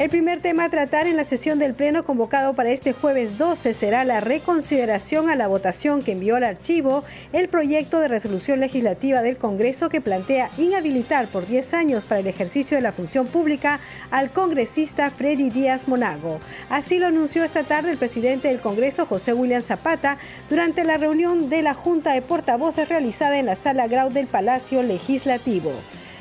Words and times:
El 0.00 0.08
primer 0.08 0.40
tema 0.40 0.64
a 0.64 0.70
tratar 0.70 1.06
en 1.06 1.18
la 1.18 1.24
sesión 1.24 1.58
del 1.58 1.74
Pleno 1.74 2.06
convocado 2.06 2.54
para 2.54 2.70
este 2.70 2.94
jueves 2.94 3.36
12 3.36 3.74
será 3.74 4.02
la 4.02 4.20
reconsideración 4.20 5.28
a 5.28 5.36
la 5.36 5.46
votación 5.46 6.00
que 6.00 6.12
envió 6.12 6.36
al 6.36 6.44
archivo 6.44 7.04
el 7.34 7.50
proyecto 7.50 8.00
de 8.00 8.08
resolución 8.08 8.60
legislativa 8.60 9.20
del 9.20 9.36
Congreso 9.36 9.90
que 9.90 10.00
plantea 10.00 10.48
inhabilitar 10.56 11.26
por 11.26 11.46
10 11.46 11.74
años 11.74 12.06
para 12.06 12.22
el 12.22 12.28
ejercicio 12.28 12.78
de 12.78 12.82
la 12.82 12.92
función 12.92 13.26
pública 13.26 13.80
al 14.10 14.30
congresista 14.30 15.10
Freddy 15.10 15.50
Díaz 15.50 15.86
Monago. 15.86 16.40
Así 16.70 16.98
lo 16.98 17.08
anunció 17.08 17.44
esta 17.44 17.64
tarde 17.64 17.90
el 17.90 17.98
presidente 17.98 18.48
del 18.48 18.60
Congreso, 18.60 19.04
José 19.04 19.34
William 19.34 19.60
Zapata, 19.60 20.16
durante 20.48 20.82
la 20.82 20.96
reunión 20.96 21.50
de 21.50 21.60
la 21.60 21.74
Junta 21.74 22.14
de 22.14 22.22
Portavoces 22.22 22.88
realizada 22.88 23.38
en 23.38 23.44
la 23.44 23.54
Sala 23.54 23.86
Grau 23.86 24.08
del 24.08 24.28
Palacio 24.28 24.82
Legislativo. 24.82 25.72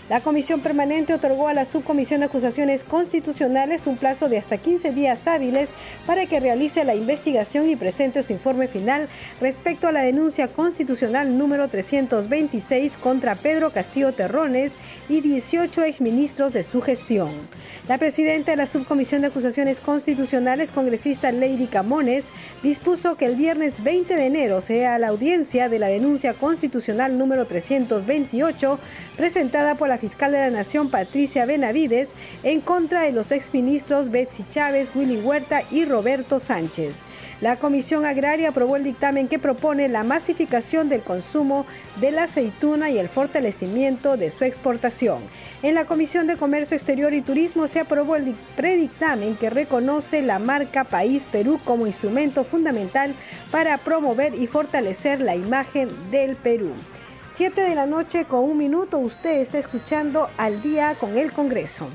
La 0.10 0.22
Comisión 0.22 0.62
Permanente 0.62 1.14
otorgó 1.14 1.50
a 1.50 1.54
la 1.54 1.66
Subcomisión 1.66 2.22
de 2.22 2.26
Acusaciones 2.26 2.84
Constitucionales 2.84 3.86
un 3.86 3.96
plazo 3.96 4.28
de 4.28 4.40
hasta 4.40 4.58
15 4.58 4.92
días 4.92 5.28
hábiles 5.28 5.70
para 6.08 6.26
que 6.26 6.40
realice 6.40 6.84
la 6.84 6.96
investigación 6.96 7.70
y 7.70 7.76
presente 7.76 8.24
su 8.24 8.34
informe 8.34 8.68
final 8.68 9.08
respecto 9.40 9.88
a 9.88 9.92
la 9.92 10.02
denuncia 10.02 10.48
constitucional 10.48 11.38
número 11.38 11.68
326 11.68 12.94
contra 12.98 13.36
Pedro 13.36 13.70
Castillo 13.70 14.12
Terrones 14.12 14.72
y 15.10 15.22
18 15.22 15.84
exministros 15.84 16.54
de 16.54 16.64
su 16.64 16.82
gestión. 16.82 17.30
La 17.88 18.00
presidenta 18.00 18.50
de 18.50 18.58
la 18.58 18.66
Subcomisión 18.66 19.22
de 19.22 19.28
Acusaciones 19.28 19.80
Constitucionales, 19.80 20.72
congresista 20.72 21.32
Lady 21.32 21.68
Camones, 21.68 22.26
dispuso 22.64 23.16
que 23.16 23.26
el 23.26 23.36
viernes 23.36 23.84
20 23.84 24.16
de 24.16 24.26
enero 24.26 24.62
sea 24.62 24.98
la 24.98 25.10
audiencia 25.10 25.70
de 25.70 25.78
la 25.78 25.88
denuncia 25.88 26.34
constitucional 26.34 27.16
número 27.16 27.46
328 27.46 28.80
presentada 29.16 29.76
por 29.76 29.88
la 29.88 29.99
fiscal 30.00 30.32
de 30.32 30.40
la 30.40 30.50
Nación, 30.50 30.90
Patricia 30.90 31.46
Benavides, 31.46 32.10
en 32.44 32.62
contra 32.62 33.02
de 33.02 33.12
los 33.12 33.32
exministros 33.32 34.10
Betsy 34.10 34.46
Chávez, 34.50 34.92
Willy 34.96 35.18
Huerta 35.18 35.64
y 35.70 35.86
Roberto 35.86 36.40
Sánchez. 36.40 37.04
La 37.42 37.56
Comisión 37.56 38.06
Agraria 38.06 38.50
aprobó 38.50 38.76
el 38.76 38.84
dictamen 38.84 39.30
que 39.30 39.40
propone 39.40 39.88
la 39.88 40.04
masificación 40.04 40.90
del 40.90 41.02
consumo 41.02 41.66
de 42.02 42.12
la 42.12 42.24
aceituna 42.24 42.90
y 42.90 42.98
el 42.98 43.08
fortalecimiento 43.08 44.18
de 44.18 44.30
su 44.30 44.44
exportación. 44.44 45.22
En 45.64 45.74
la 45.74 45.86
Comisión 45.86 46.28
de 46.28 46.36
Comercio 46.36 46.76
Exterior 46.76 47.14
y 47.14 47.22
Turismo 47.22 47.68
se 47.68 47.80
aprobó 47.80 48.18
el 48.18 48.36
predictamen 48.58 49.38
que 49.38 49.50
reconoce 49.50 50.22
la 50.22 50.38
marca 50.38 50.84
País 50.84 51.30
Perú 51.32 51.62
como 51.64 51.88
instrumento 51.88 52.44
fundamental 52.44 53.14
para 53.52 53.78
promover 53.78 54.36
y 54.36 54.48
fortalecer 54.48 55.22
la 55.22 55.38
imagen 55.38 55.88
del 56.12 56.36
Perú. 56.36 56.74
7 57.40 57.62
de 57.62 57.74
la 57.74 57.86
noche 57.86 58.26
con 58.26 58.42
un 58.42 58.58
minuto, 58.58 58.98
usted 58.98 59.40
está 59.40 59.60
escuchando 59.60 60.30
al 60.36 60.62
día 60.62 60.96
con 61.00 61.18
el 61.18 61.32
Congreso. 61.32 61.88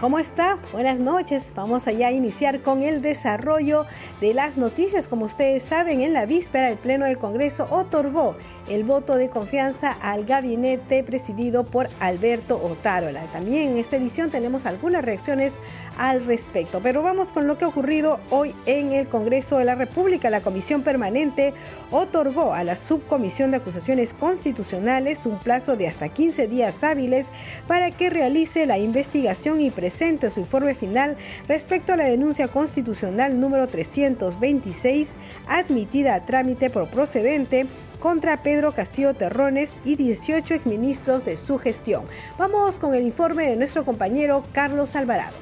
¿Cómo 0.00 0.18
está? 0.18 0.58
Buenas 0.72 0.98
noches. 0.98 1.52
Vamos 1.54 1.86
allá 1.86 2.06
a 2.06 2.12
iniciar 2.12 2.62
con 2.62 2.82
el 2.82 3.02
desarrollo 3.02 3.84
de 4.22 4.32
las 4.32 4.56
noticias. 4.56 5.06
Como 5.06 5.26
ustedes 5.26 5.62
saben, 5.62 6.00
en 6.00 6.14
la 6.14 6.24
víspera 6.24 6.70
el 6.70 6.78
Pleno 6.78 7.04
del 7.04 7.18
Congreso 7.18 7.66
otorgó 7.68 8.34
el 8.66 8.84
voto 8.84 9.16
de 9.16 9.28
confianza 9.28 9.92
al 10.00 10.24
gabinete 10.24 11.04
presidido 11.04 11.64
por 11.64 11.90
Alberto 12.00 12.56
Otárola. 12.64 13.24
También 13.24 13.72
en 13.72 13.76
esta 13.76 13.96
edición 13.96 14.30
tenemos 14.30 14.64
algunas 14.64 15.04
reacciones 15.04 15.58
al 15.98 16.24
respecto. 16.24 16.80
Pero 16.82 17.02
vamos 17.02 17.30
con 17.30 17.46
lo 17.46 17.58
que 17.58 17.66
ha 17.66 17.68
ocurrido 17.68 18.20
hoy 18.30 18.54
en 18.64 18.94
el 18.94 19.06
Congreso 19.06 19.58
de 19.58 19.66
la 19.66 19.74
República. 19.74 20.30
La 20.30 20.40
Comisión 20.40 20.80
Permanente 20.80 21.52
otorgó 21.90 22.54
a 22.54 22.64
la 22.64 22.76
Subcomisión 22.76 23.50
de 23.50 23.58
Acusaciones 23.58 24.14
Constitucionales 24.14 25.26
un 25.26 25.38
plazo 25.40 25.76
de 25.76 25.88
hasta 25.88 26.08
15 26.08 26.48
días 26.48 26.82
hábiles 26.82 27.28
para 27.66 27.90
que 27.90 28.08
realice 28.08 28.64
la 28.64 28.78
investigación 28.78 29.60
y 29.60 29.70
presentación 29.70 29.89
presente 29.90 30.30
su 30.30 30.38
informe 30.38 30.76
final 30.76 31.16
respecto 31.48 31.92
a 31.92 31.96
la 31.96 32.04
denuncia 32.04 32.46
constitucional 32.46 33.40
número 33.40 33.66
326 33.66 35.16
admitida 35.48 36.14
a 36.14 36.24
trámite 36.26 36.70
por 36.70 36.86
procedente 36.86 37.66
contra 37.98 38.40
Pedro 38.44 38.70
Castillo 38.70 39.14
Terrones 39.14 39.70
y 39.84 39.96
18 39.96 40.54
exministros 40.54 41.24
de 41.24 41.36
su 41.36 41.58
gestión. 41.58 42.04
Vamos 42.38 42.78
con 42.78 42.94
el 42.94 43.04
informe 43.04 43.50
de 43.50 43.56
nuestro 43.56 43.84
compañero 43.84 44.44
Carlos 44.52 44.94
Alvarado. 44.94 45.34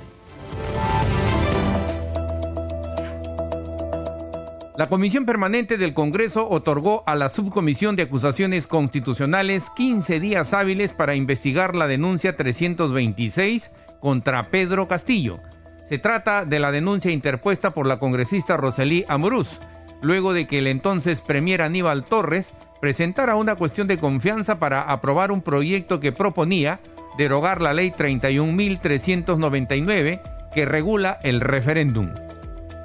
La 4.78 4.86
Comisión 4.86 5.26
Permanente 5.26 5.76
del 5.76 5.92
Congreso 5.92 6.48
otorgó 6.48 7.02
a 7.04 7.16
la 7.16 7.28
Subcomisión 7.28 7.96
de 7.96 8.04
Acusaciones 8.04 8.66
Constitucionales 8.66 9.68
15 9.76 10.20
días 10.20 10.54
hábiles 10.54 10.94
para 10.94 11.16
investigar 11.16 11.74
la 11.74 11.86
denuncia 11.86 12.36
326 12.36 13.72
contra 14.00 14.44
Pedro 14.44 14.88
Castillo. 14.88 15.40
Se 15.88 15.98
trata 15.98 16.44
de 16.44 16.58
la 16.58 16.70
denuncia 16.70 17.10
interpuesta 17.10 17.70
por 17.70 17.86
la 17.86 17.98
congresista 17.98 18.56
Roselí 18.56 19.04
Amorús, 19.08 19.58
luego 20.02 20.32
de 20.32 20.46
que 20.46 20.58
el 20.58 20.66
entonces 20.66 21.20
premier 21.20 21.62
Aníbal 21.62 22.04
Torres 22.04 22.52
presentara 22.80 23.36
una 23.36 23.56
cuestión 23.56 23.88
de 23.88 23.98
confianza 23.98 24.58
para 24.58 24.82
aprobar 24.82 25.32
un 25.32 25.42
proyecto 25.42 26.00
que 26.00 26.12
proponía 26.12 26.80
derogar 27.16 27.60
la 27.60 27.72
ley 27.72 27.90
31.399 27.90 30.20
que 30.54 30.66
regula 30.66 31.18
el 31.22 31.40
referéndum. 31.40 32.10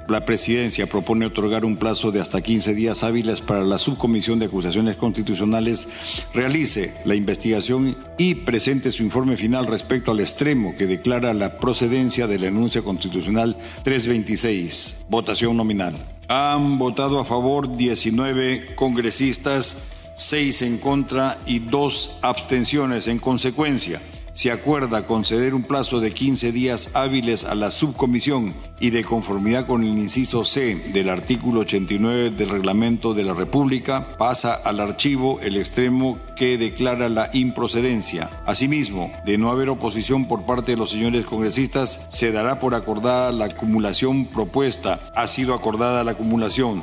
La 0.06 0.26
presidencia 0.26 0.86
propone 0.86 1.24
otorgar 1.24 1.64
un 1.64 1.78
plazo 1.78 2.12
de 2.12 2.20
hasta 2.20 2.42
15 2.42 2.74
días 2.74 3.02
hábiles 3.02 3.40
para 3.40 3.64
la 3.64 3.78
subcomisión 3.78 4.38
de 4.38 4.46
acusaciones 4.46 4.96
constitucionales 4.96 5.88
realice 6.34 6.92
la 7.06 7.14
investigación 7.14 7.96
y 8.18 8.34
presente 8.34 8.92
su 8.92 9.02
informe 9.02 9.38
final 9.38 9.66
respecto 9.66 10.10
al 10.10 10.20
extremo 10.20 10.74
que 10.76 10.86
declara 10.86 11.32
la 11.32 11.56
procedencia 11.56 12.26
de 12.26 12.38
la 12.38 12.48
enuncia 12.48 12.82
constitucional 12.82 13.56
326. 13.82 15.06
Votación 15.08 15.56
nominal. 15.56 15.94
Han 16.28 16.78
votado 16.78 17.18
a 17.18 17.24
favor 17.24 17.74
19 17.74 18.74
congresistas, 18.74 19.78
6 20.16 20.62
en 20.62 20.78
contra 20.78 21.40
y 21.46 21.60
2 21.60 22.18
abstenciones. 22.20 23.08
En 23.08 23.18
consecuencia, 23.18 24.02
se 24.34 24.50
acuerda 24.50 25.06
conceder 25.06 25.54
un 25.54 25.62
plazo 25.62 26.00
de 26.00 26.12
15 26.12 26.52
días 26.52 26.90
hábiles 26.94 27.44
a 27.44 27.54
la 27.54 27.70
subcomisión 27.70 28.54
y 28.80 28.90
de 28.90 29.04
conformidad 29.04 29.66
con 29.66 29.84
el 29.84 29.96
inciso 29.96 30.44
C 30.44 30.74
del 30.92 31.08
artículo 31.08 31.60
89 31.60 32.30
del 32.30 32.48
reglamento 32.48 33.14
de 33.14 33.22
la 33.22 33.32
República, 33.32 34.16
pasa 34.18 34.54
al 34.54 34.80
archivo 34.80 35.40
el 35.40 35.56
extremo 35.56 36.18
que 36.36 36.58
declara 36.58 37.08
la 37.08 37.30
improcedencia. 37.32 38.28
Asimismo, 38.44 39.12
de 39.24 39.38
no 39.38 39.50
haber 39.50 39.68
oposición 39.68 40.26
por 40.26 40.44
parte 40.44 40.72
de 40.72 40.78
los 40.78 40.90
señores 40.90 41.24
congresistas, 41.24 42.04
se 42.08 42.32
dará 42.32 42.58
por 42.58 42.74
acordada 42.74 43.30
la 43.30 43.46
acumulación 43.46 44.26
propuesta. 44.26 45.12
Ha 45.14 45.28
sido 45.28 45.54
acordada 45.54 46.02
la 46.02 46.10
acumulación. 46.12 46.82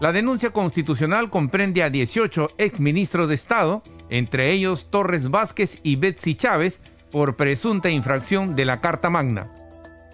La 0.00 0.12
denuncia 0.12 0.50
constitucional 0.50 1.28
comprende 1.28 1.82
a 1.82 1.90
18 1.90 2.52
exministros 2.56 3.28
de 3.28 3.34
Estado, 3.34 3.82
entre 4.10 4.52
ellos 4.52 4.86
Torres 4.90 5.30
Vázquez 5.30 5.78
y 5.82 5.96
Betsy 5.96 6.34
Chávez, 6.34 6.80
por 7.10 7.36
presunta 7.36 7.90
infracción 7.90 8.54
de 8.54 8.64
la 8.64 8.80
Carta 8.80 9.10
Magna. 9.10 9.50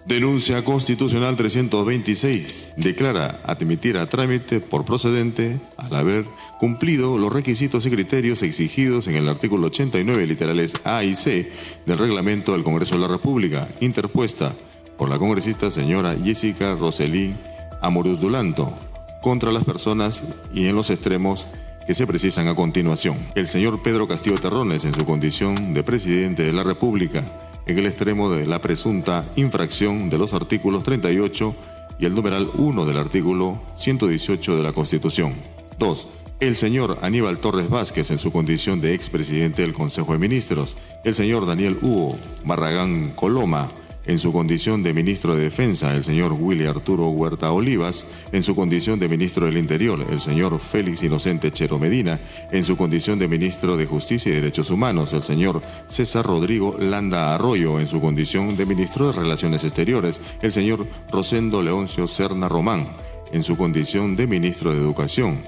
Denuncia 0.05 0.63
Constitucional 0.63 1.35
326. 1.35 2.73
Declara 2.77 3.41
admitir 3.43 3.97
a 3.97 4.05
trámite 4.05 4.59
por 4.59 4.85
procedente 4.85 5.59
al 5.77 5.95
haber 5.95 6.25
cumplido 6.59 7.17
los 7.17 7.33
requisitos 7.33 7.85
y 7.85 7.89
criterios 7.89 8.43
exigidos 8.43 9.07
en 9.07 9.15
el 9.15 9.27
artículo 9.27 9.67
89 9.67 10.27
literales 10.27 10.75
A 10.83 11.03
y 11.03 11.15
C 11.15 11.51
del 11.87 11.97
reglamento 11.97 12.51
del 12.51 12.63
Congreso 12.63 12.95
de 12.95 13.01
la 13.01 13.07
República, 13.07 13.67
interpuesta 13.81 14.53
por 14.95 15.09
la 15.09 15.17
congresista 15.17 15.71
señora 15.71 16.15
Jessica 16.23 16.75
Roselín 16.75 17.37
Amoruz 17.81 18.19
Dulanto 18.19 18.77
contra 19.23 19.51
las 19.51 19.63
personas 19.63 20.21
y 20.53 20.67
en 20.67 20.75
los 20.75 20.91
extremos 20.91 21.47
que 21.85 21.93
se 21.93 22.07
precisan 22.07 22.47
a 22.47 22.55
continuación. 22.55 23.17
El 23.35 23.47
señor 23.47 23.81
Pedro 23.81 24.07
Castillo 24.07 24.37
Terrones, 24.37 24.85
en 24.85 24.93
su 24.93 25.05
condición 25.05 25.73
de 25.73 25.83
presidente 25.83 26.43
de 26.43 26.53
la 26.53 26.63
República, 26.63 27.23
en 27.65 27.77
el 27.77 27.85
extremo 27.85 28.29
de 28.29 28.45
la 28.45 28.59
presunta 28.59 29.25
infracción 29.35 30.09
de 30.09 30.17
los 30.17 30.33
artículos 30.33 30.83
38 30.83 31.55
y 31.99 32.05
el 32.05 32.15
numeral 32.15 32.49
1 32.55 32.85
del 32.85 32.97
artículo 32.97 33.61
118 33.75 34.57
de 34.57 34.63
la 34.63 34.73
Constitución. 34.73 35.33
2. 35.79 36.07
El 36.41 36.55
señor 36.55 36.99
Aníbal 37.01 37.39
Torres 37.39 37.69
Vázquez 37.69 38.11
en 38.11 38.17
su 38.17 38.31
condición 38.31 38.81
de 38.81 38.93
expresidente 38.93 39.61
del 39.61 39.73
Consejo 39.73 40.11
de 40.11 40.19
Ministros. 40.19 40.75
El 41.03 41.15
señor 41.15 41.45
Daniel 41.45 41.77
Hugo 41.81 42.17
Barragán 42.43 43.11
Coloma 43.15 43.69
en 44.05 44.19
su 44.19 44.31
condición 44.31 44.83
de 44.83 44.93
ministro 44.93 45.35
de 45.35 45.43
Defensa, 45.43 45.95
el 45.95 46.03
señor 46.03 46.33
Willy 46.33 46.65
Arturo 46.65 47.07
Huerta 47.09 47.51
Olivas, 47.51 48.05
en 48.31 48.43
su 48.43 48.55
condición 48.55 48.99
de 48.99 49.09
ministro 49.09 49.45
del 49.45 49.57
Interior, 49.57 50.05
el 50.09 50.19
señor 50.19 50.59
Félix 50.59 51.03
Inocente 51.03 51.51
Chero 51.51 51.79
Medina, 51.79 52.19
en 52.51 52.63
su 52.63 52.77
condición 52.77 53.19
de 53.19 53.27
ministro 53.27 53.77
de 53.77 53.85
Justicia 53.85 54.31
y 54.31 54.35
Derechos 54.35 54.69
Humanos, 54.69 55.13
el 55.13 55.21
señor 55.21 55.61
César 55.87 56.25
Rodrigo 56.25 56.75
Landa 56.79 57.35
Arroyo, 57.35 57.79
en 57.79 57.87
su 57.87 58.01
condición 58.01 58.55
de 58.55 58.65
ministro 58.65 59.07
de 59.07 59.13
Relaciones 59.13 59.63
Exteriores, 59.63 60.21
el 60.41 60.51
señor 60.51 60.87
Rosendo 61.11 61.61
Leoncio 61.61 62.07
Serna 62.07 62.47
Román, 62.49 62.87
en 63.31 63.43
su 63.43 63.57
condición 63.57 64.15
de 64.15 64.27
ministro 64.27 64.71
de 64.71 64.77
Educación, 64.77 65.41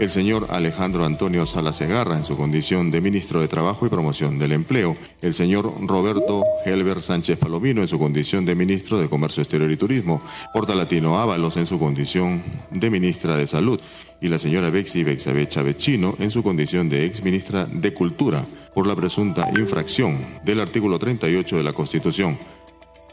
el 0.00 0.08
señor 0.08 0.46
Alejandro 0.48 1.04
Antonio 1.04 1.44
Sala 1.44 1.74
Segarra 1.74 2.16
en 2.16 2.24
su 2.24 2.34
condición 2.34 2.90
de 2.90 3.02
ministro 3.02 3.42
de 3.42 3.48
Trabajo 3.48 3.84
y 3.84 3.90
Promoción 3.90 4.38
del 4.38 4.52
Empleo, 4.52 4.96
el 5.20 5.34
señor 5.34 5.74
Roberto 5.86 6.42
Helber 6.64 7.02
Sánchez 7.02 7.36
Palomino 7.36 7.82
en 7.82 7.88
su 7.88 7.98
condición 7.98 8.46
de 8.46 8.54
ministro 8.54 8.98
de 8.98 9.10
Comercio 9.10 9.42
Exterior 9.42 9.70
y 9.70 9.76
Turismo, 9.76 10.22
Horta 10.54 10.74
Latino 10.74 11.20
Ábalos 11.20 11.58
en 11.58 11.66
su 11.66 11.78
condición 11.78 12.42
de 12.70 12.88
ministra 12.88 13.36
de 13.36 13.46
Salud. 13.46 13.78
Y 14.22 14.28
la 14.28 14.38
señora 14.38 14.70
Bexi 14.70 15.04
Bexabe 15.04 15.46
Chavechino 15.46 16.14
en 16.18 16.30
su 16.30 16.42
condición 16.42 16.88
de 16.88 17.04
ex 17.04 17.22
ministra 17.22 17.66
de 17.66 17.92
Cultura 17.92 18.42
por 18.74 18.86
la 18.86 18.96
presunta 18.96 19.50
infracción 19.54 20.18
del 20.44 20.60
artículo 20.60 20.98
38 20.98 21.58
de 21.58 21.62
la 21.62 21.74
Constitución. 21.74 22.38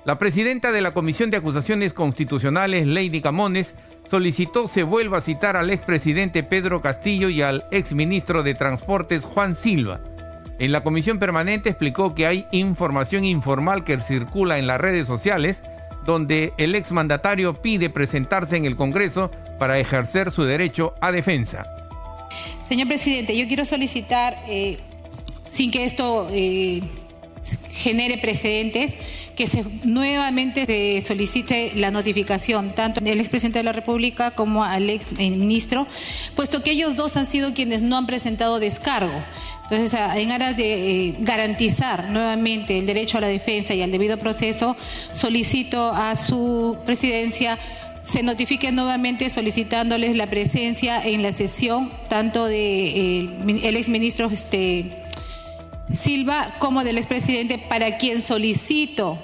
La 0.06 0.18
presidenta 0.20 0.72
de 0.72 0.80
la 0.80 0.94
Comisión 0.94 1.32
de 1.32 1.36
Acusaciones 1.36 1.92
Constitucionales, 1.92 2.88
Lady 2.88 3.20
Camones, 3.20 3.76
solicitó 4.10 4.68
se 4.68 4.84
vuelva 4.84 5.20
a 5.20 5.22
citar 5.22 5.58
al 5.58 5.70
expresidente 5.70 6.44
Pedro 6.44 6.82
Castillo 6.82 7.30
y 7.30 7.42
al 7.42 7.66
exministro 7.72 8.44
de 8.44 8.56
Transportes 8.56 9.26
Juan 9.26 9.56
Silva. 9.56 10.00
En 10.60 10.72
la 10.72 10.82
comisión 10.82 11.20
permanente 11.20 11.70
explicó 11.70 12.16
que 12.16 12.26
hay 12.26 12.48
información 12.52 13.26
informal 13.26 13.84
que 13.84 14.00
circula 14.00 14.58
en 14.58 14.68
las 14.68 14.82
redes 14.82 15.08
sociales 15.08 15.62
donde 16.06 16.54
el 16.58 16.74
exmandatario 16.74 17.54
pide 17.54 17.90
presentarse 17.90 18.56
en 18.56 18.66
el 18.66 18.76
Congreso 18.76 19.30
para 19.60 19.78
ejercer 19.78 20.32
su 20.32 20.44
derecho 20.44 20.94
a 21.02 21.12
defensa. 21.12 21.66
Señor 22.68 22.88
presidente, 22.88 23.38
yo 23.38 23.48
quiero 23.48 23.66
solicitar, 23.66 24.36
eh, 24.48 24.80
sin 25.52 25.70
que 25.70 25.84
esto 25.84 26.28
eh, 26.32 26.82
genere 27.72 28.18
precedentes, 28.18 28.96
que 29.36 29.48
nuevamente 29.84 30.66
se 30.66 31.02
solicite 31.02 31.72
la 31.76 31.92
notificación 31.92 32.72
tanto 32.74 33.02
del 33.02 33.20
expresidente 33.20 33.60
de 33.60 33.64
la 33.64 33.72
República 33.72 34.32
como 34.32 34.64
al 34.64 34.90
ex 34.90 35.14
ministro, 35.14 35.88
puesto 36.36 36.64
que 36.64 36.72
ellos 36.72 36.96
dos 36.96 37.18
han 37.18 37.28
sido 37.28 37.54
quienes 37.54 37.84
no 37.84 37.98
han 37.98 38.08
presentado 38.08 38.60
descargo. 38.60 39.14
Entonces, 39.70 40.00
en 40.16 40.32
aras 40.32 40.56
de 40.56 41.08
eh, 41.08 41.16
garantizar 41.20 42.10
nuevamente 42.10 42.78
el 42.78 42.86
derecho 42.86 43.18
a 43.18 43.22
la 43.22 43.28
defensa 43.28 43.76
y 43.76 43.82
al 43.82 43.92
debido 43.92 44.18
proceso, 44.18 44.78
solicito 45.12 45.92
a 45.92 46.16
su 46.16 46.78
presidencia 46.86 47.60
se 48.02 48.24
notifique 48.24 48.72
nuevamente 48.72 49.30
solicitándoles 49.30 50.16
la 50.16 50.28
presencia 50.28 51.06
en 51.06 51.22
la 51.22 51.34
sesión 51.34 51.92
tanto 52.08 52.46
de 52.46 52.88
eh, 52.88 53.78
exministro 53.78 54.28
este, 54.28 54.86
Silva 55.92 56.56
como 56.60 56.84
del 56.84 56.98
expresidente, 56.98 57.58
para 57.58 57.98
quien 57.98 58.22
solicito 58.22 59.20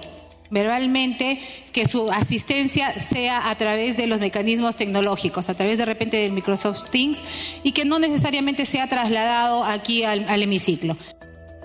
verbalmente 0.49 1.39
que 1.71 1.87
su 1.87 2.11
asistencia 2.11 2.99
sea 2.99 3.49
a 3.49 3.55
través 3.57 3.97
de 3.97 4.05
los 4.05 4.19
mecanismos 4.19 4.75
tecnológicos, 4.75 5.49
a 5.49 5.55
través 5.55 5.79
de 5.79 5.85
repente 5.85 6.17
del 6.17 6.31
Microsoft 6.31 6.89
Teams 6.91 7.21
y 7.63 7.71
que 7.71 7.85
no 7.85 7.97
necesariamente 7.97 8.65
sea 8.67 8.87
trasladado 8.87 9.63
aquí 9.63 10.03
al, 10.03 10.29
al 10.29 10.43
hemiciclo. 10.43 10.95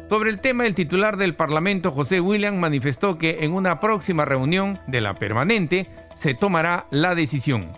Sobre 0.08 0.30
el 0.30 0.40
tema, 0.40 0.66
el 0.66 0.74
titular 0.74 1.18
del 1.18 1.34
Parlamento, 1.34 1.90
José 1.90 2.20
William, 2.20 2.56
manifestó 2.56 3.18
que 3.18 3.38
en 3.40 3.52
una 3.52 3.78
próxima 3.78 4.24
reunión 4.24 4.80
de 4.86 5.02
la 5.02 5.18
permanente 5.18 5.86
se 6.22 6.32
tomará 6.32 6.86
la 6.90 7.14
decisión. 7.14 7.68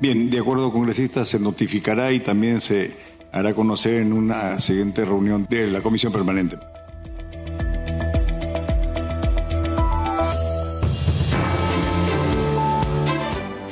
Bien, 0.00 0.30
de 0.30 0.38
acuerdo, 0.38 0.72
congresista, 0.72 1.26
se 1.26 1.38
notificará 1.38 2.10
y 2.12 2.20
también 2.20 2.62
se 2.62 2.96
hará 3.32 3.54
conocer 3.54 3.94
en 3.94 4.12
una 4.12 4.58
siguiente 4.58 5.04
reunión 5.04 5.46
de 5.48 5.70
la 5.70 5.80
Comisión 5.80 6.12
Permanente. 6.12 6.58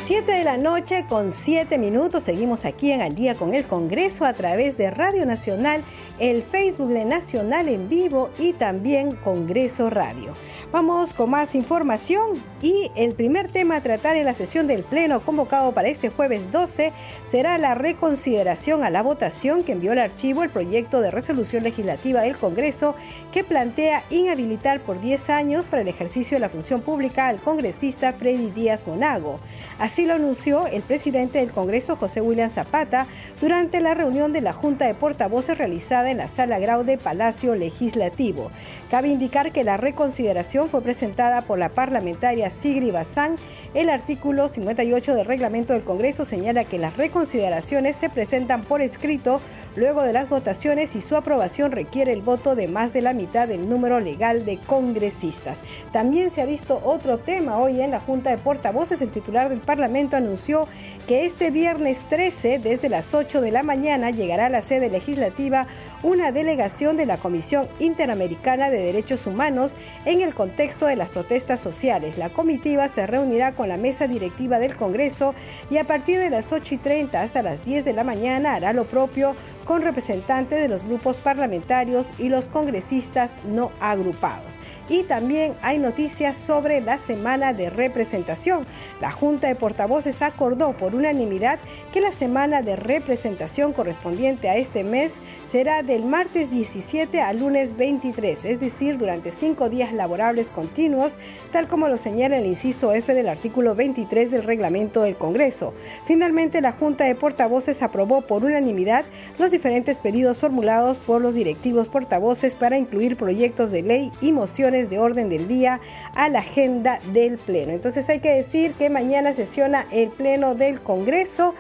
Siete 0.04 0.32
de 0.32 0.44
la 0.44 0.56
noche 0.56 1.04
con 1.08 1.32
siete 1.32 1.78
minutos. 1.78 2.24
Seguimos 2.24 2.64
aquí 2.64 2.92
en 2.92 3.02
Al 3.02 3.14
día 3.14 3.34
con 3.34 3.54
el 3.54 3.66
Congreso 3.66 4.24
a 4.24 4.32
través 4.32 4.76
de 4.78 4.90
Radio 4.90 5.26
Nacional, 5.26 5.82
el 6.18 6.42
Facebook 6.42 6.88
de 6.88 7.04
Nacional 7.04 7.68
en 7.68 7.88
vivo 7.88 8.30
y 8.38 8.54
también 8.54 9.16
Congreso 9.16 9.90
Radio. 9.90 10.34
Vamos 10.70 11.14
con 11.14 11.30
más 11.30 11.54
información 11.54 12.44
y 12.60 12.90
el 12.94 13.14
primer 13.14 13.50
tema 13.50 13.76
a 13.76 13.80
tratar 13.80 14.16
en 14.16 14.26
la 14.26 14.34
sesión 14.34 14.66
del 14.66 14.82
Pleno 14.82 15.24
convocado 15.24 15.72
para 15.72 15.88
este 15.88 16.10
jueves 16.10 16.52
12 16.52 16.92
será 17.26 17.56
la 17.56 17.74
reconsideración 17.74 18.84
a 18.84 18.90
la 18.90 19.02
votación 19.02 19.62
que 19.62 19.72
envió 19.72 19.92
el 19.92 19.98
archivo 19.98 20.42
el 20.42 20.50
proyecto 20.50 21.00
de 21.00 21.10
resolución 21.10 21.62
legislativa 21.62 22.20
del 22.20 22.36
Congreso 22.36 22.96
que 23.32 23.44
plantea 23.44 24.02
inhabilitar 24.10 24.80
por 24.80 25.00
10 25.00 25.30
años 25.30 25.66
para 25.66 25.80
el 25.80 25.88
ejercicio 25.88 26.36
de 26.36 26.40
la 26.40 26.50
función 26.50 26.82
pública 26.82 27.28
al 27.28 27.40
congresista 27.40 28.12
Freddy 28.12 28.50
Díaz 28.50 28.86
Monago. 28.86 29.40
Así 29.78 30.04
lo 30.04 30.14
anunció 30.14 30.66
el 30.66 30.82
presidente 30.82 31.38
del 31.38 31.50
Congreso, 31.50 31.96
José 31.96 32.20
William 32.20 32.50
Zapata, 32.50 33.06
durante 33.40 33.80
la 33.80 33.94
reunión 33.94 34.34
de 34.34 34.42
la 34.42 34.52
Junta 34.52 34.86
de 34.86 34.94
Portavoces 34.94 35.56
realizada 35.56 36.10
en 36.10 36.18
la 36.18 36.28
Sala 36.28 36.58
Grau 36.58 36.84
de 36.84 36.98
Palacio 36.98 37.54
Legislativo. 37.54 38.50
Cabe 38.90 39.08
indicar 39.08 39.50
que 39.52 39.64
la 39.64 39.78
reconsideración 39.78 40.57
fue 40.66 40.82
presentada 40.82 41.42
por 41.42 41.58
la 41.58 41.68
parlamentaria 41.68 42.50
Sigri 42.50 42.90
Bazán. 42.90 43.36
El 43.74 43.90
artículo 43.90 44.48
58 44.48 45.14
del 45.14 45.26
reglamento 45.26 45.74
del 45.74 45.84
Congreso 45.84 46.24
señala 46.24 46.64
que 46.64 46.78
las 46.78 46.96
reconsideraciones 46.96 47.96
se 47.96 48.08
presentan 48.08 48.62
por 48.62 48.80
escrito 48.80 49.40
luego 49.76 50.02
de 50.02 50.12
las 50.12 50.28
votaciones 50.28 50.96
y 50.96 51.00
su 51.00 51.16
aprobación 51.16 51.70
requiere 51.70 52.12
el 52.12 52.22
voto 52.22 52.56
de 52.56 52.66
más 52.66 52.92
de 52.92 53.02
la 53.02 53.12
mitad 53.12 53.46
del 53.46 53.68
número 53.68 54.00
legal 54.00 54.44
de 54.44 54.56
congresistas. 54.56 55.60
También 55.92 56.30
se 56.30 56.42
ha 56.42 56.46
visto 56.46 56.80
otro 56.82 57.18
tema 57.18 57.58
hoy 57.58 57.80
en 57.80 57.92
la 57.92 58.00
Junta 58.00 58.30
de 58.30 58.38
Portavoces. 58.38 59.00
El 59.02 59.10
titular 59.10 59.50
del 59.50 59.60
Parlamento 59.60 60.16
anunció 60.16 60.66
que 61.06 61.26
este 61.26 61.50
viernes 61.50 62.04
13, 62.08 62.58
desde 62.58 62.88
las 62.88 63.14
8 63.14 63.40
de 63.40 63.50
la 63.50 63.62
mañana, 63.62 64.10
llegará 64.10 64.46
a 64.46 64.50
la 64.50 64.62
sede 64.62 64.88
legislativa 64.88 65.66
una 66.02 66.32
delegación 66.32 66.96
de 66.96 67.06
la 67.06 67.16
Comisión 67.18 67.68
Interamericana 67.78 68.70
de 68.70 68.78
Derechos 68.78 69.26
Humanos 69.26 69.76
en 70.04 70.20
el 70.20 70.34
contexto 70.34 70.86
de 70.86 70.96
las 70.96 71.08
protestas 71.08 71.60
sociales. 71.60 72.18
La 72.18 72.30
comitiva 72.30 72.88
se 72.88 73.06
reunirá 73.06 73.52
con 73.52 73.68
la 73.68 73.76
mesa 73.76 74.06
directiva 74.06 74.58
del 74.58 74.76
Congreso 74.76 75.34
y 75.70 75.78
a 75.78 75.84
partir 75.84 76.18
de 76.18 76.30
las 76.30 76.52
8 76.52 76.76
y 76.76 76.78
30 76.78 77.20
hasta 77.20 77.42
las 77.42 77.64
10 77.64 77.84
de 77.84 77.92
la 77.92 78.04
mañana 78.04 78.54
hará 78.54 78.72
lo 78.72 78.84
propio 78.84 79.34
con 79.68 79.82
representantes 79.82 80.58
de 80.58 80.66
los 80.66 80.84
grupos 80.84 81.18
parlamentarios 81.18 82.06
y 82.18 82.30
los 82.30 82.46
congresistas 82.46 83.36
no 83.44 83.70
agrupados. 83.80 84.58
Y 84.88 85.02
también 85.02 85.56
hay 85.60 85.78
noticias 85.78 86.38
sobre 86.38 86.80
la 86.80 86.96
semana 86.96 87.52
de 87.52 87.68
representación. 87.68 88.64
La 89.02 89.12
Junta 89.12 89.46
de 89.46 89.54
Portavoces 89.54 90.22
acordó 90.22 90.72
por 90.72 90.94
unanimidad 90.94 91.58
que 91.92 92.00
la 92.00 92.12
semana 92.12 92.62
de 92.62 92.76
representación 92.76 93.74
correspondiente 93.74 94.48
a 94.48 94.56
este 94.56 94.84
mes 94.84 95.12
será 95.50 95.82
del 95.82 96.04
martes 96.04 96.50
17 96.50 97.20
al 97.20 97.40
lunes 97.40 97.76
23, 97.76 98.44
es 98.44 98.60
decir, 98.60 98.98
durante 98.98 99.32
cinco 99.32 99.68
días 99.68 99.92
laborables 99.92 100.50
continuos, 100.50 101.14
tal 101.52 101.68
como 101.68 101.88
lo 101.88 101.96
señala 101.96 102.36
el 102.36 102.46
inciso 102.46 102.92
F 102.92 103.14
del 103.14 103.28
artículo 103.28 103.74
23 103.74 104.30
del 104.30 104.42
reglamento 104.42 105.02
del 105.02 105.16
Congreso. 105.16 105.72
Finalmente, 106.06 106.60
la 106.60 106.72
Junta 106.72 107.04
de 107.04 107.14
Portavoces 107.14 107.82
aprobó 107.82 108.22
por 108.22 108.44
unanimidad 108.44 109.04
los 109.38 109.50
diferentes 109.58 109.98
pedidos 109.98 110.38
formulados 110.38 111.00
por 111.00 111.20
los 111.20 111.34
directivos 111.34 111.88
portavoces 111.88 112.54
para 112.54 112.78
incluir 112.78 113.16
proyectos 113.16 113.72
de 113.72 113.82
ley 113.82 114.12
y 114.20 114.30
mociones 114.30 114.88
de 114.88 115.00
orden 115.00 115.28
del 115.28 115.48
día 115.48 115.80
a 116.14 116.28
la 116.28 116.38
agenda 116.38 117.00
del 117.12 117.38
Pleno. 117.38 117.72
Entonces 117.72 118.08
hay 118.08 118.20
que 118.20 118.32
decir 118.32 118.74
que 118.74 118.88
mañana 118.88 119.34
sesiona 119.34 119.84
el 119.90 120.10
Pleno 120.10 120.54
del 120.54 120.80
Congreso 120.80 121.56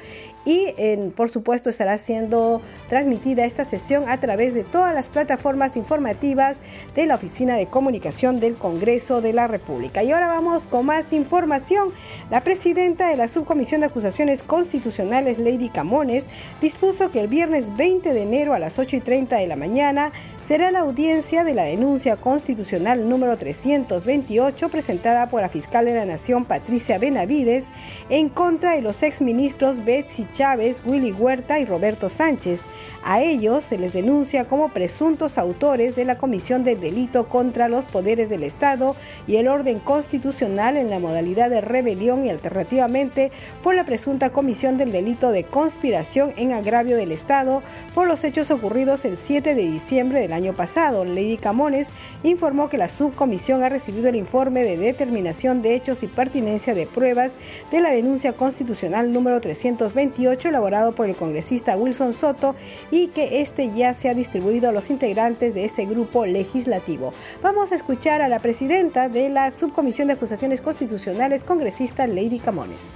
y 0.48 0.72
por 1.14 1.28
supuesto 1.28 1.68
estará 1.68 1.98
siendo 1.98 2.62
transmitida 2.88 3.44
esta 3.44 3.66
sesión 3.66 4.08
a 4.08 4.18
través 4.18 4.54
de 4.54 4.64
todas 4.64 4.94
las 4.94 5.10
plataformas 5.10 5.76
informativas 5.76 6.62
de 6.94 7.04
la 7.04 7.16
Oficina 7.16 7.56
de 7.56 7.66
Comunicación 7.66 8.40
del 8.40 8.56
Congreso 8.56 9.20
de 9.20 9.34
la 9.34 9.46
República. 9.46 10.02
Y 10.02 10.10
ahora 10.10 10.28
vamos 10.28 10.66
con 10.66 10.86
más 10.86 11.12
información. 11.12 11.90
La 12.30 12.44
presidenta 12.44 13.08
de 13.08 13.18
la 13.18 13.28
Subcomisión 13.28 13.82
de 13.82 13.88
Acusaciones 13.88 14.42
Constitucionales, 14.42 15.38
Lady 15.38 15.68
Camones, 15.68 16.26
dispuso 16.62 17.10
que 17.10 17.20
el 17.20 17.28
viernes 17.28 17.76
20 17.76 18.14
de 18.14 18.22
enero 18.22 18.54
a 18.54 18.58
las 18.58 18.78
8 18.78 18.96
y 18.96 19.00
30 19.00 19.36
de 19.36 19.46
la 19.48 19.56
mañana 19.56 20.12
será 20.42 20.70
la 20.70 20.80
audiencia 20.80 21.44
de 21.44 21.52
la 21.52 21.64
denuncia 21.64 22.16
constitucional 22.16 23.06
número 23.06 23.36
328 23.36 24.70
presentada 24.70 25.28
por 25.28 25.42
la 25.42 25.50
fiscal 25.50 25.84
de 25.84 25.94
la 25.94 26.06
Nación 26.06 26.46
Patricia 26.46 26.96
Benavides 26.96 27.66
en 28.08 28.30
contra 28.30 28.72
de 28.72 28.80
los 28.80 29.02
exministros 29.02 29.84
Betsy 29.84 30.26
Chávez, 30.38 30.80
Willy 30.84 31.10
Huerta 31.10 31.58
y 31.58 31.64
Roberto 31.64 32.08
Sánchez. 32.08 32.62
A 33.04 33.22
ellos 33.22 33.64
se 33.64 33.78
les 33.78 33.92
denuncia 33.92 34.46
como 34.46 34.70
presuntos 34.70 35.38
autores 35.38 35.94
de 35.94 36.04
la 36.04 36.18
comisión 36.18 36.64
del 36.64 36.80
delito 36.80 37.28
contra 37.28 37.68
los 37.68 37.86
poderes 37.86 38.28
del 38.28 38.42
Estado 38.42 38.96
y 39.26 39.36
el 39.36 39.48
orden 39.48 39.78
constitucional 39.78 40.76
en 40.76 40.90
la 40.90 40.98
modalidad 40.98 41.48
de 41.48 41.60
rebelión 41.60 42.26
y 42.26 42.30
alternativamente 42.30 43.30
por 43.62 43.74
la 43.74 43.84
presunta 43.84 44.30
comisión 44.30 44.78
del 44.78 44.92
delito 44.92 45.30
de 45.30 45.44
conspiración 45.44 46.32
en 46.36 46.52
agravio 46.52 46.96
del 46.96 47.12
Estado 47.12 47.62
por 47.94 48.08
los 48.08 48.24
hechos 48.24 48.50
ocurridos 48.50 49.04
el 49.04 49.16
7 49.16 49.54
de 49.54 49.62
diciembre 49.62 50.20
del 50.20 50.32
año 50.32 50.54
pasado. 50.54 51.04
Lady 51.04 51.36
Camones 51.36 51.88
informó 52.24 52.68
que 52.68 52.78
la 52.78 52.88
subcomisión 52.88 53.62
ha 53.62 53.68
recibido 53.68 54.08
el 54.08 54.16
informe 54.16 54.64
de 54.64 54.76
determinación 54.76 55.62
de 55.62 55.76
hechos 55.76 56.02
y 56.02 56.08
pertinencia 56.08 56.74
de 56.74 56.86
pruebas 56.86 57.32
de 57.70 57.80
la 57.80 57.90
denuncia 57.90 58.32
constitucional 58.32 59.12
número 59.12 59.40
328 59.40 60.48
elaborado 60.48 60.94
por 60.94 61.08
el 61.08 61.16
congresista 61.16 61.76
Wilson 61.76 62.12
Soto 62.12 62.54
y 62.90 63.08
que 63.08 63.40
este 63.40 63.72
ya 63.74 63.94
se 63.94 64.08
ha 64.08 64.14
distribuido 64.14 64.68
a 64.68 64.72
los 64.72 64.90
integrantes 64.90 65.54
de 65.54 65.64
ese 65.64 65.86
grupo 65.86 66.26
legislativo. 66.26 67.12
Vamos 67.42 67.72
a 67.72 67.76
escuchar 67.76 68.22
a 68.22 68.28
la 68.28 68.40
presidenta 68.40 69.08
de 69.08 69.28
la 69.28 69.50
Subcomisión 69.50 70.08
de 70.08 70.14
Acusaciones 70.14 70.60
Constitucionales, 70.60 71.44
congresista 71.44 72.06
Lady 72.06 72.38
Camones 72.38 72.92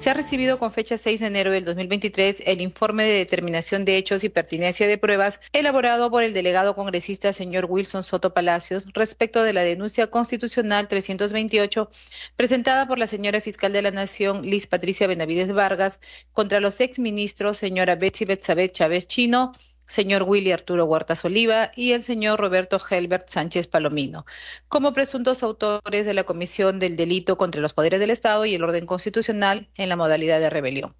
se 0.00 0.08
ha 0.08 0.14
recibido 0.14 0.58
con 0.58 0.72
fecha 0.72 0.96
6 0.96 1.20
de 1.20 1.26
enero 1.26 1.50
del 1.50 1.66
2023 1.66 2.44
el 2.46 2.62
informe 2.62 3.04
de 3.04 3.18
determinación 3.18 3.84
de 3.84 3.98
hechos 3.98 4.24
y 4.24 4.30
pertinencia 4.30 4.86
de 4.86 4.96
pruebas 4.96 5.42
elaborado 5.52 6.10
por 6.10 6.22
el 6.22 6.32
delegado 6.32 6.74
congresista 6.74 7.34
señor 7.34 7.66
Wilson 7.68 8.02
Soto 8.02 8.32
Palacios 8.32 8.86
respecto 8.94 9.42
de 9.42 9.52
la 9.52 9.60
denuncia 9.60 10.06
constitucional 10.06 10.88
328 10.88 11.90
presentada 12.34 12.88
por 12.88 12.98
la 12.98 13.08
señora 13.08 13.42
fiscal 13.42 13.74
de 13.74 13.82
la 13.82 13.90
Nación 13.90 14.40
Liz 14.40 14.66
Patricia 14.66 15.06
Benavides 15.06 15.52
Vargas 15.52 16.00
contra 16.32 16.60
los 16.60 16.80
exministros 16.80 17.58
señora 17.58 17.94
Betsy 17.94 18.24
Betzabet 18.24 18.72
Chávez 18.72 19.06
Chino, 19.06 19.52
señor 19.90 20.22
Willy 20.22 20.52
Arturo 20.52 20.84
Huertas 20.84 21.24
Oliva 21.24 21.72
y 21.74 21.92
el 21.92 22.04
señor 22.04 22.38
Roberto 22.38 22.78
Helbert 22.88 23.28
Sánchez 23.28 23.66
Palomino, 23.66 24.24
como 24.68 24.92
presuntos 24.92 25.42
autores 25.42 26.06
de 26.06 26.14
la 26.14 26.22
comisión 26.22 26.78
del 26.78 26.96
delito 26.96 27.36
contra 27.36 27.60
los 27.60 27.72
poderes 27.72 27.98
del 27.98 28.10
Estado 28.10 28.46
y 28.46 28.54
el 28.54 28.62
orden 28.62 28.86
constitucional 28.86 29.68
en 29.74 29.88
la 29.88 29.96
modalidad 29.96 30.38
de 30.38 30.48
rebelión, 30.48 30.94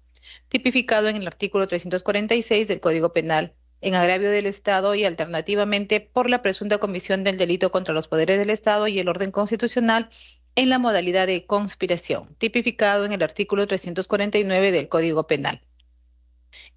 tipificado 0.49 1.07
en 1.07 1.15
el 1.15 1.25
artículo 1.25 1.67
346 1.67 2.67
del 2.67 2.81
Código 2.81 3.13
Penal 3.13 3.53
en 3.79 3.95
agravio 3.95 4.29
del 4.29 4.45
Estado 4.45 4.93
y 4.93 5.05
alternativamente 5.05 6.01
por 6.01 6.29
la 6.29 6.41
presunta 6.41 6.77
comisión 6.77 7.23
del 7.23 7.37
delito 7.37 7.71
contra 7.71 7.93
los 7.93 8.09
poderes 8.09 8.37
del 8.37 8.49
Estado 8.49 8.89
y 8.89 8.99
el 8.99 9.07
orden 9.07 9.31
constitucional 9.31 10.09
en 10.55 10.69
la 10.69 10.79
modalidad 10.79 11.27
de 11.27 11.45
conspiración, 11.45 12.35
tipificado 12.35 13.05
en 13.05 13.13
el 13.13 13.23
artículo 13.23 13.65
349 13.65 14.71
del 14.73 14.89
Código 14.89 15.27
Penal, 15.27 15.61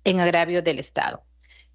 en 0.04 0.21
agravio 0.21 0.62
del 0.62 0.78
Estado. 0.78 1.25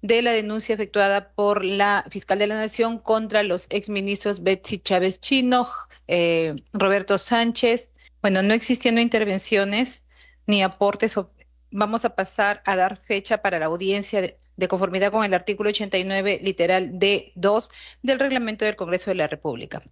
de 0.00 0.22
la 0.22 0.32
denuncia 0.32 0.74
efectuada 0.74 1.32
por 1.34 1.64
la 1.64 2.04
fiscal 2.08 2.38
de 2.38 2.46
la 2.46 2.54
Nación 2.54 2.98
contra 2.98 3.42
los 3.42 3.66
exministros 3.70 4.42
Betsy 4.42 4.78
Chávez 4.78 5.20
Chino, 5.20 5.66
eh, 6.08 6.54
Roberto 6.72 7.18
Sánchez. 7.18 7.90
Bueno, 8.22 8.42
no 8.42 8.54
existiendo 8.54 9.00
intervenciones 9.00 10.02
ni 10.46 10.62
aportes 10.62 11.16
vamos 11.72 12.04
a 12.04 12.14
pasar 12.14 12.62
a 12.64 12.76
dar 12.76 12.96
fecha 12.96 13.42
para 13.42 13.58
la 13.58 13.66
audiencia 13.66 14.20
de, 14.20 14.38
conformidad 14.68 15.10
con 15.10 15.24
el 15.24 15.34
artículo 15.34 15.70
89, 15.70 16.38
literal 16.42 16.92
D2 16.92 17.68
del 18.02 18.20
reglamento 18.20 18.64
del 18.64 18.76
Congreso 18.76 19.10
de 19.10 19.16
la 19.16 19.26
República. 19.26 19.82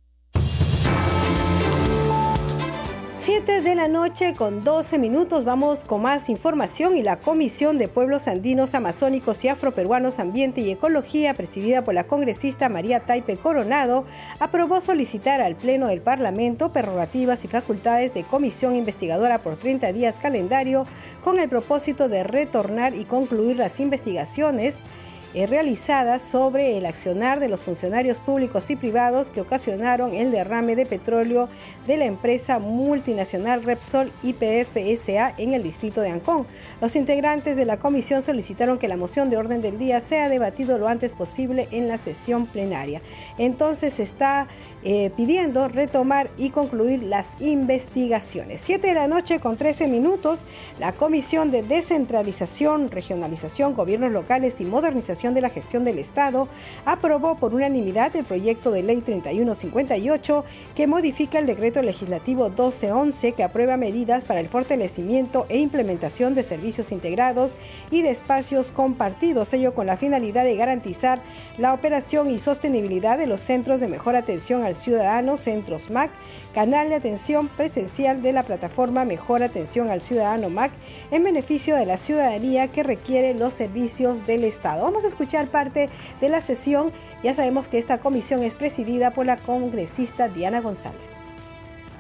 7 3.23 3.61
de 3.61 3.75
la 3.75 3.87
noche 3.87 4.35
con 4.35 4.62
12 4.62 4.99
minutos. 4.99 5.45
Vamos 5.45 5.85
con 5.85 6.00
más 6.00 6.31
información 6.31 6.97
y 6.97 7.03
la 7.03 7.19
Comisión 7.19 7.77
de 7.77 7.87
Pueblos 7.87 8.27
Andinos, 8.29 8.75
Amazónicos 8.75 9.45
y 9.45 9.49
Afroperuanos 9.49 10.19
Ambiente 10.19 10.62
y 10.62 10.71
Ecología, 10.71 11.35
presidida 11.35 11.85
por 11.85 11.93
la 11.93 12.05
congresista 12.05 12.71
María 12.71 13.00
Taipe 13.00 13.37
Coronado, 13.37 14.07
aprobó 14.39 14.81
solicitar 14.81 15.43
al 15.43 15.55
Pleno 15.55 15.89
del 15.89 16.00
Parlamento 16.00 16.73
prerrogativas 16.73 17.45
y 17.45 17.49
facultades 17.49 18.15
de 18.15 18.25
comisión 18.25 18.75
investigadora 18.75 19.43
por 19.43 19.57
30 19.57 19.93
días 19.93 20.19
calendario 20.19 20.87
con 21.23 21.39
el 21.39 21.50
propósito 21.50 22.09
de 22.09 22.25
retornar 22.25 22.95
y 22.95 23.05
concluir 23.05 23.59
las 23.59 23.81
investigaciones 23.81 24.83
eh, 25.32 25.46
realizadas 25.46 26.22
sobre 26.22 26.76
el 26.76 26.87
accionar 26.87 27.38
de 27.38 27.49
los 27.49 27.62
funcionarios 27.62 28.18
públicos 28.18 28.68
y 28.70 28.76
privados 28.76 29.30
que 29.30 29.40
ocasionaron 29.40 30.12
el 30.12 30.30
derrame 30.30 30.75
de 30.75 30.87
petróleo 30.87 31.49
de 31.87 31.96
la 31.96 32.06
empresa 32.06 32.58
multinacional 32.58 33.62
Repsol 33.62 34.12
IPF 34.22 34.76
SA 34.99 35.34
en 35.38 35.54
el 35.54 35.62
distrito 35.62 36.00
de 36.00 36.10
Ancón. 36.10 36.46
Los 36.80 36.96
integrantes 36.96 37.56
de 37.56 37.64
la 37.64 37.78
comisión 37.78 38.22
solicitaron 38.22 38.78
que 38.78 38.88
la 38.88 38.96
moción 38.96 39.30
de 39.30 39.37
orden 39.37 39.62
del 39.62 39.78
día 39.78 40.00
sea 40.00 40.28
debatido 40.28 40.78
lo 40.78 40.88
antes 40.88 41.12
posible 41.12 41.68
en 41.70 41.87
la 41.87 41.99
sesión 41.99 42.46
plenaria. 42.46 43.00
Entonces 43.38 44.00
está 44.00 44.49
eh, 44.82 45.10
pidiendo 45.16 45.68
retomar 45.68 46.30
y 46.38 46.50
concluir 46.50 47.02
las 47.02 47.40
investigaciones. 47.40 48.60
Siete 48.60 48.88
de 48.88 48.94
la 48.94 49.08
noche 49.08 49.40
con 49.40 49.56
13 49.56 49.88
minutos, 49.88 50.38
la 50.78 50.92
Comisión 50.92 51.50
de 51.50 51.62
Descentralización, 51.62 52.90
Regionalización, 52.90 53.75
Gobiernos 53.75 54.12
Locales 54.12 54.60
y 54.60 54.64
Modernización 54.64 55.34
de 55.34 55.40
la 55.40 55.50
Gestión 55.50 55.84
del 55.84 55.99
Estado 55.99 56.49
aprobó 56.84 57.37
por 57.37 57.54
unanimidad 57.54 58.14
el 58.16 58.25
proyecto 58.25 58.70
de 58.70 58.82
ley 58.82 59.00
3158 59.00 60.44
que 60.75 60.87
modifica 60.87 61.38
el 61.38 61.46
decreto 61.46 61.82
legislativo 61.82 62.49
1211 62.49 63.32
que 63.32 63.42
aprueba 63.42 63.76
medidas 63.76 64.25
para 64.25 64.40
el 64.40 64.49
fortalecimiento 64.49 65.46
e 65.49 65.58
implementación 65.58 66.34
de 66.34 66.42
servicios 66.42 66.92
integrados 66.92 67.52
y 67.90 68.02
de 68.02 68.10
espacios 68.10 68.70
compartidos, 68.72 69.52
ello 69.52 69.75
con 69.75 69.87
la 69.87 69.96
finalidad 69.96 70.44
de 70.44 70.56
garantizar 70.56 71.20
la 71.58 71.75
operación 71.75 72.30
y 72.30 72.38
sostenibilidad 72.38 73.18
de 73.18 73.26
los 73.26 73.40
centros 73.40 73.80
de 73.80 73.88
mejor 73.88 74.16
atención 74.16 74.62
al 74.62 74.70
ciudadano, 74.77 75.37
centros 75.37 75.91
MAC, 75.91 76.11
canal 76.55 76.89
de 76.89 76.97
atención 76.97 77.49
presencial 77.49 78.23
de 78.23 78.33
la 78.33 78.43
plataforma 78.43 79.05
Mejor 79.05 79.43
Atención 79.43 79.91
al 79.91 80.00
Ciudadano 80.00 80.50
MAC 80.50 80.73
en 81.11 81.25
beneficio 81.25 81.77
de 81.77 81.87
la 81.87 81.99
ciudadanía 81.99 82.69
que 82.69 82.83
requiere 82.83 83.35
los 83.35 83.55
servicios 83.55 84.27
del 84.27 84.45
Estado. 84.45 84.85
Vamos 84.85 85.05
a 85.05 85.09
escuchar 85.09 85.49
parte 85.49 85.89
de 86.21 86.29
la 86.29 86.41
sesión. 86.41 86.93
Ya 87.23 87.35
sabemos 87.35 87.69
que 87.69 87.79
esta 87.79 87.99
comisión 87.99 88.43
es 88.43 88.55
presidida 88.55 89.12
por 89.12 89.27
la 89.27 89.37
congresista 89.37 90.29
Diana 90.29 90.61
González. 90.61 91.21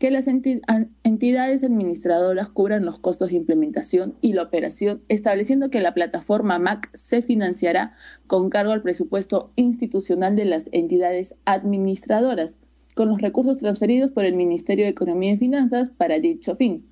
que 0.00 0.10
las 0.10 0.26
entidades 0.28 1.62
administradoras 1.62 2.48
cubran 2.48 2.86
los 2.86 2.98
costos 2.98 3.28
de 3.28 3.36
implementación 3.36 4.16
y 4.22 4.32
la 4.32 4.44
operación, 4.44 5.02
estableciendo 5.08 5.68
que 5.68 5.82
la 5.82 5.92
plataforma 5.92 6.58
MAC 6.58 6.88
se 6.94 7.20
financiará 7.20 7.92
con 8.26 8.48
cargo 8.48 8.72
al 8.72 8.80
presupuesto 8.80 9.52
institucional 9.56 10.36
de 10.36 10.46
las 10.46 10.70
entidades 10.72 11.34
administradoras, 11.44 12.56
con 12.94 13.10
los 13.10 13.20
recursos 13.20 13.58
transferidos 13.58 14.10
por 14.10 14.24
el 14.24 14.36
Ministerio 14.36 14.86
de 14.86 14.92
Economía 14.92 15.34
y 15.34 15.36
Finanzas 15.36 15.90
para 15.90 16.18
dicho 16.18 16.54
fin, 16.54 16.86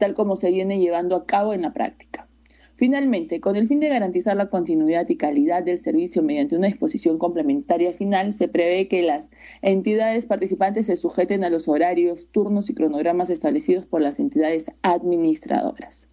tal 0.00 0.14
como 0.14 0.34
se 0.34 0.50
viene 0.50 0.80
llevando 0.80 1.14
a 1.14 1.26
cabo 1.26 1.52
en 1.52 1.62
la 1.62 1.72
práctica. 1.72 2.26
Finalmente, 2.74 3.40
con 3.40 3.56
el 3.56 3.68
fin 3.68 3.78
de 3.78 3.90
garantizar 3.90 4.34
la 4.38 4.48
continuidad 4.48 5.06
y 5.10 5.16
calidad 5.18 5.62
del 5.62 5.78
servicio 5.78 6.22
mediante 6.22 6.56
una 6.56 6.68
disposición 6.68 7.18
complementaria 7.18 7.92
final, 7.92 8.32
se 8.32 8.48
prevé 8.48 8.88
que 8.88 9.02
las 9.02 9.30
entidades 9.60 10.24
participantes 10.24 10.86
se 10.86 10.96
sujeten 10.96 11.44
a 11.44 11.50
los 11.50 11.68
horarios, 11.68 12.30
turnos 12.32 12.70
y 12.70 12.74
cronogramas 12.74 13.28
establecidos 13.28 13.84
por 13.84 14.00
las 14.00 14.18
entidades 14.18 14.72
administradoras. 14.80 16.08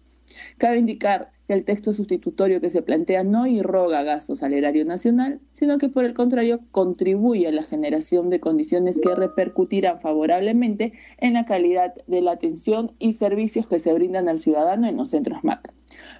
Cabe 0.58 0.78
indicar 0.78 1.32
el 1.48 1.64
texto 1.64 1.92
sustitutorio 1.92 2.60
que 2.60 2.70
se 2.70 2.82
plantea 2.82 3.24
no 3.24 3.46
irroga 3.46 4.02
gastos 4.02 4.42
al 4.42 4.52
erario 4.52 4.84
nacional, 4.84 5.40
sino 5.52 5.78
que 5.78 5.88
por 5.88 6.04
el 6.04 6.14
contrario 6.14 6.60
contribuye 6.70 7.48
a 7.48 7.52
la 7.52 7.62
generación 7.62 8.30
de 8.30 8.40
condiciones 8.40 9.00
que 9.00 9.14
repercutirán 9.14 9.98
favorablemente 9.98 10.92
en 11.18 11.32
la 11.32 11.46
calidad 11.46 11.94
de 12.06 12.20
la 12.20 12.32
atención 12.32 12.92
y 12.98 13.12
servicios 13.12 13.66
que 13.66 13.78
se 13.78 13.92
brindan 13.94 14.28
al 14.28 14.38
ciudadano 14.38 14.86
en 14.86 14.96
los 14.96 15.08
centros 15.08 15.42
MAC 15.42 15.72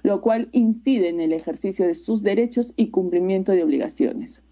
lo 0.03 0.21
cual 0.21 0.49
incide 0.51 1.09
en 1.09 1.19
el 1.19 1.33
ejercicio 1.33 1.85
de 1.85 1.95
sus 1.95 2.23
derechos 2.23 2.73
y 2.75 2.89
cumplimiento 2.89 3.51
de 3.51 3.63
obligaciones. 3.63 4.43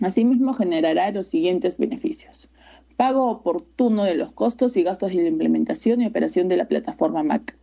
Asimismo, 0.00 0.54
generará 0.54 1.10
los 1.10 1.26
siguientes 1.26 1.78
beneficios. 1.78 2.50
Pago 2.96 3.30
oportuno 3.30 4.04
de 4.04 4.14
los 4.14 4.32
costos 4.32 4.76
y 4.76 4.82
gastos 4.82 5.12
de 5.12 5.22
la 5.22 5.28
implementación 5.28 6.00
y 6.00 6.06
operación 6.06 6.48
de 6.48 6.56
la 6.56 6.68
plataforma 6.68 7.22
MAC. 7.22 7.56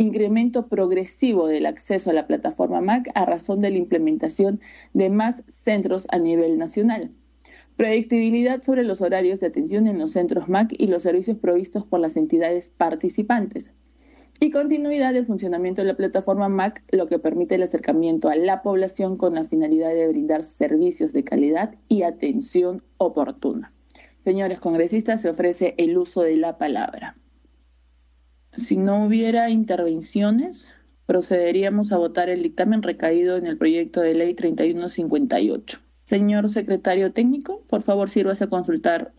Incremento 0.00 0.66
progresivo 0.66 1.46
del 1.46 1.66
acceso 1.66 2.08
a 2.08 2.14
la 2.14 2.26
plataforma 2.26 2.80
MAC 2.80 3.10
a 3.14 3.26
razón 3.26 3.60
de 3.60 3.68
la 3.68 3.76
implementación 3.76 4.58
de 4.94 5.10
más 5.10 5.42
centros 5.46 6.06
a 6.10 6.18
nivel 6.18 6.56
nacional. 6.56 7.10
Predictibilidad 7.76 8.62
sobre 8.62 8.82
los 8.82 9.02
horarios 9.02 9.40
de 9.40 9.48
atención 9.48 9.86
en 9.86 9.98
los 9.98 10.12
centros 10.12 10.48
MAC 10.48 10.72
y 10.78 10.86
los 10.86 11.02
servicios 11.02 11.36
provistos 11.36 11.84
por 11.84 12.00
las 12.00 12.16
entidades 12.16 12.70
participantes 12.70 13.72
y 14.40 14.50
continuidad 14.50 15.12
del 15.12 15.26
funcionamiento 15.26 15.82
de 15.82 15.88
la 15.88 15.98
plataforma 15.98 16.48
MAC, 16.48 16.82
lo 16.92 17.06
que 17.06 17.18
permite 17.18 17.56
el 17.56 17.62
acercamiento 17.62 18.30
a 18.30 18.36
la 18.36 18.62
población 18.62 19.18
con 19.18 19.34
la 19.34 19.44
finalidad 19.44 19.90
de 19.90 20.08
brindar 20.08 20.44
servicios 20.44 21.12
de 21.12 21.24
calidad 21.24 21.74
y 21.88 22.04
atención 22.04 22.82
oportuna. 22.96 23.74
Señores 24.24 24.60
congresistas, 24.60 25.20
se 25.20 25.28
ofrece 25.28 25.74
el 25.76 25.98
uso 25.98 26.22
de 26.22 26.38
la 26.38 26.56
palabra. 26.56 27.18
Si 28.56 28.76
no 28.76 29.04
hubiera 29.04 29.50
intervenciones, 29.50 30.74
procederíamos 31.06 31.92
a 31.92 31.98
votar 31.98 32.28
el 32.28 32.42
dictamen 32.42 32.82
recaído 32.82 33.36
en 33.36 33.46
el 33.46 33.58
proyecto 33.58 34.00
de 34.00 34.14
ley 34.14 34.34
3158. 34.34 35.78
Señor 36.04 36.48
secretario 36.48 37.12
técnico, 37.12 37.62
por 37.68 37.82
favor, 37.82 38.10
sírvase 38.10 38.44
a 38.44 38.48
consultar 38.48 39.12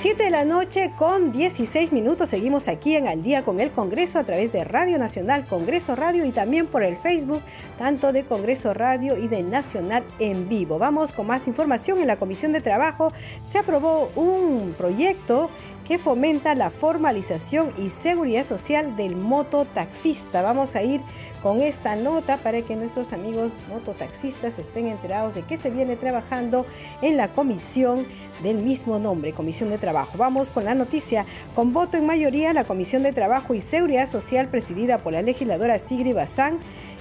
7 0.00 0.22
de 0.22 0.30
la 0.30 0.44
noche 0.44 0.92
con 0.96 1.32
16 1.32 1.90
minutos. 1.90 2.28
Seguimos 2.28 2.68
aquí 2.68 2.94
en 2.94 3.08
Al 3.08 3.20
Día 3.20 3.42
con 3.42 3.58
el 3.58 3.72
Congreso 3.72 4.20
a 4.20 4.24
través 4.24 4.52
de 4.52 4.62
Radio 4.62 4.96
Nacional, 4.96 5.44
Congreso 5.44 5.96
Radio 5.96 6.24
y 6.24 6.30
también 6.30 6.68
por 6.68 6.84
el 6.84 6.96
Facebook, 6.96 7.42
tanto 7.78 8.12
de 8.12 8.22
Congreso 8.22 8.72
Radio 8.74 9.18
y 9.18 9.26
de 9.26 9.42
Nacional 9.42 10.04
en 10.20 10.48
vivo. 10.48 10.78
Vamos 10.78 11.12
con 11.12 11.26
más 11.26 11.48
información. 11.48 11.98
En 11.98 12.06
la 12.06 12.16
Comisión 12.16 12.52
de 12.52 12.60
Trabajo 12.60 13.12
se 13.42 13.58
aprobó 13.58 14.08
un 14.14 14.72
proyecto 14.78 15.50
que 15.88 15.98
fomenta 15.98 16.54
la 16.54 16.68
formalización 16.68 17.72
y 17.78 17.88
seguridad 17.88 18.44
social 18.44 18.94
del 18.94 19.16
mototaxista. 19.16 20.42
Vamos 20.42 20.76
a 20.76 20.82
ir 20.82 21.00
con 21.42 21.62
esta 21.62 21.96
nota 21.96 22.36
para 22.36 22.60
que 22.60 22.76
nuestros 22.76 23.14
amigos 23.14 23.50
mototaxistas 23.70 24.58
estén 24.58 24.86
enterados 24.86 25.34
de 25.34 25.42
qué 25.42 25.56
se 25.56 25.70
viene 25.70 25.96
trabajando 25.96 26.66
en 27.00 27.16
la 27.16 27.28
comisión 27.28 28.06
del 28.42 28.58
mismo 28.58 28.98
nombre, 28.98 29.32
Comisión 29.32 29.70
de 29.70 29.78
Trabajo. 29.78 30.18
Vamos 30.18 30.50
con 30.50 30.66
la 30.66 30.74
noticia. 30.74 31.24
Con 31.54 31.72
voto 31.72 31.96
en 31.96 32.06
mayoría, 32.06 32.52
la 32.52 32.64
Comisión 32.64 33.02
de 33.02 33.14
Trabajo 33.14 33.54
y 33.54 33.62
Seguridad 33.62 34.10
Social, 34.10 34.48
presidida 34.48 34.98
por 34.98 35.14
la 35.14 35.22
legisladora 35.22 35.78
Sigri 35.78 36.12
Bazán, 36.12 36.58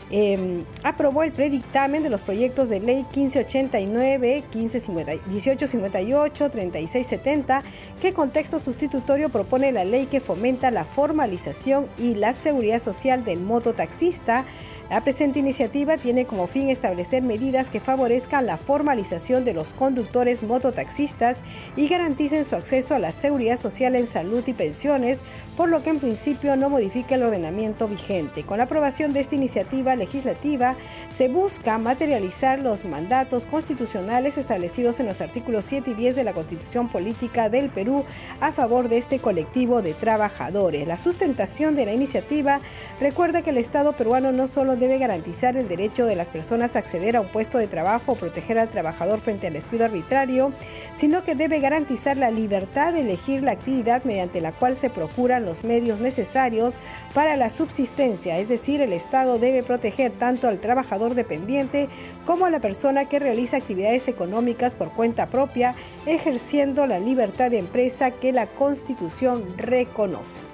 Em, 0.09 0.63
aprobó 0.83 1.23
el 1.23 1.33
predictamen 1.33 2.01
de 2.01 2.09
los 2.09 2.21
proyectos 2.21 2.69
de 2.69 2.79
ley 2.79 3.05
1589, 3.13 4.45
1858, 4.53 6.49
3670, 6.49 7.63
que 8.01 8.13
con 8.13 8.31
texto 8.31 8.59
sustitutorio 8.59 9.27
propone 9.29 9.73
la 9.73 9.83
ley 9.83 10.05
que 10.05 10.21
fomenta 10.21 10.71
la 10.71 10.85
formalización 10.85 11.87
y 11.97 12.15
la 12.15 12.31
seguridad 12.31 12.81
social 12.81 13.25
del 13.25 13.39
mototaxista 13.41 14.45
la 14.89 15.01
presente 15.01 15.39
iniciativa 15.39 15.97
tiene 15.97 16.25
como 16.25 16.47
fin 16.47 16.69
establecer 16.69 17.21
medidas 17.21 17.69
que 17.69 17.81
favorezcan 17.81 18.45
la 18.45 18.55
formalización 18.55 19.43
de 19.43 19.53
los 19.53 19.73
conductores 19.73 20.43
mototaxistas 20.43 21.37
y 21.75 21.89
garanticen 21.89 22.45
su 22.45 22.55
acceso 22.55 22.95
a 22.95 22.99
la 22.99 23.11
seguridad 23.11 23.59
social 23.59 23.95
en 23.95 24.07
salud 24.07 24.43
y 24.47 24.53
pensiones, 24.53 25.19
por 25.57 25.67
lo 25.67 25.83
que 25.83 25.89
en 25.89 25.99
principio 25.99 26.55
no 26.55 26.69
modifica 26.69 27.15
el 27.15 27.23
ordenamiento 27.23 27.89
vigente. 27.89 28.43
Con 28.43 28.59
la 28.59 28.63
aprobación 28.63 29.11
de 29.11 29.19
esta 29.19 29.35
iniciativa 29.35 29.95
legislativa 29.97 30.77
se 31.17 31.27
busca 31.27 31.77
materializar 31.77 32.59
los 32.59 32.85
mandatos 32.85 33.45
constitucionales 33.45 34.37
establecidos 34.37 35.01
en 35.01 35.07
los 35.07 35.19
artículos 35.19 35.65
7 35.65 35.91
y 35.91 35.93
10 35.95 36.15
de 36.15 36.23
la 36.23 36.33
Constitución 36.33 36.87
Política 36.87 37.49
del 37.49 37.69
Perú 37.69 38.05
a 38.39 38.53
favor 38.53 38.87
de 38.87 38.99
este 38.99 39.19
colectivo 39.19 39.81
de 39.81 39.93
trabajadores. 39.93 40.87
La 40.87 40.97
sustentación 40.97 41.75
de 41.75 41.85
la 41.85 41.93
iniciativa 41.93 42.61
recuerda 43.01 43.41
que 43.41 43.49
el 43.49 43.57
Estado 43.57 43.91
peruano 43.91 44.31
no 44.31 44.47
solo 44.47 44.76
debe 44.77 44.97
garantizar 44.97 45.57
el 45.57 45.67
derecho 45.67 46.05
de 46.05 46.15
las 46.15 46.29
personas 46.29 46.75
a 46.75 46.79
acceder 46.79 47.15
a 47.15 47.21
un 47.21 47.27
puesto 47.27 47.57
de 47.57 47.67
trabajo 47.67 48.13
o 48.13 48.15
proteger 48.15 48.57
al 48.59 48.69
trabajador 48.69 49.19
frente 49.19 49.47
al 49.47 49.53
despido 49.53 49.85
arbitrario, 49.85 50.51
sino 50.95 51.23
que 51.23 51.35
debe 51.35 51.59
garantizar 51.59 52.17
la 52.17 52.31
libertad 52.31 52.93
de 52.93 53.01
elegir 53.01 53.43
la 53.43 53.51
actividad 53.51 54.03
mediante 54.03 54.41
la 54.41 54.51
cual 54.51 54.75
se 54.75 54.89
procuran 54.89 55.45
los 55.45 55.63
medios 55.63 55.99
necesarios 55.99 56.75
para 57.13 57.35
la 57.35 57.49
subsistencia, 57.49 58.37
es 58.39 58.47
decir, 58.47 58.81
el 58.81 58.93
Estado 58.93 59.39
debe 59.39 59.63
proteger 59.63 60.11
tanto 60.13 60.47
al 60.47 60.59
trabajador 60.59 61.15
dependiente 61.15 61.89
como 62.25 62.45
a 62.45 62.49
la 62.49 62.59
persona 62.59 63.05
que 63.05 63.19
realiza 63.19 63.57
actividades 63.57 64.07
económicas 64.07 64.73
por 64.73 64.91
cuenta 64.93 65.27
propia, 65.27 65.75
ejerciendo 66.05 66.87
la 66.87 66.99
libertad 66.99 67.51
de 67.51 67.59
empresa 67.59 68.11
que 68.11 68.31
la 68.31 68.47
Constitución 68.47 69.57
reconoce. 69.57 70.46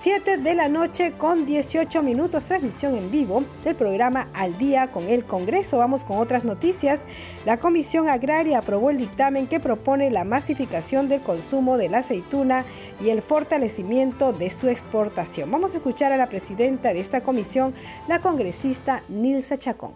7 0.00 0.36
de 0.36 0.54
la 0.54 0.68
noche 0.68 1.14
con 1.18 1.44
18 1.44 2.04
minutos, 2.04 2.46
transmisión 2.46 2.96
en 2.96 3.10
vivo 3.10 3.44
del 3.64 3.74
programa 3.74 4.28
Al 4.32 4.56
Día 4.56 4.92
con 4.92 5.08
el 5.08 5.24
Congreso. 5.24 5.78
Vamos 5.78 6.04
con 6.04 6.18
otras 6.18 6.44
noticias. 6.44 7.00
La 7.44 7.58
Comisión 7.58 8.08
Agraria 8.08 8.58
aprobó 8.58 8.90
el 8.90 8.98
dictamen 8.98 9.48
que 9.48 9.58
propone 9.58 10.12
la 10.12 10.22
masificación 10.22 11.08
del 11.08 11.20
consumo 11.20 11.76
de 11.78 11.88
la 11.88 11.98
aceituna 11.98 12.64
y 13.04 13.08
el 13.08 13.22
fortalecimiento 13.22 14.32
de 14.32 14.52
su 14.52 14.68
exportación. 14.68 15.50
Vamos 15.50 15.72
a 15.72 15.78
escuchar 15.78 16.12
a 16.12 16.16
la 16.16 16.28
presidenta 16.28 16.92
de 16.92 17.00
esta 17.00 17.22
comisión, 17.24 17.74
la 18.06 18.20
congresista 18.20 19.02
Nilsa 19.08 19.58
Chacón. 19.58 19.94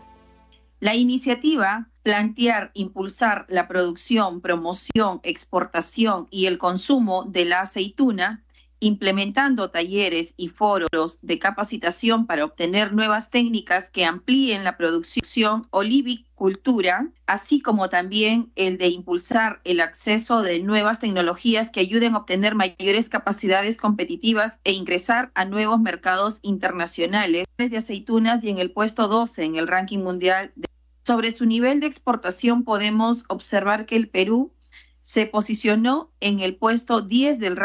La 0.80 0.96
iniciativa 0.96 1.88
plantear 2.02 2.72
impulsar 2.74 3.46
la 3.48 3.68
producción, 3.68 4.40
promoción, 4.40 5.20
exportación 5.22 6.26
y 6.32 6.46
el 6.46 6.58
consumo 6.58 7.22
de 7.22 7.44
la 7.44 7.60
aceituna 7.60 8.42
implementando 8.82 9.70
talleres 9.70 10.34
y 10.36 10.48
foros 10.48 11.20
de 11.22 11.38
capacitación 11.38 12.26
para 12.26 12.44
obtener 12.44 12.92
nuevas 12.92 13.30
técnicas 13.30 13.88
que 13.88 14.04
amplíen 14.04 14.64
la 14.64 14.76
producción 14.76 15.62
olivicultura, 15.70 17.08
así 17.26 17.60
como 17.60 17.88
también 17.88 18.50
el 18.56 18.78
de 18.78 18.88
impulsar 18.88 19.60
el 19.62 19.80
acceso 19.80 20.42
de 20.42 20.58
nuevas 20.58 20.98
tecnologías 20.98 21.70
que 21.70 21.78
ayuden 21.78 22.14
a 22.14 22.18
obtener 22.18 22.56
mayores 22.56 23.08
capacidades 23.08 23.76
competitivas 23.76 24.58
e 24.64 24.72
ingresar 24.72 25.30
a 25.36 25.44
nuevos 25.44 25.80
mercados 25.80 26.40
internacionales 26.42 27.46
de 27.56 27.76
aceitunas 27.76 28.42
y 28.42 28.50
en 28.50 28.58
el 28.58 28.72
puesto 28.72 29.06
12 29.06 29.44
en 29.44 29.56
el 29.56 29.68
ranking 29.68 30.00
mundial. 30.00 30.52
Sobre 31.04 31.30
su 31.30 31.46
nivel 31.46 31.78
de 31.78 31.86
exportación 31.86 32.64
podemos 32.64 33.26
observar 33.28 33.86
que 33.86 33.94
el 33.94 34.08
Perú 34.08 34.52
se 35.00 35.26
posicionó 35.26 36.10
en 36.18 36.40
el 36.40 36.56
puesto 36.56 37.00
10 37.00 37.38
del, 37.38 37.56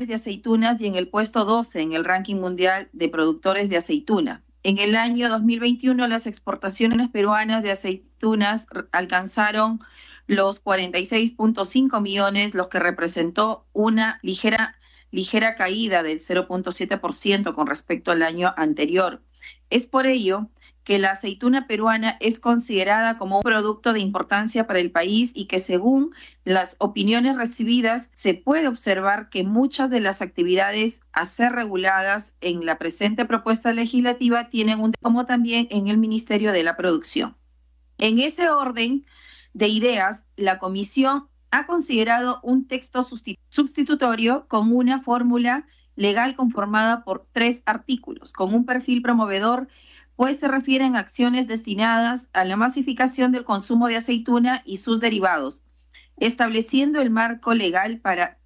de 0.00 0.14
aceitunas 0.14 0.80
y 0.80 0.86
en 0.86 0.96
el 0.96 1.08
puesto 1.08 1.44
12 1.44 1.80
en 1.80 1.92
el 1.92 2.04
ranking 2.04 2.36
mundial 2.36 2.88
de 2.92 3.08
productores 3.08 3.68
de 3.68 3.76
aceituna. 3.76 4.42
En 4.64 4.78
el 4.78 4.96
año 4.96 5.28
2021 5.28 6.06
las 6.08 6.26
exportaciones 6.26 7.08
peruanas 7.10 7.62
de 7.62 7.72
aceitunas 7.72 8.66
alcanzaron 8.90 9.80
los 10.26 10.62
46.5 10.64 12.00
millones, 12.00 12.54
lo 12.54 12.68
que 12.68 12.78
representó 12.78 13.66
una 13.72 14.18
ligera, 14.22 14.78
ligera 15.10 15.56
caída 15.56 16.02
del 16.02 16.20
0.7% 16.20 17.54
con 17.54 17.66
respecto 17.66 18.12
al 18.12 18.22
año 18.22 18.54
anterior. 18.56 19.22
Es 19.68 19.86
por 19.86 20.06
ello 20.06 20.48
que 20.84 20.98
la 20.98 21.12
aceituna 21.12 21.66
peruana 21.66 22.16
es 22.20 22.40
considerada 22.40 23.18
como 23.18 23.36
un 23.36 23.42
producto 23.42 23.92
de 23.92 24.00
importancia 24.00 24.66
para 24.66 24.80
el 24.80 24.90
país 24.90 25.32
y 25.34 25.46
que 25.46 25.60
según 25.60 26.12
las 26.44 26.76
opiniones 26.78 27.36
recibidas 27.36 28.10
se 28.14 28.34
puede 28.34 28.68
observar 28.68 29.28
que 29.30 29.44
muchas 29.44 29.90
de 29.90 30.00
las 30.00 30.22
actividades 30.22 31.02
a 31.12 31.26
ser 31.26 31.52
reguladas 31.52 32.34
en 32.40 32.66
la 32.66 32.78
presente 32.78 33.24
propuesta 33.24 33.72
legislativa 33.72 34.48
tienen 34.48 34.80
un 34.80 34.92
como 35.00 35.24
también 35.26 35.68
en 35.70 35.88
el 35.88 35.98
Ministerio 35.98 36.52
de 36.52 36.64
la 36.64 36.76
Producción. 36.76 37.36
En 37.98 38.18
ese 38.18 38.50
orden 38.50 39.06
de 39.54 39.68
ideas, 39.68 40.26
la 40.36 40.58
comisión 40.58 41.28
ha 41.52 41.66
considerado 41.66 42.40
un 42.42 42.66
texto 42.66 43.02
sustitutorio 43.02 44.46
como 44.48 44.76
una 44.76 45.02
fórmula 45.02 45.66
legal 45.94 46.34
conformada 46.34 47.04
por 47.04 47.26
tres 47.32 47.62
artículos, 47.66 48.32
con 48.32 48.54
un 48.54 48.64
perfil 48.64 49.02
promovedor 49.02 49.68
pues 50.16 50.38
se 50.38 50.48
refieren 50.48 50.96
a 50.96 51.00
acciones 51.00 51.48
destinadas 51.48 52.28
a 52.32 52.44
la 52.44 52.56
masificación 52.56 53.32
del 53.32 53.44
consumo 53.44 53.88
de 53.88 53.96
aceituna 53.96 54.62
y 54.64 54.78
sus 54.78 55.00
derivados, 55.00 55.62
estableciendo 56.16 57.00
el 57.00 57.10
marco 57.10 57.54
legal 57.54 57.98
para 57.98 58.38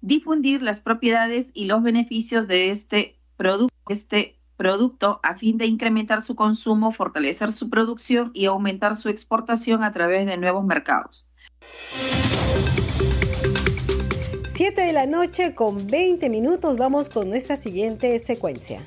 difundir 0.00 0.62
las 0.62 0.80
propiedades 0.80 1.50
y 1.54 1.66
los 1.66 1.82
beneficios 1.82 2.48
de 2.48 2.70
este 2.70 3.16
producto, 3.36 3.74
este 3.88 4.36
producto 4.56 5.20
a 5.22 5.36
fin 5.36 5.58
de 5.58 5.66
incrementar 5.66 6.22
su 6.22 6.36
consumo, 6.36 6.92
fortalecer 6.92 7.52
su 7.52 7.70
producción 7.70 8.30
y 8.34 8.46
aumentar 8.46 8.96
su 8.96 9.08
exportación 9.08 9.82
a 9.82 9.92
través 9.92 10.26
de 10.26 10.36
nuevos 10.36 10.64
mercados. 10.64 11.28
Siete 14.54 14.82
de 14.82 14.92
la 14.92 15.06
noche 15.06 15.54
con 15.54 15.86
20 15.86 16.28
minutos 16.28 16.76
vamos 16.76 17.08
con 17.08 17.28
nuestra 17.28 17.56
siguiente 17.56 18.18
secuencia. 18.18 18.86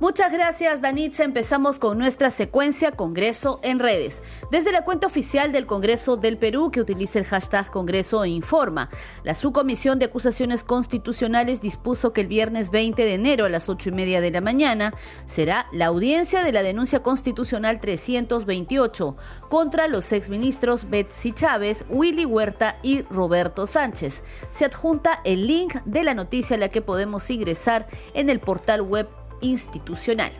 Muchas 0.00 0.32
gracias, 0.32 0.80
Danitza. 0.80 1.24
Empezamos 1.24 1.80
con 1.80 1.98
nuestra 1.98 2.30
secuencia 2.30 2.92
Congreso 2.92 3.58
en 3.64 3.80
redes. 3.80 4.22
Desde 4.48 4.70
la 4.70 4.84
cuenta 4.84 5.08
oficial 5.08 5.50
del 5.50 5.66
Congreso 5.66 6.16
del 6.16 6.36
Perú, 6.36 6.70
que 6.70 6.80
utiliza 6.80 7.18
el 7.18 7.24
hashtag 7.24 7.68
Congreso 7.72 8.22
e 8.22 8.28
Informa, 8.28 8.90
la 9.24 9.34
Subcomisión 9.34 9.98
de 9.98 10.04
Acusaciones 10.04 10.62
Constitucionales 10.62 11.60
dispuso 11.60 12.12
que 12.12 12.20
el 12.20 12.28
viernes 12.28 12.70
20 12.70 13.04
de 13.04 13.14
enero 13.14 13.44
a 13.44 13.48
las 13.48 13.68
8 13.68 13.88
y 13.88 13.92
media 13.92 14.20
de 14.20 14.30
la 14.30 14.40
mañana 14.40 14.94
será 15.26 15.66
la 15.72 15.86
audiencia 15.86 16.44
de 16.44 16.52
la 16.52 16.62
denuncia 16.62 17.02
constitucional 17.02 17.80
328 17.80 19.16
contra 19.50 19.88
los 19.88 20.12
exministros 20.12 20.88
Betsy 20.88 21.32
Chávez, 21.32 21.84
Willy 21.88 22.24
Huerta 22.24 22.78
y 22.84 23.02
Roberto 23.02 23.66
Sánchez. 23.66 24.22
Se 24.52 24.64
adjunta 24.64 25.22
el 25.24 25.48
link 25.48 25.74
de 25.86 26.04
la 26.04 26.14
noticia 26.14 26.54
a 26.54 26.60
la 26.60 26.68
que 26.68 26.82
podemos 26.82 27.28
ingresar 27.30 27.88
en 28.14 28.30
el 28.30 28.38
portal 28.38 28.82
web 28.82 29.08
institucional. 29.40 30.32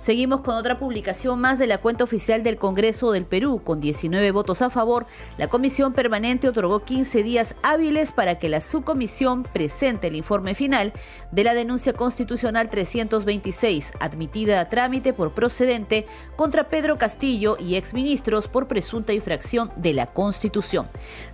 Seguimos 0.00 0.40
con 0.40 0.54
otra 0.54 0.78
publicación 0.78 1.42
más 1.42 1.58
de 1.58 1.66
la 1.66 1.76
cuenta 1.76 2.04
oficial 2.04 2.42
del 2.42 2.56
Congreso 2.56 3.12
del 3.12 3.26
Perú. 3.26 3.60
Con 3.62 3.80
19 3.80 4.30
votos 4.30 4.62
a 4.62 4.70
favor, 4.70 5.04
la 5.36 5.48
Comisión 5.48 5.92
Permanente 5.92 6.48
otorgó 6.48 6.80
15 6.80 7.22
días 7.22 7.54
hábiles 7.62 8.10
para 8.10 8.38
que 8.38 8.48
la 8.48 8.62
subcomisión 8.62 9.42
presente 9.42 10.06
el 10.06 10.16
informe 10.16 10.54
final 10.54 10.94
de 11.32 11.44
la 11.44 11.52
denuncia 11.52 11.92
constitucional 11.92 12.70
326, 12.70 13.92
admitida 14.00 14.60
a 14.60 14.70
trámite 14.70 15.12
por 15.12 15.34
procedente 15.34 16.06
contra 16.34 16.70
Pedro 16.70 16.96
Castillo 16.96 17.58
y 17.60 17.74
exministros 17.74 18.48
por 18.48 18.68
presunta 18.68 19.12
infracción 19.12 19.70
de 19.76 19.92
la 19.92 20.06
Constitución. 20.06 20.86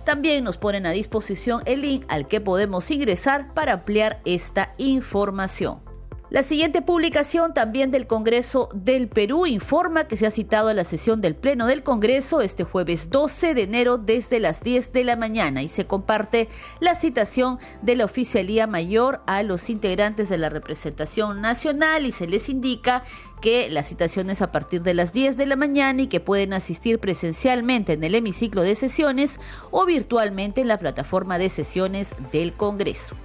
También 0.03 0.43
nos 0.43 0.57
ponen 0.57 0.85
a 0.85 0.91
disposición 0.91 1.61
el 1.63 1.83
link 1.83 2.03
al 2.09 2.27
que 2.27 2.41
podemos 2.41 2.91
ingresar 2.91 3.53
para 3.53 3.71
ampliar 3.71 4.19
esta 4.25 4.73
información. 4.77 5.86
La 6.29 6.43
siguiente 6.43 6.81
publicación 6.81 7.53
también 7.53 7.89
del 7.89 8.05
Congreso 8.05 8.67
del 8.73 9.07
Perú 9.07 9.45
informa 9.45 10.09
que 10.09 10.17
se 10.17 10.27
ha 10.27 10.31
citado 10.31 10.67
a 10.67 10.73
la 10.73 10.83
sesión 10.83 11.21
del 11.21 11.37
Pleno 11.37 11.67
del 11.67 11.83
Congreso 11.83 12.41
este 12.41 12.65
jueves 12.65 13.09
12 13.09 13.53
de 13.53 13.61
enero 13.61 13.97
desde 13.97 14.41
las 14.41 14.61
10 14.61 14.91
de 14.91 15.05
la 15.05 15.15
mañana 15.15 15.61
y 15.63 15.69
se 15.69 15.87
comparte 15.87 16.49
la 16.81 16.95
citación 16.95 17.59
de 17.81 17.95
la 17.95 18.03
Oficialía 18.03 18.67
Mayor 18.67 19.21
a 19.25 19.41
los 19.41 19.69
integrantes 19.69 20.27
de 20.27 20.37
la 20.37 20.49
representación 20.49 21.39
nacional 21.39 22.05
y 22.05 22.11
se 22.11 22.27
les 22.27 22.49
indica 22.49 23.05
que 23.39 23.69
la 23.69 23.83
citación 23.83 24.29
es 24.29 24.41
a 24.41 24.51
partir 24.51 24.81
de 24.81 24.95
las 24.95 25.13
10 25.13 25.37
de 25.37 25.45
la 25.45 25.55
mañana 25.55 26.01
y 26.01 26.07
que 26.07 26.19
pueden 26.19 26.51
asistir 26.51 26.99
presencialmente 26.99 27.93
en 27.93 28.03
el 28.03 28.15
hemiciclo 28.15 28.63
de 28.63 28.75
sesiones 28.75 29.39
o 29.71 29.85
virtualmente 29.85 30.59
en 30.59 30.67
la 30.67 30.77
plataforma 30.77 31.37
de 31.37 31.49
sesiones 31.49 32.13
del 32.33 32.51
Congreso. 32.51 33.15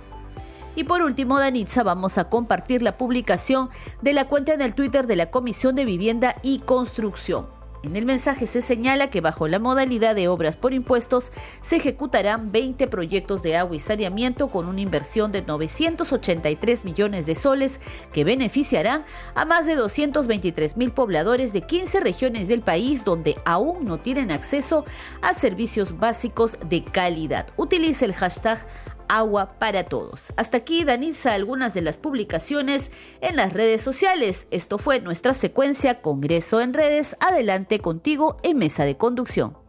Y 0.75 0.85
por 0.85 1.03
último, 1.03 1.39
Danitza, 1.39 1.83
vamos 1.83 2.17
a 2.17 2.31
compartir 2.31 2.83
la 2.83 2.97
publicación 2.97 3.69
de 4.01 4.15
la 4.15 4.29
cuenta 4.29 4.55
en 4.55 4.63
el 4.63 4.75
Twitter 4.75 5.07
de 5.07 5.17
la 5.17 5.31
Comisión 5.31 5.75
de 5.75 5.85
Vivienda 5.85 6.37
y 6.43 6.61
Construcción. 6.61 7.63
En 7.83 7.97
el 7.97 8.07
mensaje 8.07 8.47
se 8.47 8.63
señala 8.63 9.11
que 9.11 9.21
bajo 9.21 9.49
la 9.49 9.59
modalidad 9.59 10.15
de 10.15 10.29
obras 10.29 10.55
por 10.55 10.73
impuestos 10.73 11.33
se 11.63 11.77
ejecutarán 11.77 12.53
20 12.53 12.87
proyectos 12.87 13.43
de 13.43 13.57
agua 13.57 13.75
y 13.75 13.81
saneamiento 13.81 14.49
con 14.49 14.69
una 14.69 14.81
inversión 14.81 15.33
de 15.33 15.43
983 15.43 16.85
millones 16.85 17.27
de 17.27 17.35
soles 17.35 17.81
que 18.13 18.23
beneficiarán 18.23 19.05
a 19.35 19.45
más 19.47 19.67
de 19.67 19.75
223 19.75 20.77
mil 20.77 20.93
pobladores 20.93 21.53
de 21.53 21.63
15 21.63 21.99
regiones 21.99 22.47
del 22.47 22.61
país 22.61 23.05
donde 23.05 23.37
aún 23.45 23.85
no 23.85 23.99
tienen 23.99 24.31
acceso 24.31 24.85
a 25.21 25.35
servicios 25.35 25.99
básicos 25.99 26.59
de 26.65 26.85
calidad. 26.85 27.49
Utilice 27.57 28.05
el 28.05 28.15
hashtag 28.15 28.65
agua 29.09 29.55
para 29.59 29.85
todos. 29.85 30.33
Hasta 30.37 30.59
aquí, 30.59 30.85
Danitza, 30.85 31.35
algunas 31.35 31.75
de 31.75 31.83
las 31.83 31.97
publicaciones 31.97 32.91
en 33.21 33.37
las 33.37 33.53
redes 33.53 33.83
sociales. 33.83 34.47
Esto 34.51 34.79
fue 34.79 35.01
nuestra 35.01 35.35
secuencia 35.35 36.01
Congreso 36.03 36.61
en 36.61 36.75
redes. 36.75 37.17
Adelante 37.21 37.79
contigo 37.79 38.37
en 38.43 38.59
mesa 38.59 38.85
de 38.85 38.97
conducción. 38.97 39.62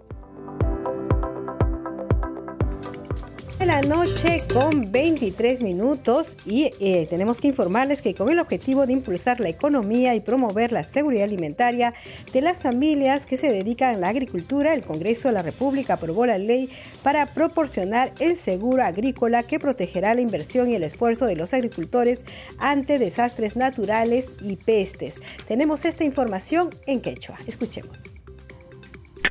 La 3.65 3.81
noche 3.81 4.43
con 4.51 4.91
23 4.91 5.61
minutos 5.61 6.35
y 6.45 6.71
eh, 6.79 7.07
tenemos 7.09 7.39
que 7.39 7.47
informarles 7.47 8.01
que 8.01 8.13
con 8.13 8.29
el 8.29 8.39
objetivo 8.39 8.85
de 8.85 8.91
impulsar 8.91 9.39
la 9.39 9.47
economía 9.47 10.15
y 10.15 10.19
promover 10.19 10.73
la 10.73 10.83
seguridad 10.83 11.23
alimentaria 11.23 11.93
de 12.33 12.41
las 12.41 12.59
familias 12.61 13.25
que 13.25 13.37
se 13.37 13.49
dedican 13.49 13.95
a 13.95 13.97
la 13.99 14.09
agricultura, 14.09 14.73
el 14.73 14.83
Congreso 14.83 15.29
de 15.29 15.35
la 15.35 15.43
República 15.43 15.93
aprobó 15.93 16.25
la 16.25 16.37
ley 16.37 16.69
para 17.03 17.27
proporcionar 17.27 18.11
el 18.19 18.35
seguro 18.35 18.83
agrícola 18.83 19.43
que 19.43 19.59
protegerá 19.59 20.13
la 20.13 20.21
inversión 20.21 20.69
y 20.69 20.75
el 20.75 20.83
esfuerzo 20.83 21.25
de 21.25 21.37
los 21.37 21.53
agricultores 21.53 22.25
ante 22.57 22.99
desastres 22.99 23.55
naturales 23.55 24.33
y 24.41 24.57
pestes. 24.57 25.21
Tenemos 25.47 25.85
esta 25.85 26.03
información 26.03 26.69
en 26.85 26.99
quechua. 26.99 27.37
Escuchemos. 27.47 28.22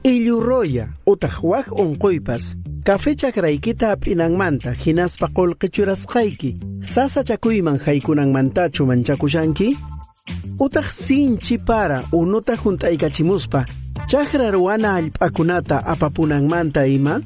Illuroya, 0.05 0.89
utajuaj 1.07 1.67
unquypas, 1.71 2.57
Café 2.85 3.15
chakraykita 3.15 3.93
ap'inanmanta 3.95 4.73
hinaspa 4.75 5.29
qullqicurasqayki 5.37 6.57
sasa 6.81 7.23
chakuyman 7.23 7.79
haykunanmantachu 7.79 8.87
manchakushanki 8.87 9.77
utaq 10.59 10.91
sinchi 10.91 11.59
para 11.59 12.03
unuta 12.13 12.57
junt'aykachimuspa 12.57 13.65
chakra 14.09 14.51
ruwana 14.51 14.95
allp'akunata 14.99 15.87
apapunanmanta 15.87 16.87
ima 16.87 17.21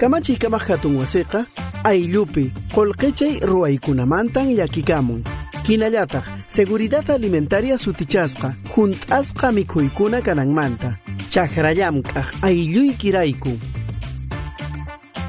kamachiy 0.00 0.36
kamaq 0.42 0.66
hatun 0.68 0.96
wasiqa 0.98 1.46
ayllupi 1.84 2.50
qullqichay 2.74 3.38
ruwaykunamantan 3.46 4.56
llakikamun 4.58 5.22
hinallataq 5.68 6.26
seguridad 6.56 7.10
alimentaria 7.10 7.78
sutichasqa 7.78 8.52
hunt'asqa 8.74 9.52
mikhuykuna 9.58 10.20
kananmanta 10.26 10.94
chakrallamk'aq 11.30 12.28
aylluykirayku 12.48 13.52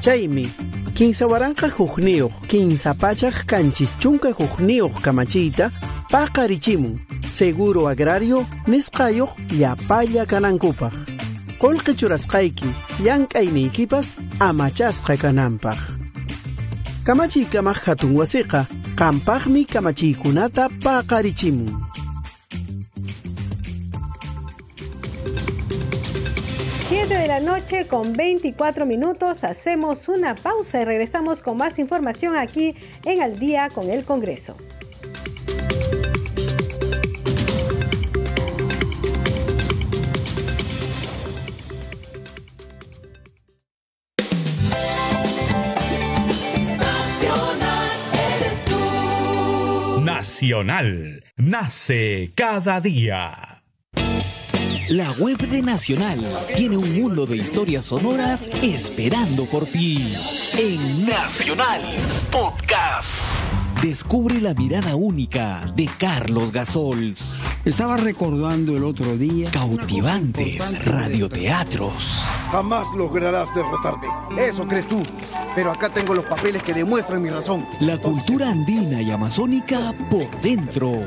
Chaymi, 0.00 0.46
kinsa 0.94 1.26
waranqa 1.26 1.68
hukniyuq, 1.76 2.32
kinsa 2.50 2.94
pachaq 2.94 3.36
kanchis 3.50 3.96
chunka 3.98 4.30
hukniyuq 4.38 5.02
kamachiyta, 5.02 5.70
paqarichimun 6.10 6.94
seguro 7.30 7.86
agrario 7.88 8.46
nisqayoq 8.66 9.32
yapalla 9.52 10.24
kanankupaq 10.26 10.94
qullqi 11.60 11.92
churasqayki 12.00 12.70
llank'ayninkipas 13.04 14.14
amachasqa 14.48 15.16
kananpaq 15.22 15.78
kamachiykamaq 17.06 17.78
hatun 17.86 18.16
wasiqa 18.16 18.64
qampaqmi 18.98 19.64
kamachiykunata 19.64 20.68
paqarichimun 20.82 21.70
7 26.88 27.14
de 27.14 27.28
la 27.28 27.38
noche 27.38 27.86
con 27.86 28.12
24 28.12 28.86
minutos. 28.86 29.44
Hacemos 29.44 30.08
una 30.08 30.34
pausa 30.34 30.80
y 30.80 30.84
regresamos 30.84 31.42
con 31.42 31.56
más 31.58 31.78
información 31.78 32.36
aquí 32.36 32.74
en 33.04 33.22
Al 33.22 33.38
día 33.38 33.68
con 33.72 33.88
el 33.88 34.04
Congreso. 34.04 34.56
Nacional 50.48 51.24
nace 51.36 52.32
cada 52.34 52.80
día. 52.80 53.64
La 54.88 55.10
web 55.18 55.36
de 55.36 55.60
Nacional 55.60 56.24
tiene 56.56 56.78
un 56.78 56.98
mundo 56.98 57.26
de 57.26 57.36
historias 57.36 57.84
sonoras 57.84 58.48
esperando 58.62 59.44
por 59.44 59.66
ti. 59.66 60.10
En 60.58 61.04
Nacional 61.04 61.82
Podcast. 62.32 63.12
Descubre 63.82 64.40
la 64.40 64.54
mirada 64.54 64.96
única 64.96 65.70
de 65.76 65.86
Carlos 65.98 66.50
Gasols. 66.50 67.42
Estaba 67.66 67.98
recordando 67.98 68.74
el 68.74 68.84
otro 68.84 69.18
día. 69.18 69.50
Cautivantes 69.50 70.82
radioteatros. 70.82 72.26
Jamás 72.50 72.88
lograrás 72.96 73.54
derrotarme. 73.54 74.06
Eso 74.38 74.66
crees 74.66 74.88
tú. 74.88 75.02
Pero 75.54 75.70
acá 75.72 75.90
tengo 75.90 76.14
los 76.14 76.24
papeles 76.24 76.62
que 76.62 76.72
demuestran 76.72 77.20
mi 77.20 77.30
razón. 77.30 77.66
La 77.80 77.98
cultura 77.98 78.50
andina 78.50 79.02
y 79.02 79.10
amazónica 79.10 79.92
por 80.10 80.30
dentro. 80.40 81.02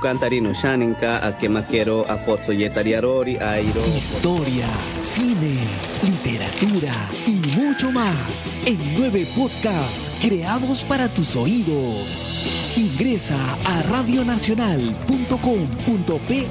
cantarino 0.00 0.52
shaninka 0.52 1.26
a 1.26 1.36
que 1.36 1.48
quiero 1.68 2.10
a 2.10 2.16
foto 2.16 2.50
airo. 2.50 3.86
Historia, 3.86 4.66
cine, 5.02 5.60
literatura 6.02 6.94
y 7.26 7.36
mucho 7.56 7.90
más 7.90 8.54
en 8.64 8.94
nueve 8.98 9.26
podcasts 9.36 10.10
creados 10.20 10.82
para 10.82 11.08
tus 11.08 11.36
oídos. 11.36 12.57
Ingresa 12.78 13.36
a 13.64 13.82
radionacional.com.pe 13.90 16.48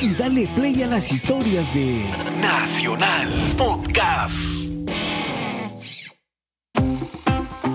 y 0.00 0.14
dale 0.14 0.46
play 0.54 0.84
a 0.84 0.86
las 0.86 1.10
historias 1.10 1.64
de 1.74 2.08
Nacional 2.40 3.28
Podcast. 3.58 4.36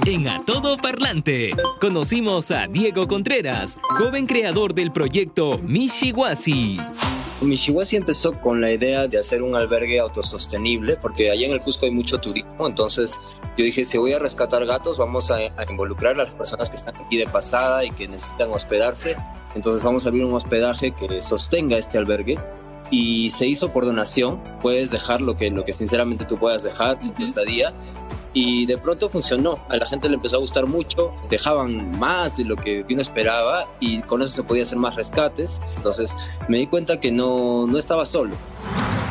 En 0.06 0.30
A 0.30 0.46
Todo 0.46 0.78
Parlante, 0.78 1.52
conocimos 1.82 2.52
a 2.52 2.68
Diego 2.68 3.10
Contreras, 3.10 3.78
joven 3.90 4.28
creador 4.28 4.74
del 4.74 4.94
proyecto 4.94 5.58
Mishiwasi. 5.58 6.80
Mishiwasi 7.42 7.96
empezó 7.96 8.40
con 8.40 8.60
la 8.60 8.72
idea 8.72 9.08
de 9.08 9.18
hacer 9.18 9.42
un 9.42 9.56
albergue 9.56 10.00
autosostenible, 10.00 10.98
porque 10.98 11.32
allá 11.32 11.46
en 11.46 11.54
el 11.54 11.62
Cusco 11.62 11.86
hay 11.86 11.92
mucho 11.92 12.20
turismo, 12.20 12.68
entonces 12.68 13.22
yo 13.58 13.66
dije, 13.66 13.86
si 13.86 13.98
voy 13.98 14.14
a 14.14 14.20
rescatar 14.20 14.66
gatos, 14.66 14.98
vamos 14.98 15.32
a, 15.32 15.40
involucrar 15.70 16.16
a 16.16 16.24
las 16.24 16.32
personas 16.32 16.70
que 16.70 16.76
están 16.76 16.96
aquí 16.98 17.18
de 17.18 17.28
pasada 17.28 17.84
y 17.84 17.92
que 17.92 18.08
necesitan 18.08 18.52
hospedarse. 18.52 19.18
Entonces 19.56 19.84
vamos 19.84 20.06
a 20.06 20.10
abrir 20.10 20.24
un 20.24 20.34
hospedaje 20.34 20.92
que 20.92 21.22
sostenga 21.22 21.78
este 21.78 21.98
albergue 21.98 22.38
y 22.92 23.30
se 23.30 23.48
hizo 23.48 23.72
por 23.72 23.86
donación. 23.86 24.38
Puedes 24.62 24.92
dejar 24.92 25.22
lo 25.22 25.38
que, 25.38 25.50
lo 25.50 25.66
que 25.66 25.74
sinceramente 25.74 26.26
tú 26.26 26.38
puedas 26.38 26.64
dejar 26.64 27.00
en 27.02 27.14
tu 27.14 27.24
estadía. 27.24 27.74
Y 28.34 28.68
de 28.68 28.78
pronto 28.78 29.10
funcionó, 29.10 29.60
a 29.70 29.78
la 29.78 29.88
gente 29.88 30.08
le 30.08 30.16
empezó 30.16 30.38
a 30.38 30.40
gustar 30.40 30.68
mucho, 30.68 31.12
dejaban 31.30 31.98
más 31.98 32.38
de 32.38 32.46
lo 32.46 32.56
que 32.56 32.86
uno 32.88 33.02
esperaba 33.02 33.68
y 33.80 34.02
con 34.04 34.22
eso 34.22 34.30
se 34.30 34.44
podía 34.44 34.64
hacer 34.64 34.78
más 34.78 34.96
rescates. 34.96 35.62
Entonces 35.78 36.16
me 36.48 36.60
di 36.60 36.68
cuenta 36.68 37.00
que 37.00 37.12
no, 37.12 37.66
no 37.66 37.78
estaba 37.80 38.06
solo. 38.06 38.36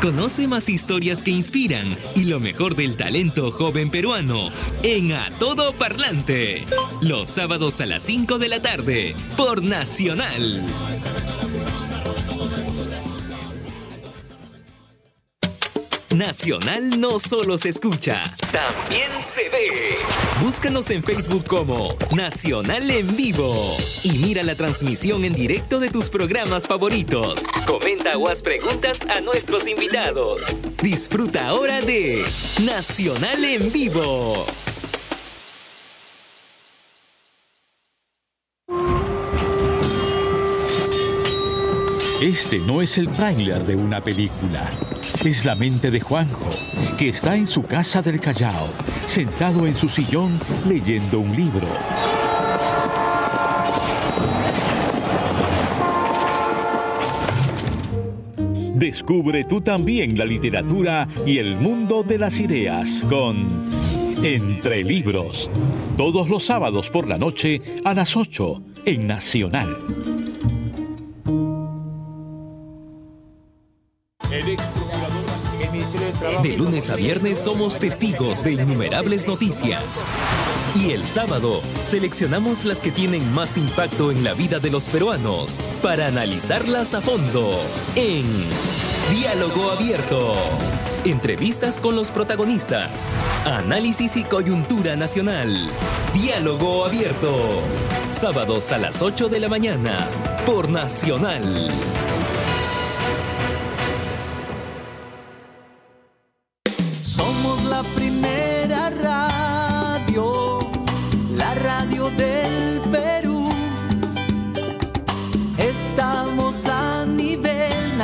Conoce 0.01 0.47
más 0.47 0.69
historias 0.69 1.25
que 1.25 1.33
inspiran 1.33 1.97
y 2.15 2.27
lo 2.27 2.39
mejor 2.39 2.77
del 2.77 2.97
talento 2.97 3.51
joven 3.51 3.91
peruano 3.91 4.51
en 4.85 5.11
A 5.11 5.33
Todo 5.41 5.73
Parlante. 5.73 6.65
Los 7.03 7.29
sábados 7.29 7.81
a 7.81 7.87
las 7.87 8.05
5 8.05 8.39
de 8.39 8.49
la 8.49 8.63
tarde 8.63 9.17
por 9.37 9.65
Nacional. 9.65 10.63
Nacional 16.19 16.99
no 16.99 17.21
solo 17.21 17.57
se 17.59 17.69
escucha, 17.69 18.21
también 18.51 19.09
se 19.21 19.49
ve. 19.51 19.95
Búscanos 20.43 20.91
en 20.91 21.01
Facebook 21.01 21.45
como 21.47 21.95
Nacional 22.13 22.91
en 22.91 23.15
Vivo 23.15 23.77
y 24.03 24.19
mira 24.19 24.43
la 24.43 24.57
transmisión 24.57 25.25
en 25.25 25.33
directo 25.33 25.79
de 25.79 25.91
tus 25.91 26.11
programas 26.11 26.67
favoritos. 26.67 27.45
Comenta 27.69 28.19
o 28.19 28.27
haz 28.27 28.43
preguntas 28.43 29.07
a 29.09 29.21
nuestros 29.21 29.69
invitados. 29.69 30.43
Disfruta 30.83 31.47
ahora 31.47 31.83
de 31.83 32.25
Nacional 32.65 33.45
en 33.45 33.71
Vivo. 33.71 34.45
Este 42.21 42.59
no 42.59 42.83
es 42.83 42.99
el 42.99 43.09
tráiler 43.11 43.63
de 43.63 43.77
una 43.77 44.01
película. 44.01 44.69
Es 45.25 45.45
la 45.45 45.55
mente 45.55 45.89
de 45.89 46.01
Juanjo, 46.01 46.51
que 46.99 47.11
está 47.11 47.37
en 47.37 47.47
su 47.47 47.63
casa 47.63 48.03
del 48.03 48.19
Callao, 48.19 48.71
sentado 49.07 49.69
en 49.69 49.77
su 49.77 49.89
sillón 49.89 50.33
leyendo 50.69 51.21
un 51.21 51.37
libro. 51.37 51.69
Descubre 58.75 59.45
tú 59.45 59.61
también 59.61 60.19
la 60.19 60.25
literatura 60.25 61.07
y 61.25 61.39
el 61.39 61.57
mundo 61.57 62.03
de 62.03 62.19
las 62.19 62.41
ideas 62.41 63.05
con 63.09 63.47
Entre 64.25 64.83
Libros, 64.83 65.49
todos 65.97 66.29
los 66.29 66.45
sábados 66.45 66.91
por 66.91 67.07
la 67.07 67.17
noche 67.17 67.63
a 67.85 67.95
las 67.95 68.17
8 68.17 68.61
en 68.87 69.07
Nacional. 69.07 70.28
De 76.43 76.57
lunes 76.57 76.89
a 76.89 76.95
viernes 76.95 77.41
somos 77.41 77.79
testigos 77.79 78.45
de 78.45 78.53
innumerables 78.53 79.27
noticias. 79.27 80.07
Y 80.77 80.93
el 80.93 81.05
sábado 81.05 81.63
seleccionamos 81.83 82.65
las 82.65 82.81
que 82.81 82.93
tienen 82.93 83.33
más 83.35 83.57
impacto 83.57 84.13
en 84.13 84.23
la 84.23 84.35
vida 84.35 84.61
de 84.61 84.71
los 84.71 84.89
peruanos 84.89 85.59
para 85.83 86.07
analizarlas 86.07 86.95
a 86.95 87.01
fondo 87.01 87.51
en 87.97 88.25
Diálogo 89.11 89.73
Abierto. 89.73 90.35
Entrevistas 91.05 91.81
con 91.81 91.97
los 91.97 92.13
protagonistas. 92.13 93.11
Análisis 93.45 94.17
y 94.17 94.23
coyuntura 94.23 94.95
nacional. 94.95 95.71
Diálogo 96.15 96.85
Abierto. 96.85 97.63
Sábados 98.11 98.71
a 98.71 98.79
las 98.79 99.03
8 99.03 99.29
de 99.29 99.41
la 99.41 99.49
mañana 99.49 100.09
por 100.47 100.69
Nacional. 100.69 101.71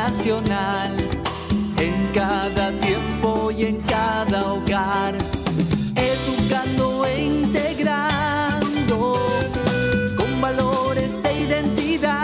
Nacional, 0.08 0.94
en 1.78 1.94
cada 2.12 2.78
tiempo 2.80 3.50
y 3.50 3.64
en 3.64 3.80
cada 3.80 4.52
hogar, 4.52 5.14
educando 5.96 7.06
e 7.06 7.22
integrando 7.22 8.98
con 10.14 10.40
valores 10.42 11.24
e 11.24 11.44
identidad, 11.44 12.23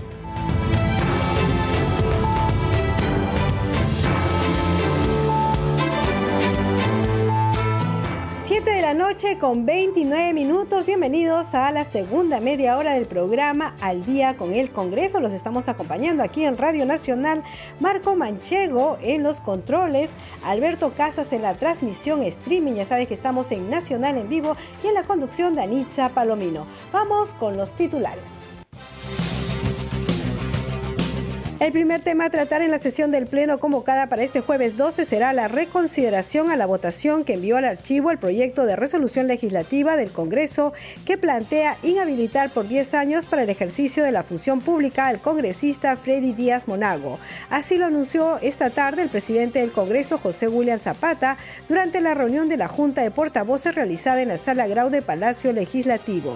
Noche 8.93 9.37
con 9.37 9.65
29 9.65 10.33
minutos. 10.33 10.85
Bienvenidos 10.85 11.53
a 11.53 11.71
la 11.71 11.85
segunda 11.85 12.41
media 12.41 12.77
hora 12.77 12.93
del 12.93 13.05
programa 13.05 13.75
Al 13.79 14.03
día 14.03 14.35
con 14.35 14.53
el 14.53 14.71
Congreso. 14.71 15.21
Los 15.21 15.33
estamos 15.33 15.69
acompañando 15.69 16.23
aquí 16.23 16.43
en 16.43 16.57
Radio 16.57 16.85
Nacional. 16.85 17.43
Marco 17.79 18.15
Manchego 18.15 18.97
en 19.01 19.23
los 19.23 19.39
controles. 19.39 20.09
Alberto 20.43 20.93
Casas 20.93 21.31
en 21.31 21.43
la 21.43 21.53
transmisión 21.53 22.21
streaming. 22.23 22.73
Ya 22.73 22.85
sabes 22.85 23.07
que 23.07 23.13
estamos 23.13 23.51
en 23.51 23.69
Nacional 23.69 24.17
en 24.17 24.27
vivo 24.27 24.57
y 24.83 24.87
en 24.87 24.95
la 24.95 25.03
conducción 25.03 25.55
de 25.55 25.61
Anitza 25.61 26.09
Palomino. 26.09 26.67
Vamos 26.91 27.33
con 27.35 27.55
los 27.55 27.73
titulares. 27.73 28.40
El 31.61 31.71
primer 31.71 32.01
tema 32.01 32.25
a 32.25 32.29
tratar 32.31 32.63
en 32.63 32.71
la 32.71 32.79
sesión 32.79 33.11
del 33.11 33.27
Pleno 33.27 33.59
convocada 33.59 34.07
para 34.07 34.23
este 34.23 34.41
jueves 34.41 34.77
12 34.77 35.05
será 35.05 35.31
la 35.31 35.47
reconsideración 35.47 36.49
a 36.49 36.55
la 36.55 36.65
votación 36.65 37.23
que 37.23 37.35
envió 37.35 37.57
al 37.57 37.65
archivo 37.65 38.09
el 38.09 38.17
proyecto 38.17 38.65
de 38.65 38.75
resolución 38.75 39.27
legislativa 39.27 39.95
del 39.95 40.11
Congreso 40.11 40.73
que 41.05 41.19
plantea 41.19 41.77
inhabilitar 41.83 42.49
por 42.49 42.67
10 42.67 42.95
años 42.95 43.27
para 43.27 43.43
el 43.43 43.51
ejercicio 43.51 44.03
de 44.03 44.09
la 44.09 44.23
función 44.23 44.59
pública 44.59 45.05
al 45.05 45.21
congresista 45.21 45.95
Freddy 45.97 46.33
Díaz 46.33 46.67
Monago. 46.67 47.19
Así 47.51 47.77
lo 47.77 47.85
anunció 47.85 48.39
esta 48.39 48.71
tarde 48.71 49.03
el 49.03 49.09
presidente 49.09 49.59
del 49.59 49.71
Congreso, 49.71 50.17
José 50.17 50.47
William 50.47 50.79
Zapata, 50.79 51.37
durante 51.69 52.01
la 52.01 52.15
reunión 52.15 52.49
de 52.49 52.57
la 52.57 52.69
Junta 52.69 53.03
de 53.03 53.11
Portavoces 53.11 53.75
realizada 53.75 54.23
en 54.23 54.29
la 54.29 54.39
Sala 54.39 54.65
Grau 54.65 54.89
de 54.89 55.03
Palacio 55.03 55.53
Legislativo. 55.53 56.35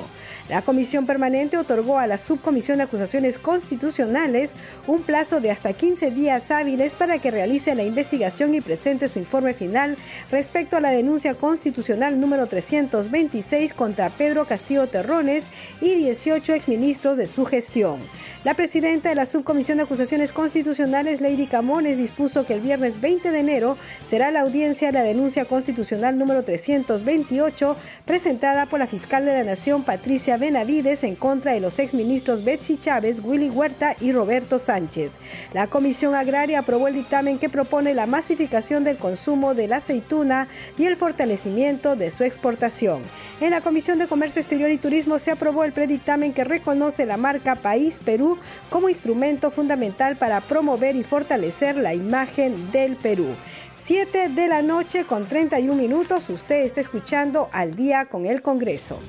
La 0.49 0.61
comisión 0.61 1.07
permanente 1.07 1.57
otorgó 1.57 1.97
a 1.97 2.05
la 2.05 2.19
Subcomisión 2.19 2.77
de 2.77 2.83
Acusaciones 2.83 3.39
Constitucionales 3.39 4.51
un 4.85 5.01
plazo 5.01 5.41
de 5.41 5.49
hasta 5.49 5.73
15 5.73 6.11
días 6.11 6.51
hábiles 6.51 6.93
para 6.93 7.17
que 7.17 7.31
realice 7.31 7.73
la 7.73 7.81
investigación 7.81 8.53
y 8.53 8.61
presente 8.61 9.07
su 9.07 9.17
informe 9.17 9.55
final 9.55 9.97
respecto 10.29 10.77
a 10.77 10.81
la 10.81 10.91
denuncia 10.91 11.33
constitucional 11.33 12.19
número 12.21 12.45
326 12.45 13.73
contra 13.73 14.11
Pedro 14.11 14.45
Castillo 14.45 14.85
Terrones 14.85 15.45
y 15.81 15.95
18 15.95 16.53
exministros 16.53 17.17
de 17.17 17.25
su 17.25 17.45
gestión. 17.45 17.99
La 18.45 18.53
presidenta 18.53 19.09
de 19.09 19.15
la 19.15 19.25
Subcomisión 19.25 19.79
de 19.79 19.85
Acusaciones 19.85 20.31
Constitucionales, 20.31 21.19
Lady 21.19 21.47
Camones, 21.47 21.97
dispuso 21.97 22.45
que 22.45 22.53
el 22.53 22.61
viernes 22.61 23.01
20 23.01 23.31
de 23.31 23.39
enero 23.39 23.75
será 24.07 24.29
la 24.29 24.41
audiencia 24.41 24.89
de 24.89 24.93
la 24.93 25.01
denuncia 25.01 25.45
constitucional 25.45 26.15
número 26.15 26.43
328 26.43 27.75
presentada 28.05 28.67
por 28.67 28.77
la 28.77 28.85
fiscal 28.85 29.25
de 29.25 29.33
la 29.33 29.43
Nación, 29.43 29.81
Patricia 29.81 30.37
Benavides, 30.37 31.03
en 31.03 31.15
contra 31.15 31.53
de 31.53 31.59
los 31.59 31.79
exministros 31.79 32.45
Betsy 32.45 32.77
Chávez, 32.77 33.19
Willy 33.19 33.49
Huerta 33.49 33.95
y 33.99 34.11
Roberto 34.11 34.59
Sánchez. 34.59 35.13
La 35.51 35.65
Comisión 35.65 36.13
Agraria 36.13 36.59
aprobó 36.59 36.87
el 36.87 36.93
dictamen 36.93 37.39
que 37.39 37.49
propone 37.49 37.95
la 37.95 38.05
masificación 38.05 38.83
del 38.83 38.97
consumo 38.97 39.55
de 39.55 39.67
la 39.67 39.77
aceituna 39.77 40.49
y 40.77 40.85
el 40.85 40.97
fortalecimiento 40.97 41.95
de 41.95 42.11
su 42.11 42.23
exportación. 42.23 43.01
En 43.41 43.49
la 43.49 43.61
Comisión 43.61 43.97
de 43.97 44.05
Comercio 44.05 44.39
Exterior 44.39 44.69
y 44.69 44.77
Turismo 44.77 45.17
se 45.17 45.31
aprobó 45.31 45.63
el 45.63 45.71
predictamen 45.71 46.31
que 46.31 46.43
reconoce 46.43 47.07
la 47.07 47.17
marca 47.17 47.55
País 47.55 47.97
Perú 48.05 48.34
como 48.69 48.89
instrumento 48.89 49.51
fundamental 49.51 50.15
para 50.15 50.41
promover 50.41 50.95
y 50.95 51.03
fortalecer 51.03 51.75
la 51.77 51.93
imagen 51.93 52.71
del 52.71 52.95
Perú. 52.95 53.27
7 53.75 54.29
de 54.29 54.47
la 54.47 54.61
noche 54.61 55.03
con 55.03 55.25
31 55.25 55.75
minutos, 55.75 56.29
usted 56.29 56.65
está 56.65 56.81
escuchando 56.81 57.49
al 57.51 57.75
día 57.75 58.05
con 58.05 58.25
el 58.25 58.41
Congreso. 58.41 58.99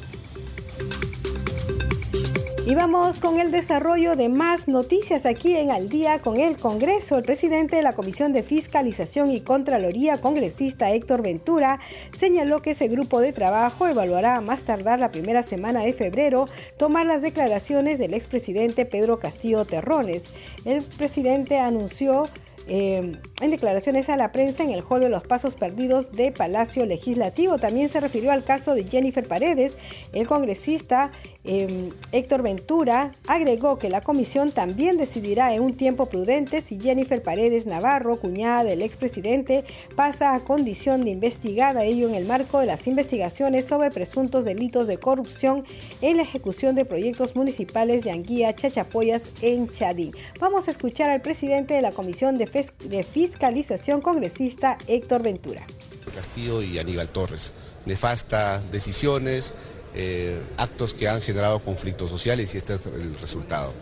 Y 2.67 2.75
vamos 2.75 3.21
con 3.21 3.39
el 3.39 3.53
desarrollo 3.53 4.17
de 4.17 4.29
más 4.29 4.67
noticias 4.67 5.25
aquí 5.25 5.57
en 5.57 5.71
Al 5.71 5.89
día 5.89 6.19
con 6.19 6.41
el 6.41 6.57
Congreso. 6.57 7.17
El 7.17 7.23
presidente 7.23 7.77
de 7.77 7.83
la 7.83 7.93
Comisión 7.93 8.33
de 8.33 8.43
Fiscalización 8.43 9.31
y 9.31 9.41
Contraloría, 9.41 10.21
congresista 10.21 10.91
Héctor 10.91 11.23
Ventura, 11.23 11.79
señaló 12.19 12.63
que 12.63 12.73
ese 12.73 12.89
grupo 12.89 13.21
de 13.21 13.33
trabajo 13.33 13.87
evaluará 13.87 14.35
a 14.35 14.41
más 14.41 14.65
tardar 14.65 14.99
la 14.99 15.13
primera 15.13 15.45
semana 15.45 15.85
de 15.85 15.93
febrero 15.93 16.49
tomar 16.77 17.07
las 17.07 17.23
declaraciones 17.23 18.01
del 18.01 18.15
expresidente 18.15 18.85
Pedro 18.85 19.21
Castillo 19.21 19.65
Terrones. 19.65 20.25
El 20.65 20.83
presidente 20.83 21.61
anunció 21.61 22.25
eh, 22.69 23.13
en 23.41 23.51
declaraciones 23.53 24.09
a 24.09 24.17
la 24.17 24.33
prensa 24.33 24.65
en 24.65 24.71
el 24.71 24.83
hall 24.83 25.01
de 25.01 25.09
los 25.09 25.23
pasos 25.23 25.55
perdidos 25.55 26.11
de 26.11 26.33
Palacio 26.33 26.85
Legislativo. 26.85 27.59
También 27.59 27.89
se 27.89 28.01
refirió 28.01 28.33
al 28.33 28.43
caso 28.43 28.75
de 28.75 28.83
Jennifer 28.83 29.25
Paredes, 29.27 29.77
el 30.13 30.27
congresista 30.27 31.13
Em, 31.49 31.93
Héctor 32.11 32.43
Ventura 32.43 33.13
agregó 33.29 33.79
que 33.79 33.89
la 33.89 34.01
comisión 34.01 34.51
también 34.51 34.97
decidirá 34.97 35.55
en 35.55 35.63
un 35.63 35.77
tiempo 35.77 36.07
prudente 36.07 36.61
si 36.61 36.81
Jennifer 36.81 37.23
Paredes 37.23 37.67
Navarro, 37.67 38.17
cuñada 38.17 38.65
del 38.65 38.83
expresidente, 38.83 39.65
pasa 39.95 40.35
a 40.35 40.41
condición 40.41 41.05
de 41.05 41.11
investigada, 41.11 41.85
ello 41.85 42.09
en 42.09 42.17
el 42.17 42.27
marco 42.27 42.59
de 42.59 42.67
las 42.67 42.89
investigaciones 42.89 43.67
sobre 43.67 43.93
presuntos 43.93 44.45
delitos 44.45 44.89
de 44.89 44.99
corrupción 44.99 45.65
en 46.01 46.17
la 46.17 46.25
ejecución 46.25 46.75
de 46.75 46.85
proyectos 46.85 47.37
municipales 47.37 48.03
de 48.03 48.11
Anguía, 48.11 48.55
Chachapoyas 48.55 49.31
en 49.41 49.71
Chadí. 49.71 50.11
Vamos 50.41 50.67
a 50.67 50.73
escuchar 50.73 51.11
al 51.11 51.23
presidente 51.23 51.75
de 51.75 51.83
la 51.83 51.93
Comisión 51.93 52.39
de, 52.39 52.47
de 52.81 53.05
Fiscalización 53.05 54.01
Congresista, 54.01 54.79
Héctor 54.89 55.23
Ventura. 55.23 55.65
Castillo 56.17 56.63
y 56.63 56.79
Aníbal 56.79 57.11
Torres. 57.11 57.55
Nefastas 57.85 58.71
decisiones, 58.73 59.55
eh, 59.97 60.39
actos 60.59 60.93
que 60.93 61.09
han 61.09 61.23
generado 61.23 61.59
conflictos 61.61 62.11
sociales 62.11 62.55
y 62.55 62.59
este 62.59 62.75
es 62.75 62.87
el 62.87 63.19
resultado. 63.19 63.73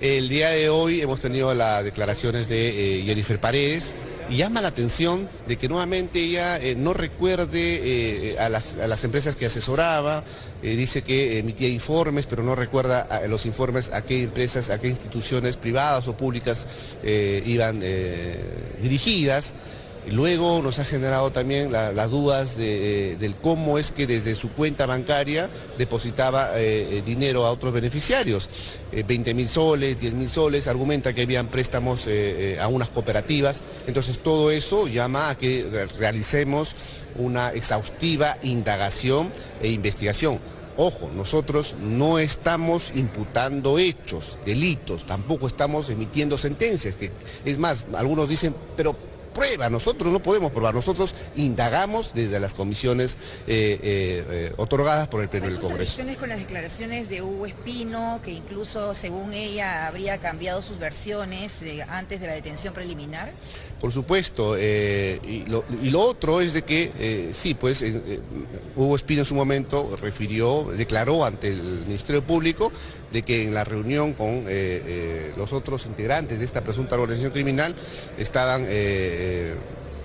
El 0.00 0.28
día 0.28 0.50
de 0.50 0.68
hoy 0.68 1.00
hemos 1.00 1.20
tenido 1.20 1.54
las 1.54 1.82
declaraciones 1.82 2.48
de 2.48 3.00
eh, 3.00 3.02
Jennifer 3.04 3.40
Paredes 3.40 3.96
y 4.28 4.36
llama 4.36 4.60
la 4.60 4.68
atención 4.68 5.26
de 5.46 5.56
que 5.56 5.68
nuevamente 5.68 6.20
ella 6.20 6.58
eh, 6.58 6.74
no 6.74 6.92
recuerde 6.92 8.36
a 8.38 8.50
las, 8.50 9.04
empresas 9.04 9.36
que 9.36 9.46
asesoraba, 9.46 10.22
dice 10.62 11.02
que 11.02 11.38
emitía 11.38 11.68
informes, 11.68 12.26
pero 12.26 12.42
no 12.42 12.54
recuerda 12.54 13.00
a 13.00 13.26
los 13.26 13.46
informes 13.46 13.90
a 13.92 14.02
qué 14.02 14.22
empresas, 14.22 14.68
a 14.68 14.78
qué 14.78 14.88
instituciones 14.88 15.56
privadas 15.56 16.08
o 16.08 16.16
públicas 16.16 16.66
iban 17.02 17.82
dirigidas. 18.82 19.54
Luego 20.12 20.62
nos 20.62 20.78
ha 20.78 20.84
generado 20.84 21.30
también 21.32 21.72
las 21.72 22.10
dudas 22.10 22.56
de, 22.56 23.16
del 23.18 23.34
cómo 23.34 23.78
es 23.78 23.92
que 23.92 24.06
desde 24.06 24.34
su 24.34 24.50
cuenta 24.50 24.86
bancaria 24.86 25.50
depositaba 25.76 26.58
eh, 26.58 26.98
eh, 26.98 27.02
dinero 27.04 27.44
a 27.44 27.50
otros 27.50 27.72
beneficiarios. 27.72 28.48
20 28.92 29.30
eh, 29.30 29.34
mil 29.34 29.48
soles, 29.48 30.00
10 30.00 30.14
mil 30.14 30.28
soles, 30.28 30.66
argumenta 30.66 31.12
que 31.12 31.22
habían 31.22 31.48
préstamos 31.48 32.06
a 32.60 32.68
unas 32.68 32.88
cooperativas. 32.88 33.62
Entonces 33.86 34.18
todo 34.18 34.50
eso 34.50 34.88
llama 34.88 35.30
a 35.30 35.36
que 35.36 35.86
realicemos 35.98 36.74
una 37.16 37.50
exhaustiva 37.52 38.38
indagación 38.42 39.30
e 39.60 39.68
investigación. 39.68 40.38
Ojo, 40.80 41.10
nosotros 41.12 41.74
no 41.82 42.20
estamos 42.20 42.92
imputando 42.94 43.80
hechos, 43.80 44.38
delitos, 44.46 45.04
tampoco 45.04 45.48
estamos 45.48 45.90
emitiendo 45.90 46.38
sentencias. 46.38 46.94
Que, 46.94 47.10
es 47.44 47.58
más, 47.58 47.86
algunos 47.96 48.28
dicen, 48.28 48.54
pero 48.76 48.94
prueba, 49.38 49.70
nosotros 49.70 50.12
no 50.12 50.18
podemos 50.18 50.50
probar, 50.50 50.74
nosotros 50.74 51.14
indagamos 51.36 52.12
desde 52.12 52.40
las 52.40 52.54
comisiones 52.54 53.16
eh, 53.46 53.78
eh, 53.82 54.24
eh, 54.30 54.52
otorgadas 54.56 55.06
por 55.06 55.22
el 55.22 55.28
Pleno 55.28 55.46
del 55.46 55.60
Congreso. 55.60 56.02
con 56.18 56.28
las 56.28 56.38
declaraciones 56.38 57.08
de 57.08 57.22
Hugo 57.22 57.46
Espino, 57.46 58.20
que 58.24 58.32
incluso 58.32 58.96
según 58.96 59.32
ella 59.32 59.86
habría 59.86 60.18
cambiado 60.18 60.60
sus 60.60 60.78
versiones 60.78 61.54
antes 61.88 62.20
de 62.20 62.26
la 62.26 62.32
detención 62.32 62.74
preliminar? 62.74 63.32
Por 63.80 63.92
supuesto, 63.92 64.58
y 64.58 65.44
lo, 65.46 66.00
otro 66.00 66.40
es 66.40 66.52
de 66.52 66.62
que 66.62 67.30
sí, 67.32 67.54
pues 67.54 67.84
Hugo 68.74 68.96
Espino 68.96 69.20
en 69.20 69.26
su 69.26 69.36
momento 69.36 69.96
refirió, 70.02 70.68
declaró 70.76 71.24
ante 71.24 71.48
el 71.48 71.84
Ministerio 71.86 72.24
Público 72.24 72.72
de 73.12 73.22
que 73.22 73.44
en 73.44 73.54
la 73.54 73.62
reunión 73.62 74.14
con 74.14 74.44
los 75.36 75.52
otros 75.52 75.86
integrantes 75.86 76.40
de 76.40 76.44
esta 76.44 76.62
presunta 76.62 76.96
organización 76.96 77.30
criminal 77.32 77.76
estaban 78.18 78.66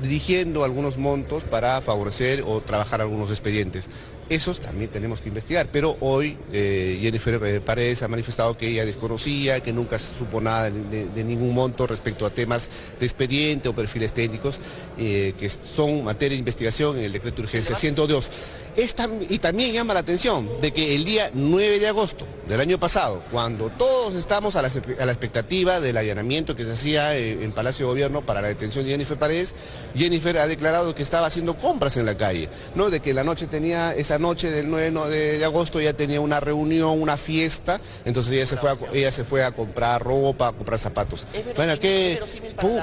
dirigiendo 0.02 0.64
algunos 0.64 0.98
montos 0.98 1.44
para 1.44 1.80
favorecer 1.82 2.44
o 2.46 2.62
trabajar 2.62 3.02
algunos 3.02 3.30
expedientes. 3.32 3.90
Esos 4.30 4.62
también 4.62 4.90
tenemos 4.90 5.19
que 5.19 5.28
investigar, 5.28 5.67
pero 5.71 5.98
hoy 6.00 6.38
eh, 6.54 6.98
Jennifer 7.02 7.40
eh, 7.44 7.60
Paredes 7.60 8.04
ha 8.04 8.08
manifestado 8.08 8.56
que 8.58 8.69
ella 8.69 8.86
desconocía, 8.86 9.60
que 9.60 9.74
nunca 9.74 10.00
supo 10.00 10.40
nada 10.40 10.71
de, 10.71 11.08
de 11.08 11.24
ningún 11.24 11.54
monto 11.54 11.86
respecto 11.88 12.26
a 12.26 12.30
temas 12.30 12.69
de 13.00 13.06
expediente 13.06 13.67
o 13.67 13.76
perfiles 13.76 14.13
técnicos 14.13 14.60
eh, 14.98 15.34
que 15.38 15.50
son 15.50 16.06
materia 16.06 16.36
de 16.36 16.40
investigación 16.40 16.98
en 16.98 17.04
el 17.04 17.12
decreto 17.12 17.38
de 17.38 17.44
urgencia 17.44 17.76
102. 17.76 18.30
Esta, 18.76 19.08
y 19.30 19.40
también 19.40 19.74
llama 19.74 19.94
la 19.94 20.00
atención 20.00 20.50
de 20.62 20.71
que 20.71 20.96
el 20.96 21.06
día 21.06 21.30
9 21.34 21.80
de 21.80 21.88
agosto 21.88 22.26
del 22.48 22.60
año 22.60 22.80
pasado, 22.80 23.21
cuando 23.32 23.69
todos 23.69 24.15
estamos 24.15 24.56
a 24.56 24.62
la, 24.62 24.69
a 25.00 25.06
la 25.06 25.12
expectativa 25.12 25.80
del 25.80 25.96
allanamiento 25.96 26.56
que 26.56 26.65
se 26.65 26.74
hacía 26.74 27.15
en 27.15 27.52
Palacio 27.54 27.86
de 27.86 27.92
Gobierno 27.92 28.21
para 28.26 28.42
la 28.42 28.50
detención 28.50 28.84
de 28.84 28.92
Jennifer 28.92 29.17
Paredes, 29.17 29.56
Jennifer 29.96 30.38
ha 30.40 30.48
declarado 30.48 30.94
que 30.94 31.04
estaba 31.04 31.28
haciendo 31.28 31.56
compras 31.56 31.96
en 31.98 32.06
la 32.06 32.17
calle, 32.17 32.50
¿no? 32.76 32.90
De 32.90 33.00
que 33.00 33.13
la 33.13 33.24
noche 33.24 33.48
tenía, 33.48 33.96
esa 33.96 34.19
noche 34.19 34.52
del 34.52 34.69
9 34.69 34.92
de, 35.10 35.38
de 35.38 35.46
agosto 35.46 35.80
ya 35.80 35.94
tenía 35.94 36.19
una 36.19 36.40
reunión, 36.40 37.02
una 37.02 37.17
fiesta, 37.17 37.80
entonces 38.06 38.34
ella 38.34 38.46
se 38.46 38.58
fue 38.58 38.71
a, 38.71 38.78
ella 38.94 39.12
se 39.12 39.24
fue 39.24 39.44
a 39.44 39.52
comprar 39.52 40.04
ropa, 40.04 40.50
a 40.50 40.52
comprar 40.52 40.80
zapatos. 40.80 41.26
Bueno, 41.56 41.80
que 41.80 42.19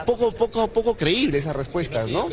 poco, 0.07 0.32
poco, 0.32 0.68
poco 0.68 0.97
creíble 0.97 1.38
esa 1.38 1.53
respuesta, 1.53 2.07
¿no? 2.07 2.28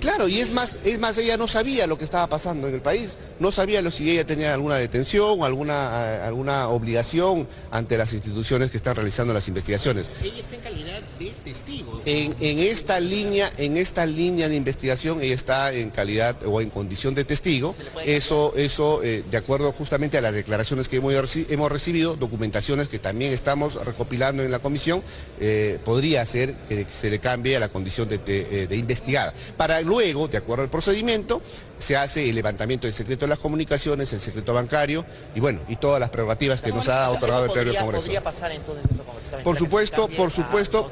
Claro, 0.00 0.26
y 0.26 0.40
es 0.40 0.52
más, 0.52 0.78
es 0.84 0.98
más, 0.98 1.16
ella 1.18 1.36
no 1.36 1.46
sabía 1.46 1.86
lo 1.86 1.96
que 1.96 2.04
estaba 2.04 2.26
pasando 2.26 2.61
en 2.68 2.74
el 2.74 2.80
país, 2.80 3.16
no 3.40 3.52
sabía 3.52 3.82
si 3.90 4.10
ella 4.10 4.26
tenía 4.26 4.54
alguna 4.54 4.76
detención 4.76 5.40
o 5.40 5.44
alguna, 5.44 6.24
alguna 6.24 6.68
obligación 6.68 7.48
ante 7.70 7.96
las 7.96 8.12
instituciones 8.12 8.70
que 8.70 8.76
están 8.76 8.94
realizando 8.94 9.34
las 9.34 9.48
investigaciones. 9.48 10.10
Ella 10.22 10.40
está 10.40 10.56
en 10.56 10.60
calidad 10.60 11.00
de 11.18 11.30
testigo. 11.44 12.00
En, 12.04 12.34
en, 12.40 12.58
esta 12.58 13.00
línea, 13.00 13.52
en 13.56 13.76
esta 13.76 14.06
línea 14.06 14.48
de 14.48 14.56
investigación, 14.56 15.20
ella 15.20 15.34
está 15.34 15.72
en 15.72 15.90
calidad 15.90 16.36
o 16.46 16.60
en 16.60 16.70
condición 16.70 17.14
de 17.14 17.24
testigo. 17.24 17.74
Eso, 18.04 18.54
eso, 18.56 19.02
eh, 19.02 19.24
de 19.30 19.36
acuerdo 19.36 19.72
justamente 19.72 20.18
a 20.18 20.20
las 20.20 20.32
declaraciones 20.32 20.88
que 20.88 20.96
hemos, 20.96 21.12
hemos, 21.36 21.72
recibido, 21.72 22.16
documentaciones 22.16 22.88
que 22.88 22.98
también 22.98 23.32
estamos 23.32 23.74
recopilando 23.84 24.42
en 24.42 24.50
la 24.50 24.60
comisión, 24.60 25.02
eh, 25.40 25.78
podría 25.84 26.24
ser 26.24 26.54
que 26.68 26.86
se 26.92 27.10
le 27.10 27.18
cambie 27.18 27.56
a 27.56 27.60
la 27.60 27.68
condición 27.68 28.08
de, 28.08 28.18
de, 28.18 28.66
de 28.66 28.76
investigada. 28.76 29.34
Para 29.56 29.80
luego, 29.80 30.28
de 30.28 30.38
acuerdo 30.38 30.62
al 30.64 30.70
procedimiento, 30.70 31.42
se 31.82 31.96
hace 31.96 32.28
el 32.28 32.34
levantamiento 32.36 32.86
del 32.86 32.94
secreto 32.94 33.24
de 33.24 33.30
las 33.30 33.40
comunicaciones, 33.40 34.12
el 34.12 34.20
secreto 34.20 34.54
bancario 34.54 35.04
y 35.34 35.40
bueno, 35.40 35.60
y 35.68 35.76
todas 35.76 35.98
las 35.98 36.10
prerrogativas 36.10 36.62
que 36.62 36.70
nos 36.70 36.88
ha 36.88 37.10
otorgado 37.10 37.46
el 37.46 37.50
Pleno 37.50 37.72
del 37.72 37.80
Congreso. 37.80 38.04
¿Podría 38.04 38.22
pasar 38.22 38.52
entonces 38.52 38.84
eso, 38.92 39.42
Por 39.42 39.58
supuesto, 39.58 40.08
por 40.08 40.30
supuesto, 40.30 40.90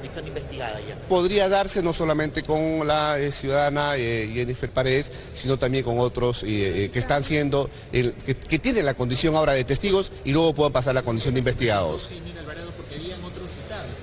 podría 1.09 1.49
darse 1.49 1.83
no 1.83 1.93
solamente 1.93 2.43
con 2.43 2.87
la 2.87 3.19
eh, 3.19 3.31
ciudadana 3.31 3.97
eh, 3.97 4.29
Jennifer 4.35 4.69
Paredes, 4.69 5.13
sino 5.33 5.59
también 5.59 5.85
con 5.85 6.01
otros 6.01 6.43
eh, 6.45 6.91
que 6.93 6.99
están 6.99 7.23
siendo, 7.23 7.71
el, 7.93 8.13
que, 8.13 8.35
que, 8.35 8.59
tienen 8.59 8.85
la 8.85 8.95
condición 8.95 9.37
ahora 9.37 9.53
de 9.53 9.63
testigos 9.63 10.11
y 10.25 10.33
luego 10.33 10.55
puedan 10.55 10.73
pasar 10.73 10.95
la 10.95 11.03
condición 11.03 11.35
de 11.35 11.39
investigados. 11.39 12.07
Sí, 12.09 12.21
mira, 12.25 12.41
Alvarado, 12.41 12.73
porque 12.77 12.97
habían 12.97 13.23
otros 13.23 13.49
citados, 13.49 13.95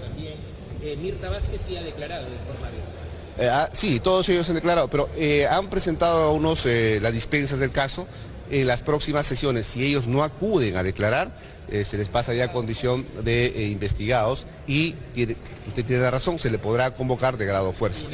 también. 0.00 0.32
Mirta 1.00 1.30
Vázquez 1.30 1.62
sí 1.66 1.76
ha 1.76 1.82
declarado 1.82 2.24
de 2.24 2.38
forma 2.38 2.68
eh, 3.38 3.48
ah, 3.48 3.70
sí, 3.72 4.00
todos 4.00 4.28
ellos 4.28 4.48
han 4.48 4.56
declarado, 4.56 4.88
pero 4.88 5.08
eh, 5.16 5.46
han 5.46 5.68
presentado 5.68 6.22
a 6.22 6.32
unos 6.32 6.66
eh, 6.66 6.98
las 7.00 7.12
dispensas 7.12 7.58
del 7.58 7.70
caso. 7.70 8.06
En 8.50 8.66
las 8.66 8.82
próximas 8.82 9.24
sesiones, 9.24 9.66
si 9.66 9.82
ellos 9.82 10.06
no 10.06 10.22
acuden 10.22 10.76
a 10.76 10.82
declarar, 10.82 11.32
se 11.70 11.96
les 11.96 12.10
pasa 12.10 12.34
ya 12.34 12.44
a 12.44 12.52
condición 12.52 13.06
de 13.24 13.68
investigados 13.72 14.46
y 14.66 14.92
tiene, 15.14 15.36
usted 15.68 15.86
tiene 15.86 16.02
la 16.02 16.10
razón, 16.10 16.38
se 16.38 16.50
le 16.50 16.58
podrá 16.58 16.90
convocar 16.90 17.38
de 17.38 17.46
grado 17.46 17.72
fuerza. 17.72 18.04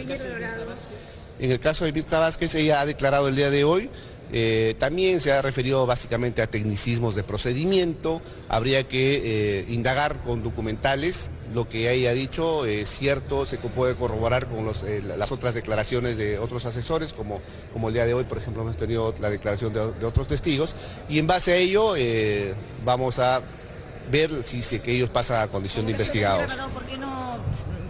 En 1.40 1.50
el 1.50 1.58
caso 1.58 1.86
de 1.86 1.92
Mirta 1.92 2.20
Vázquez, 2.20 2.54
ella 2.54 2.80
ha 2.80 2.86
declarado 2.86 3.26
el 3.26 3.34
día 3.34 3.50
de 3.50 3.64
hoy. 3.64 3.90
Eh, 4.32 4.74
también 4.78 5.20
se 5.20 5.32
ha 5.32 5.40
referido 5.40 5.86
básicamente 5.86 6.42
a 6.42 6.46
tecnicismos 6.46 7.14
de 7.14 7.22
procedimiento, 7.22 8.20
habría 8.48 8.86
que 8.86 9.60
eh, 9.60 9.64
indagar 9.68 10.18
con 10.22 10.42
documentales, 10.42 11.30
lo 11.54 11.66
que 11.66 11.90
ella 11.90 12.10
ha 12.10 12.14
dicho 12.14 12.66
es 12.66 12.90
cierto, 12.90 13.46
se 13.46 13.56
puede 13.56 13.94
corroborar 13.94 14.46
con 14.46 14.66
los, 14.66 14.82
eh, 14.82 15.02
las 15.02 15.32
otras 15.32 15.54
declaraciones 15.54 16.18
de 16.18 16.38
otros 16.38 16.66
asesores, 16.66 17.14
como, 17.14 17.40
como 17.72 17.88
el 17.88 17.94
día 17.94 18.04
de 18.04 18.12
hoy, 18.12 18.24
por 18.24 18.36
ejemplo, 18.36 18.62
hemos 18.62 18.76
tenido 18.76 19.14
la 19.18 19.30
declaración 19.30 19.72
de, 19.72 19.92
de 19.92 20.04
otros 20.06 20.28
testigos, 20.28 20.76
y 21.08 21.18
en 21.18 21.26
base 21.26 21.52
a 21.52 21.56
ello 21.56 21.94
vamos 22.84 23.18
a 23.18 23.42
ver 24.10 24.42
si, 24.42 24.62
si 24.62 24.78
que 24.80 24.92
ellos 24.92 25.10
pasan 25.10 25.40
a 25.42 25.48
condición 25.48 25.86
de 25.86 25.92
investigados. 25.92 26.52
¿Por 26.72 26.84
qué 26.84 26.98
no 26.98 27.38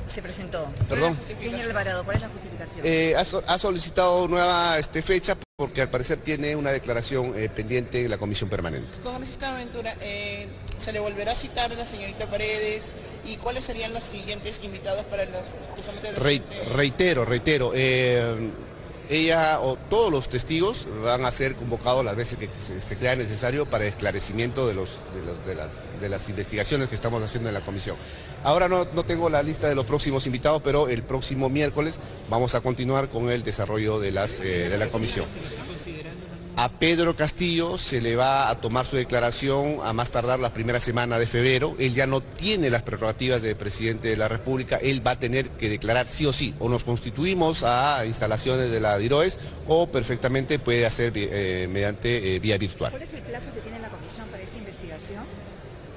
se 0.08 0.22
presentó? 0.22 0.66
Perdón. 0.88 1.16
Señor 1.26 1.60
Alvarado, 1.60 2.04
¿cuál 2.04 2.16
es 2.16 2.22
la 2.22 2.28
justificación? 2.28 2.80
Eh, 2.84 3.14
ha, 3.16 3.20
ha, 3.20 3.58
solicitado 3.58 4.26
nueva 4.28 4.78
este, 4.78 5.02
fecha 5.02 5.36
porque 5.58 5.82
al 5.82 5.90
parecer 5.90 6.18
tiene 6.18 6.54
una 6.54 6.70
declaración 6.70 7.36
eh, 7.36 7.48
pendiente 7.48 8.04
en 8.04 8.10
la 8.10 8.16
comisión 8.16 8.48
permanente. 8.48 8.86
Congresista 9.02 9.52
Aventura, 9.52 9.92
eh, 10.00 10.46
¿se 10.78 10.92
le 10.92 11.00
volverá 11.00 11.32
a 11.32 11.34
citar 11.34 11.72
a 11.72 11.74
la 11.74 11.84
señorita 11.84 12.30
Paredes? 12.30 12.92
¿Y 13.24 13.38
cuáles 13.38 13.64
serían 13.64 13.92
los 13.92 14.04
siguientes 14.04 14.60
invitados 14.62 15.04
para 15.06 15.24
las... 15.24 15.56
Justamente 15.74 16.12
los 16.12 16.22
Re, 16.22 16.42
reitero, 16.76 17.24
reitero. 17.24 17.72
Eh, 17.74 18.50
ella 19.10 19.60
o 19.60 19.76
todos 19.88 20.12
los 20.12 20.28
testigos 20.28 20.86
van 21.02 21.24
a 21.24 21.30
ser 21.30 21.54
convocados 21.54 22.04
las 22.04 22.16
veces 22.16 22.38
que 22.38 22.48
se, 22.58 22.96
crea 22.96 23.16
necesario 23.16 23.66
para 23.66 23.86
esclarecimiento 23.86 24.66
de, 24.66 24.74
los, 24.74 25.00
de, 25.14 25.26
los, 25.26 25.46
de, 25.46 25.54
las, 25.54 26.00
de, 26.00 26.08
las, 26.08 26.28
investigaciones 26.28 26.88
que 26.88 26.94
estamos 26.94 27.22
haciendo 27.22 27.48
en 27.48 27.54
la 27.54 27.60
comisión. 27.60 27.96
Ahora 28.44 28.68
no, 28.68 28.86
no, 28.94 29.04
tengo 29.04 29.28
la 29.30 29.42
lista 29.42 29.68
de 29.68 29.74
los 29.74 29.86
próximos 29.86 30.26
invitados, 30.26 30.62
pero 30.62 30.88
el 30.88 31.02
próximo 31.02 31.48
miércoles 31.48 31.98
vamos 32.28 32.54
a 32.54 32.60
continuar 32.60 33.08
con 33.08 33.30
el 33.30 33.42
desarrollo 33.42 33.98
de, 33.98 34.12
las, 34.12 34.40
eh, 34.40 34.68
de 34.68 34.78
la 34.78 34.88
comisión. 34.88 35.26
A 36.60 36.68
Pedro 36.70 37.14
Castillo 37.14 37.78
se 37.78 38.00
le 38.00 38.16
va 38.16 38.50
a 38.50 38.60
tomar 38.60 38.84
su 38.84 38.96
declaración 38.96 39.78
a 39.84 39.92
más 39.92 40.10
tardar 40.10 40.40
la 40.40 40.52
primera 40.52 40.80
semana 40.80 41.16
de 41.16 41.28
febrero. 41.28 41.76
Él 41.78 41.94
ya 41.94 42.08
no 42.08 42.20
tiene 42.20 42.68
las 42.68 42.82
prerrogativas 42.82 43.42
de 43.42 43.54
presidente 43.54 44.08
de 44.08 44.16
la 44.16 44.26
República. 44.26 44.74
Él 44.82 45.06
va 45.06 45.12
a 45.12 45.18
tener 45.20 45.50
que 45.50 45.68
declarar 45.68 46.08
sí 46.08 46.26
o 46.26 46.32
sí. 46.32 46.54
O 46.58 46.68
nos 46.68 46.82
constituimos 46.82 47.62
a 47.62 48.04
instalaciones 48.06 48.72
de 48.72 48.80
la 48.80 48.98
DIROES 48.98 49.38
o 49.68 49.86
perfectamente 49.86 50.58
puede 50.58 50.84
hacer 50.84 51.12
eh, 51.14 51.68
mediante 51.70 52.34
eh, 52.34 52.40
vía 52.40 52.58
virtual. 52.58 52.90
¿Cuál 52.90 53.04
es 53.04 53.14
el 53.14 53.22
plazo 53.22 53.54
que 53.54 53.60
tiene 53.60 53.78
la 53.78 53.90
comisión 53.90 54.26
para 54.26 54.42
esta 54.42 54.58
investigación? 54.58 55.22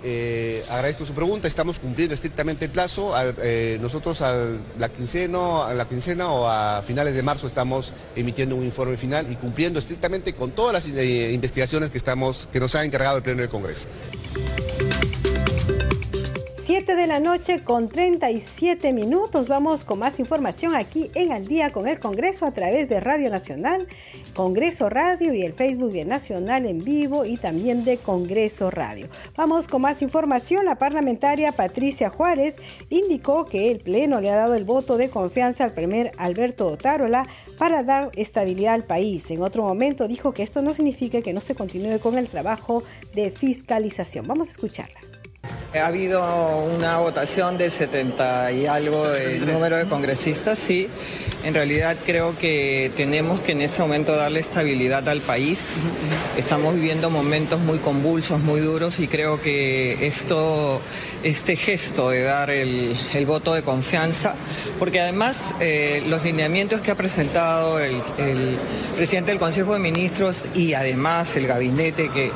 Eh, 0.03 0.63
agradezco 0.69 1.05
su 1.05 1.13
pregunta, 1.13 1.47
estamos 1.47 1.77
cumpliendo 1.77 2.15
estrictamente 2.15 2.65
el 2.65 2.71
plazo. 2.71 3.13
Eh, 3.43 3.77
nosotros 3.81 4.21
a 4.21 4.57
la, 4.79 4.89
quincena, 4.89 5.67
a 5.67 5.73
la 5.73 5.87
quincena 5.87 6.29
o 6.31 6.47
a 6.47 6.81
finales 6.81 7.15
de 7.15 7.21
marzo 7.21 7.47
estamos 7.47 7.93
emitiendo 8.15 8.55
un 8.55 8.65
informe 8.65 8.97
final 8.97 9.31
y 9.31 9.35
cumpliendo 9.35 9.79
estrictamente 9.79 10.33
con 10.33 10.51
todas 10.51 10.73
las 10.73 10.87
eh, 10.87 11.31
investigaciones 11.31 11.91
que, 11.91 11.97
estamos, 11.97 12.49
que 12.51 12.59
nos 12.59 12.73
ha 12.75 12.83
encargado 12.83 13.17
el 13.17 13.23
Pleno 13.23 13.41
del 13.41 13.49
Congreso. 13.49 13.87
7 16.73 16.95
de 16.95 17.05
la 17.05 17.19
noche 17.19 17.65
con 17.65 17.89
37 17.89 18.93
minutos. 18.93 19.49
Vamos 19.49 19.83
con 19.83 19.99
más 19.99 20.21
información 20.21 20.73
aquí 20.73 21.11
en 21.15 21.33
Al 21.33 21.45
Día 21.45 21.71
con 21.71 21.85
el 21.85 21.99
Congreso 21.99 22.45
a 22.45 22.53
través 22.53 22.87
de 22.87 23.01
Radio 23.01 23.29
Nacional, 23.29 23.89
Congreso 24.33 24.89
Radio 24.89 25.33
y 25.33 25.41
el 25.41 25.51
Facebook 25.51 25.91
de 25.91 26.05
Nacional 26.05 26.65
en 26.65 26.81
vivo 26.81 27.25
y 27.25 27.35
también 27.35 27.83
de 27.83 27.97
Congreso 27.97 28.71
Radio. 28.71 29.09
Vamos 29.35 29.67
con 29.67 29.81
más 29.81 30.01
información. 30.01 30.63
La 30.63 30.75
parlamentaria 30.77 31.51
Patricia 31.51 32.09
Juárez 32.09 32.55
indicó 32.89 33.45
que 33.45 33.69
el 33.69 33.79
Pleno 33.79 34.21
le 34.21 34.29
ha 34.29 34.37
dado 34.37 34.55
el 34.55 34.63
voto 34.63 34.95
de 34.95 35.09
confianza 35.09 35.65
al 35.65 35.73
primer 35.73 36.13
Alberto 36.15 36.67
Otárola 36.67 37.27
para 37.57 37.83
dar 37.83 38.11
estabilidad 38.15 38.75
al 38.75 38.85
país. 38.85 39.29
En 39.29 39.43
otro 39.43 39.63
momento 39.63 40.07
dijo 40.07 40.31
que 40.31 40.43
esto 40.43 40.61
no 40.61 40.73
significa 40.73 41.21
que 41.21 41.33
no 41.33 41.41
se 41.41 41.53
continúe 41.53 41.99
con 41.99 42.17
el 42.17 42.29
trabajo 42.29 42.81
de 43.13 43.29
fiscalización. 43.29 44.25
Vamos 44.25 44.47
a 44.47 44.51
escucharla. 44.51 45.10
Ha 45.73 45.85
habido 45.85 46.21
una 46.65 46.97
votación 46.97 47.57
de 47.57 47.69
70 47.69 48.51
y 48.51 48.65
algo 48.67 49.07
de 49.07 49.39
número 49.39 49.77
de 49.77 49.85
congresistas, 49.85 50.59
sí. 50.59 50.89
En 51.45 51.53
realidad 51.53 51.95
creo 52.05 52.37
que 52.37 52.91
tenemos 52.97 53.39
que 53.39 53.53
en 53.53 53.61
este 53.61 53.81
momento 53.81 54.13
darle 54.13 54.41
estabilidad 54.41 55.07
al 55.07 55.21
país. 55.21 55.87
Estamos 56.35 56.75
viviendo 56.75 57.09
momentos 57.09 57.61
muy 57.61 57.79
convulsos, 57.79 58.41
muy 58.41 58.59
duros 58.59 58.99
y 58.99 59.07
creo 59.07 59.41
que 59.41 60.05
esto, 60.05 60.81
este 61.23 61.55
gesto 61.55 62.09
de 62.09 62.23
dar 62.23 62.49
el, 62.49 62.93
el 63.13 63.25
voto 63.25 63.53
de 63.53 63.61
confianza, 63.61 64.35
porque 64.77 64.99
además 64.99 65.55
eh, 65.61 66.03
los 66.07 66.25
lineamientos 66.25 66.81
que 66.81 66.91
ha 66.91 66.95
presentado 66.95 67.79
el, 67.79 67.95
el 68.17 68.57
presidente 68.97 69.31
del 69.31 69.39
Consejo 69.39 69.73
de 69.73 69.79
Ministros 69.79 70.45
y 70.53 70.73
además 70.73 71.33
el 71.37 71.47
gabinete 71.47 72.09
que 72.09 72.29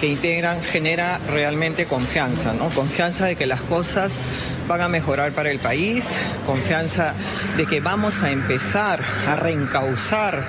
que 0.00 0.06
integran 0.08 0.62
genera 0.62 1.18
realmente 1.32 1.86
confianza, 1.86 2.52
¿no? 2.52 2.68
Confianza 2.70 3.26
de 3.26 3.36
que 3.36 3.46
las 3.46 3.62
cosas 3.62 4.22
van 4.68 4.80
a 4.80 4.88
mejorar 4.88 5.32
para 5.32 5.50
el 5.50 5.58
país, 5.58 6.06
confianza 6.44 7.14
de 7.56 7.66
que 7.66 7.80
vamos 7.80 8.22
a 8.22 8.30
empezar 8.30 9.00
a 9.28 9.36
reencauzar 9.36 10.44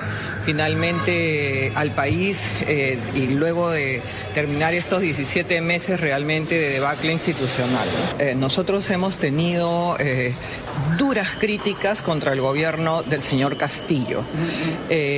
finalmente 0.48 1.72
al 1.74 1.90
país 1.90 2.50
eh, 2.66 2.98
y 3.14 3.26
luego 3.26 3.68
de 3.68 4.00
terminar 4.32 4.72
estos 4.72 5.02
17 5.02 5.60
meses 5.60 6.00
realmente 6.00 6.58
de 6.58 6.70
debacle 6.70 7.12
institucional. 7.12 7.86
Eh, 8.18 8.34
nosotros 8.34 8.88
hemos 8.88 9.18
tenido 9.18 9.94
eh, 10.00 10.32
duras 10.96 11.36
críticas 11.38 12.00
contra 12.00 12.32
el 12.32 12.40
gobierno 12.40 13.02
del 13.02 13.22
señor 13.22 13.58
Castillo. 13.58 14.22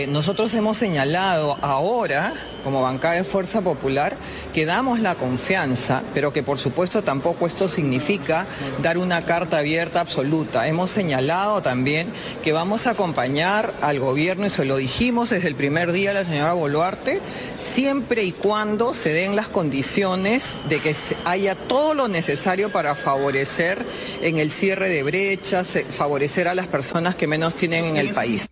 nosotros 0.08 0.52
hemos 0.54 0.78
señalado 0.78 1.56
ahora 1.62 2.34
como 2.60 2.82
bancada 2.82 3.14
de 3.14 3.24
Fuerza 3.24 3.60
Popular 3.60 4.16
que 4.54 4.66
damos 4.66 5.00
la 5.00 5.14
confianza, 5.14 6.02
pero 6.14 6.32
que 6.32 6.42
por 6.42 6.58
supuesto 6.58 7.02
tampoco 7.02 7.46
esto 7.46 7.68
significa 7.68 8.46
dar 8.82 8.98
una 8.98 9.24
carta 9.24 9.58
abierta 9.58 10.00
absoluta. 10.00 10.66
Hemos 10.68 10.90
señalado 10.90 11.62
también 11.62 12.08
que 12.42 12.52
vamos 12.52 12.86
a 12.86 12.90
acompañar 12.90 13.72
al 13.80 14.00
gobierno 14.00 14.46
y 14.46 14.50
se 14.50 14.64
lo 14.64 14.76
dijimos 14.76 15.19
desde 15.28 15.48
el 15.48 15.54
primer 15.54 15.92
día 15.92 16.12
a 16.12 16.14
la 16.14 16.24
señora 16.24 16.54
Boluarte, 16.54 17.20
siempre 17.62 18.22
y 18.22 18.32
cuando 18.32 18.94
se 18.94 19.12
den 19.12 19.36
las 19.36 19.48
condiciones 19.48 20.58
de 20.68 20.80
que 20.80 20.96
haya 21.26 21.54
todo 21.54 21.92
lo 21.92 22.08
necesario 22.08 22.72
para 22.72 22.94
favorecer 22.94 23.84
en 24.22 24.38
el 24.38 24.50
cierre 24.50 24.88
de 24.88 25.02
brechas, 25.02 25.76
eh, 25.76 25.84
favorecer 25.88 26.48
a 26.48 26.54
las 26.54 26.68
personas 26.68 27.16
que 27.16 27.26
menos 27.26 27.54
tienen 27.54 27.84
en 27.84 27.96
el 27.98 28.10
país. 28.10 28.49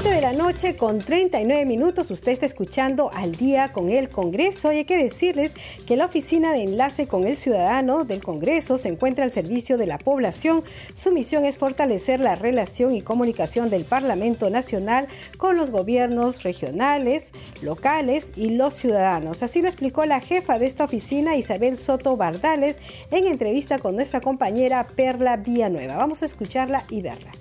7 0.00 0.14
de 0.14 0.20
la 0.20 0.32
noche 0.32 0.76
con 0.76 0.98
39 0.98 1.64
minutos. 1.64 2.10
Usted 2.12 2.30
está 2.30 2.46
escuchando 2.46 3.10
al 3.12 3.34
día 3.34 3.72
con 3.72 3.88
el 3.88 4.10
Congreso. 4.10 4.70
Y 4.70 4.76
hay 4.76 4.84
que 4.84 4.96
decirles 4.96 5.52
que 5.88 5.96
la 5.96 6.06
oficina 6.06 6.52
de 6.52 6.62
enlace 6.62 7.08
con 7.08 7.26
el 7.26 7.36
ciudadano 7.36 8.04
del 8.04 8.22
Congreso 8.22 8.78
se 8.78 8.90
encuentra 8.90 9.24
al 9.24 9.32
servicio 9.32 9.76
de 9.76 9.86
la 9.86 9.98
población. 9.98 10.62
Su 10.94 11.10
misión 11.10 11.44
es 11.44 11.58
fortalecer 11.58 12.20
la 12.20 12.36
relación 12.36 12.94
y 12.94 13.02
comunicación 13.02 13.70
del 13.70 13.84
Parlamento 13.84 14.50
Nacional 14.50 15.08
con 15.36 15.56
los 15.56 15.72
gobiernos 15.72 16.44
regionales, 16.44 17.32
locales 17.60 18.28
y 18.36 18.50
los 18.50 18.74
ciudadanos. 18.74 19.42
Así 19.42 19.62
lo 19.62 19.68
explicó 19.68 20.06
la 20.06 20.20
jefa 20.20 20.60
de 20.60 20.66
esta 20.66 20.84
oficina, 20.84 21.34
Isabel 21.34 21.76
Soto 21.76 22.16
Bardales, 22.16 22.76
en 23.10 23.26
entrevista 23.26 23.78
con 23.78 23.96
nuestra 23.96 24.20
compañera 24.20 24.86
Perla 24.94 25.38
Villanueva. 25.38 25.96
Vamos 25.96 26.22
a 26.22 26.26
escucharla 26.26 26.84
y 26.88 27.02
verla. 27.02 27.32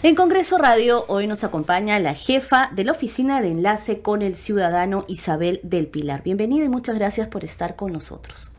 En 0.00 0.14
Congreso 0.14 0.58
Radio 0.58 1.04
hoy 1.08 1.26
nos 1.26 1.42
acompaña 1.42 1.98
la 1.98 2.14
jefa 2.14 2.70
de 2.72 2.84
la 2.84 2.92
Oficina 2.92 3.40
de 3.40 3.48
Enlace 3.48 4.00
con 4.00 4.22
el 4.22 4.36
Ciudadano 4.36 5.04
Isabel 5.08 5.58
del 5.64 5.88
Pilar. 5.88 6.22
Bienvenida 6.22 6.64
y 6.64 6.68
muchas 6.68 6.94
gracias 6.94 7.26
por 7.26 7.44
estar 7.44 7.74
con 7.74 7.92
nosotros. 7.92 8.52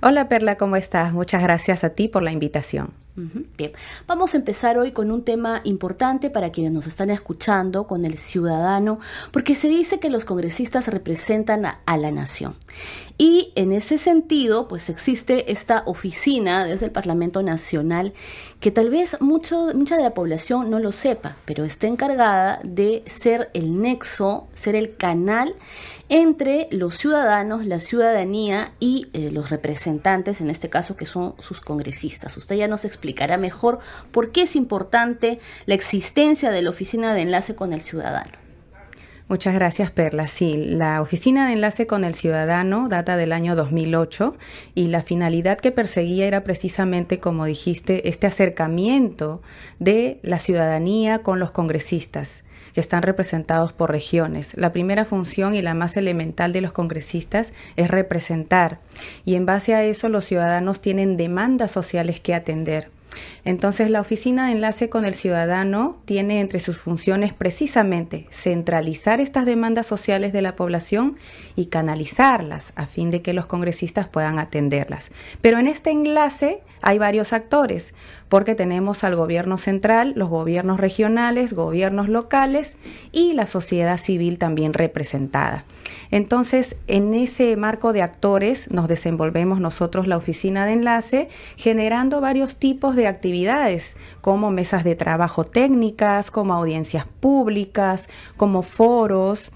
Hola 0.00 0.30
Perla, 0.30 0.56
¿cómo 0.56 0.76
estás? 0.76 1.12
Muchas 1.12 1.42
gracias 1.42 1.84
a 1.84 1.90
ti 1.90 2.08
por 2.08 2.22
la 2.22 2.32
invitación. 2.32 2.94
Bien, 3.58 3.72
vamos 4.06 4.32
a 4.32 4.38
empezar 4.38 4.78
hoy 4.78 4.92
con 4.92 5.10
un 5.10 5.24
tema 5.24 5.60
importante 5.64 6.30
para 6.30 6.50
quienes 6.50 6.72
nos 6.72 6.86
están 6.86 7.10
escuchando, 7.10 7.86
con 7.86 8.06
el 8.06 8.16
ciudadano, 8.16 8.98
porque 9.30 9.54
se 9.54 9.68
dice 9.68 9.98
que 9.98 10.08
los 10.08 10.24
congresistas 10.24 10.86
representan 10.86 11.66
a, 11.66 11.96
la 11.98 12.10
nación. 12.10 12.54
Y 13.20 13.52
en 13.54 13.74
ese 13.74 13.98
sentido, 13.98 14.66
pues 14.66 14.88
existe 14.88 15.52
esta 15.52 15.82
oficina 15.84 16.64
desde 16.64 16.86
el 16.86 16.90
Parlamento 16.90 17.42
Nacional 17.42 18.14
que 18.60 18.70
tal 18.70 18.88
vez 18.88 19.20
mucho, 19.20 19.74
mucha 19.74 19.98
de 19.98 20.04
la 20.04 20.14
población 20.14 20.70
no 20.70 20.78
lo 20.78 20.90
sepa, 20.90 21.36
pero 21.44 21.66
está 21.66 21.86
encargada 21.86 22.60
de 22.64 23.02
ser 23.04 23.50
el 23.52 23.78
nexo, 23.82 24.48
ser 24.54 24.74
el 24.74 24.96
canal 24.96 25.54
entre 26.08 26.66
los 26.70 26.96
ciudadanos, 26.96 27.66
la 27.66 27.80
ciudadanía 27.80 28.72
y 28.80 29.08
eh, 29.12 29.30
los 29.30 29.50
representantes, 29.50 30.40
en 30.40 30.48
este 30.48 30.70
caso 30.70 30.96
que 30.96 31.04
son 31.04 31.34
sus 31.40 31.60
congresistas. 31.60 32.34
Usted 32.38 32.56
ya 32.56 32.68
nos 32.68 32.86
explicará 32.86 33.36
mejor 33.36 33.80
por 34.12 34.32
qué 34.32 34.44
es 34.44 34.56
importante 34.56 35.40
la 35.66 35.74
existencia 35.74 36.50
de 36.50 36.62
la 36.62 36.70
oficina 36.70 37.12
de 37.12 37.20
enlace 37.20 37.54
con 37.54 37.74
el 37.74 37.82
ciudadano. 37.82 38.49
Muchas 39.30 39.54
gracias, 39.54 39.92
Perla. 39.92 40.26
Sí, 40.26 40.56
la 40.56 41.00
Oficina 41.00 41.46
de 41.46 41.52
Enlace 41.52 41.86
con 41.86 42.02
el 42.02 42.16
Ciudadano 42.16 42.88
data 42.88 43.16
del 43.16 43.30
año 43.30 43.54
2008 43.54 44.36
y 44.74 44.88
la 44.88 45.02
finalidad 45.02 45.56
que 45.56 45.70
perseguía 45.70 46.26
era 46.26 46.42
precisamente, 46.42 47.20
como 47.20 47.44
dijiste, 47.44 48.08
este 48.08 48.26
acercamiento 48.26 49.40
de 49.78 50.18
la 50.24 50.40
ciudadanía 50.40 51.22
con 51.22 51.38
los 51.38 51.52
congresistas 51.52 52.42
que 52.74 52.80
están 52.80 53.02
representados 53.04 53.72
por 53.72 53.92
regiones. 53.92 54.48
La 54.56 54.72
primera 54.72 55.04
función 55.04 55.54
y 55.54 55.62
la 55.62 55.74
más 55.74 55.96
elemental 55.96 56.52
de 56.52 56.62
los 56.62 56.72
congresistas 56.72 57.52
es 57.76 57.88
representar 57.88 58.80
y 59.24 59.36
en 59.36 59.46
base 59.46 59.76
a 59.76 59.84
eso 59.84 60.08
los 60.08 60.24
ciudadanos 60.24 60.80
tienen 60.80 61.16
demandas 61.16 61.70
sociales 61.70 62.18
que 62.18 62.34
atender. 62.34 62.90
Entonces, 63.44 63.90
la 63.90 64.00
Oficina 64.00 64.46
de 64.46 64.52
Enlace 64.52 64.88
con 64.88 65.04
el 65.04 65.14
Ciudadano 65.14 66.00
tiene 66.04 66.40
entre 66.40 66.60
sus 66.60 66.78
funciones 66.78 67.32
precisamente 67.32 68.26
centralizar 68.30 69.20
estas 69.20 69.46
demandas 69.46 69.86
sociales 69.86 70.32
de 70.32 70.42
la 70.42 70.56
población 70.56 71.16
y 71.56 71.66
canalizarlas 71.66 72.72
a 72.76 72.86
fin 72.86 73.10
de 73.10 73.22
que 73.22 73.32
los 73.32 73.46
congresistas 73.46 74.08
puedan 74.08 74.38
atenderlas. 74.38 75.10
Pero 75.40 75.58
en 75.58 75.68
este 75.68 75.90
enlace 75.90 76.62
hay 76.82 76.98
varios 76.98 77.32
actores 77.32 77.94
porque 78.28 78.54
tenemos 78.54 79.02
al 79.02 79.16
gobierno 79.16 79.58
central, 79.58 80.12
los 80.16 80.28
gobiernos 80.28 80.78
regionales, 80.78 81.52
gobiernos 81.52 82.08
locales 82.08 82.76
y 83.10 83.32
la 83.32 83.44
sociedad 83.44 83.98
civil 83.98 84.38
también 84.38 84.72
representada. 84.72 85.64
Entonces, 86.12 86.76
en 86.86 87.14
ese 87.14 87.56
marco 87.56 87.92
de 87.92 88.02
actores 88.02 88.70
nos 88.70 88.88
desenvolvemos 88.88 89.60
nosotros 89.60 90.06
la 90.06 90.16
oficina 90.16 90.64
de 90.64 90.72
enlace 90.72 91.28
generando 91.56 92.20
varios 92.20 92.56
tipos 92.56 92.94
de 92.94 93.08
actividades 93.08 93.96
como 94.20 94.50
mesas 94.50 94.84
de 94.84 94.94
trabajo 94.94 95.44
técnicas, 95.44 96.30
como 96.30 96.54
audiencias 96.54 97.06
públicas, 97.20 98.08
como 98.36 98.62
foros, 98.62 99.52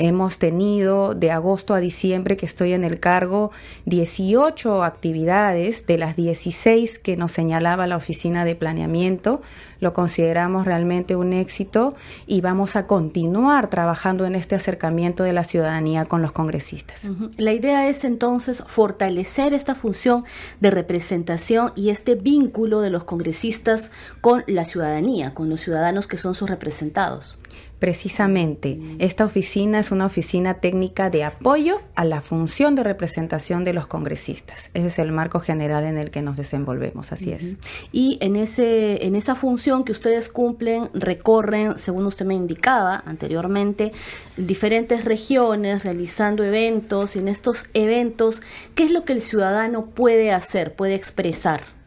Hemos 0.00 0.38
tenido 0.38 1.14
de 1.14 1.32
agosto 1.32 1.74
a 1.74 1.80
diciembre 1.80 2.36
que 2.36 2.46
estoy 2.46 2.72
en 2.72 2.84
el 2.84 3.00
cargo 3.00 3.50
18 3.86 4.84
actividades 4.84 5.86
de 5.86 5.98
las 5.98 6.14
16 6.14 7.00
que 7.00 7.16
nos 7.16 7.32
señalaba 7.32 7.88
la 7.88 7.96
oficina 7.96 8.44
de 8.44 8.54
planeamiento. 8.54 9.42
Lo 9.80 9.94
consideramos 9.94 10.66
realmente 10.66 11.16
un 11.16 11.32
éxito 11.32 11.96
y 12.28 12.42
vamos 12.42 12.76
a 12.76 12.86
continuar 12.86 13.70
trabajando 13.70 14.24
en 14.24 14.36
este 14.36 14.54
acercamiento 14.54 15.24
de 15.24 15.32
la 15.32 15.42
ciudadanía 15.42 16.04
con 16.04 16.22
los 16.22 16.30
congresistas. 16.30 17.00
La 17.36 17.52
idea 17.52 17.88
es 17.88 18.04
entonces 18.04 18.62
fortalecer 18.68 19.52
esta 19.52 19.74
función 19.74 20.24
de 20.60 20.70
representación 20.70 21.72
y 21.74 21.90
este 21.90 22.14
vínculo 22.14 22.82
de 22.82 22.90
los 22.90 23.02
congresistas 23.02 23.90
con 24.20 24.44
la 24.46 24.64
ciudadanía, 24.64 25.34
con 25.34 25.48
los 25.48 25.60
ciudadanos 25.60 26.06
que 26.06 26.18
son 26.18 26.36
sus 26.36 26.48
representados. 26.48 27.36
Precisamente, 27.78 28.78
esta 28.98 29.24
oficina 29.24 29.78
es 29.78 29.92
una 29.92 30.06
oficina 30.06 30.54
técnica 30.54 31.10
de 31.10 31.22
apoyo 31.22 31.80
a 31.94 32.04
la 32.04 32.20
función 32.20 32.74
de 32.74 32.82
representación 32.82 33.62
de 33.62 33.72
los 33.72 33.86
congresistas. 33.86 34.70
Ese 34.74 34.88
es 34.88 34.98
el 34.98 35.12
marco 35.12 35.38
general 35.38 35.84
en 35.84 35.96
el 35.96 36.10
que 36.10 36.20
nos 36.20 36.36
desenvolvemos, 36.36 37.12
así 37.12 37.30
es. 37.30 37.54
Y 37.92 38.18
en, 38.20 38.34
ese, 38.34 39.06
en 39.06 39.14
esa 39.14 39.36
función 39.36 39.84
que 39.84 39.92
ustedes 39.92 40.28
cumplen, 40.28 40.90
recorren, 40.92 41.78
según 41.78 42.06
usted 42.06 42.26
me 42.26 42.34
indicaba 42.34 43.02
anteriormente, 43.06 43.92
diferentes 44.36 45.04
regiones, 45.04 45.84
realizando 45.84 46.42
eventos. 46.42 47.14
Y 47.14 47.20
en 47.20 47.28
estos 47.28 47.66
eventos, 47.74 48.42
¿qué 48.74 48.84
es 48.84 48.90
lo 48.90 49.04
que 49.04 49.12
el 49.12 49.22
ciudadano 49.22 49.90
puede 49.90 50.32
hacer, 50.32 50.74
puede 50.74 50.94
expresar? 50.94 51.77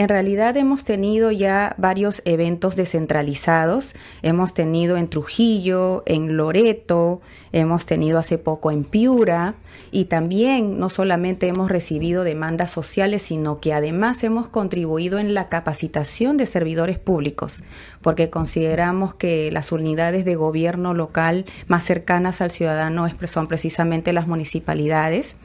En 0.00 0.08
realidad 0.08 0.56
hemos 0.56 0.84
tenido 0.84 1.30
ya 1.30 1.74
varios 1.76 2.22
eventos 2.24 2.74
descentralizados. 2.74 3.94
Hemos 4.22 4.54
tenido 4.54 4.96
en 4.96 5.10
Trujillo, 5.10 6.04
en 6.06 6.38
Loreto, 6.38 7.20
hemos 7.52 7.84
tenido 7.84 8.18
hace 8.18 8.38
poco 8.38 8.70
en 8.70 8.84
Piura 8.84 9.56
y 9.90 10.06
también 10.06 10.78
no 10.78 10.88
solamente 10.88 11.48
hemos 11.48 11.70
recibido 11.70 12.24
demandas 12.24 12.70
sociales, 12.70 13.20
sino 13.20 13.60
que 13.60 13.74
además 13.74 14.24
hemos 14.24 14.48
contribuido 14.48 15.18
en 15.18 15.34
la 15.34 15.50
capacitación 15.50 16.38
de 16.38 16.46
servidores 16.46 16.98
públicos, 16.98 17.62
porque 18.00 18.30
consideramos 18.30 19.14
que 19.14 19.50
las 19.52 19.70
unidades 19.70 20.24
de 20.24 20.34
gobierno 20.34 20.94
local 20.94 21.44
más 21.66 21.84
cercanas 21.84 22.40
al 22.40 22.50
ciudadano 22.50 23.06
son 23.26 23.48
precisamente 23.48 24.14
las 24.14 24.26
municipalidades 24.26 25.36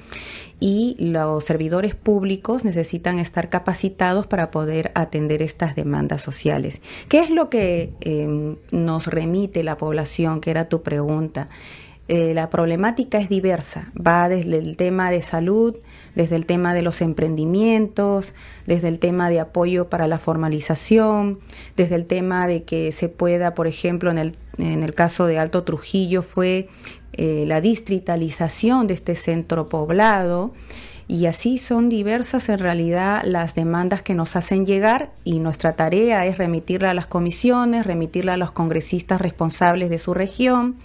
y 0.59 0.95
los 0.99 1.43
servidores 1.43 1.95
públicos 1.95 2.63
necesitan 2.63 3.19
estar 3.19 3.49
capacitados 3.49 4.27
para 4.27 4.51
poder 4.51 4.91
atender 4.95 5.41
estas 5.41 5.75
demandas 5.75 6.21
sociales. 6.21 6.81
¿Qué 7.09 7.19
es 7.19 7.29
lo 7.29 7.49
que 7.49 7.91
em, 8.01 8.55
nos 8.71 9.07
remite 9.07 9.63
la 9.63 9.77
población, 9.77 10.41
que 10.41 10.51
era 10.51 10.69
tu 10.69 10.81
pregunta? 10.81 11.49
Eh, 12.07 12.35
la 12.35 12.51
problemática 12.51 13.17
es 13.17 13.29
diversa, 13.29 13.91
va 13.95 14.29
desde 14.29 14.59
el 14.59 14.77
tema 14.77 15.09
de 15.09 15.23
salud, 15.23 15.75
desde 16.13 16.35
el 16.35 16.45
tema 16.45 16.75
de 16.75 16.83
los 16.83 17.01
emprendimientos, 17.01 18.35
desde 18.67 18.89
el 18.89 18.99
tema 18.99 19.27
de 19.31 19.39
apoyo 19.39 19.89
para 19.89 20.07
la 20.07 20.19
formalización, 20.19 21.39
desde 21.75 21.95
el 21.95 22.05
tema 22.05 22.45
de 22.45 22.61
que 22.61 22.91
se 22.91 23.09
pueda, 23.09 23.55
por 23.55 23.65
ejemplo, 23.65 24.11
en 24.11 24.19
el, 24.19 24.37
en 24.59 24.83
el 24.83 24.93
caso 24.93 25.25
de 25.25 25.39
Alto 25.39 25.63
Trujillo 25.63 26.21
fue 26.21 26.69
eh, 27.17 27.45
la 27.47 27.61
distritalización 27.61 28.87
de 28.87 28.93
este 28.93 29.15
centro 29.15 29.69
poblado 29.69 30.53
Y 31.07 31.27
así 31.27 31.59
son 31.59 31.87
diversas 31.87 32.49
en 32.49 32.57
realidad 32.57 33.21
las 33.23 33.53
demandas 33.53 34.01
que 34.01 34.15
nos 34.15 34.35
hacen 34.35 34.65
llegar 34.65 35.11
y 35.23 35.39
nuestra 35.39 35.73
tarea 35.73 36.25
es 36.25 36.37
remitirla 36.39 36.91
a 36.91 36.93
las 36.95 37.05
comisiones, 37.05 37.85
remitirla 37.85 38.33
a 38.33 38.37
los 38.37 38.51
congresistas 38.51 39.21
responsables 39.21 39.91
de 39.91 39.99
su 39.99 40.15
región 40.15 40.77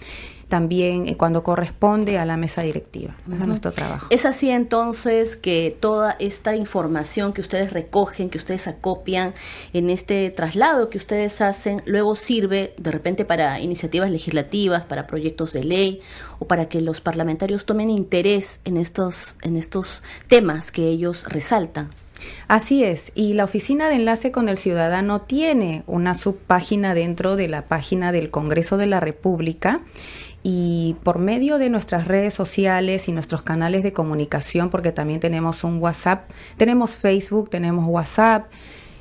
también 0.51 1.07
eh, 1.07 1.15
cuando 1.15 1.43
corresponde 1.43 2.19
a 2.19 2.25
la 2.25 2.35
mesa 2.35 2.61
directiva. 2.61 3.15
es 3.31 3.47
nuestro 3.47 3.71
trabajo. 3.71 4.07
Es 4.09 4.25
así 4.25 4.49
entonces 4.49 5.37
que 5.37 5.75
toda 5.79 6.17
esta 6.19 6.57
información 6.57 7.31
que 7.31 7.39
ustedes 7.39 7.71
recogen, 7.71 8.29
que 8.29 8.37
ustedes 8.37 8.67
acopian 8.67 9.33
en 9.71 9.89
este 9.89 10.29
traslado 10.29 10.89
que 10.89 10.97
ustedes 10.97 11.39
hacen, 11.39 11.81
luego 11.85 12.17
sirve 12.17 12.73
de 12.77 12.91
repente 12.91 13.23
para 13.23 13.61
iniciativas 13.61 14.11
legislativas, 14.11 14.83
para 14.83 15.07
proyectos 15.07 15.53
de 15.53 15.63
ley 15.63 16.01
o 16.37 16.45
para 16.47 16.65
que 16.65 16.81
los 16.81 16.99
parlamentarios 16.99 17.65
tomen 17.65 17.89
interés 17.89 18.59
en 18.65 18.75
estos, 18.75 19.37
en 19.43 19.55
estos 19.55 20.03
temas 20.27 20.69
que 20.69 20.89
ellos 20.89 21.23
resaltan. 21.29 21.89
Así 22.47 22.83
es, 22.83 23.11
y 23.15 23.33
la 23.33 23.45
Oficina 23.45 23.87
de 23.87 23.95
Enlace 23.95 24.31
con 24.31 24.49
el 24.49 24.57
Ciudadano 24.57 25.21
tiene 25.21 25.83
una 25.87 26.13
subpágina 26.13 26.93
dentro 26.93 27.35
de 27.35 27.47
la 27.47 27.63
página 27.67 28.11
del 28.11 28.29
Congreso 28.29 28.77
de 28.77 28.87
la 28.87 28.99
República 28.99 29.81
y 30.43 30.95
por 31.03 31.19
medio 31.19 31.57
de 31.57 31.69
nuestras 31.69 32.07
redes 32.07 32.33
sociales 32.33 33.07
y 33.07 33.11
nuestros 33.11 33.43
canales 33.43 33.83
de 33.83 33.93
comunicación, 33.93 34.69
porque 34.69 34.91
también 34.91 35.19
tenemos 35.19 35.63
un 35.63 35.77
WhatsApp, 35.79 36.29
tenemos 36.57 36.91
Facebook, 36.91 37.49
tenemos 37.49 37.85
WhatsApp, 37.87 38.51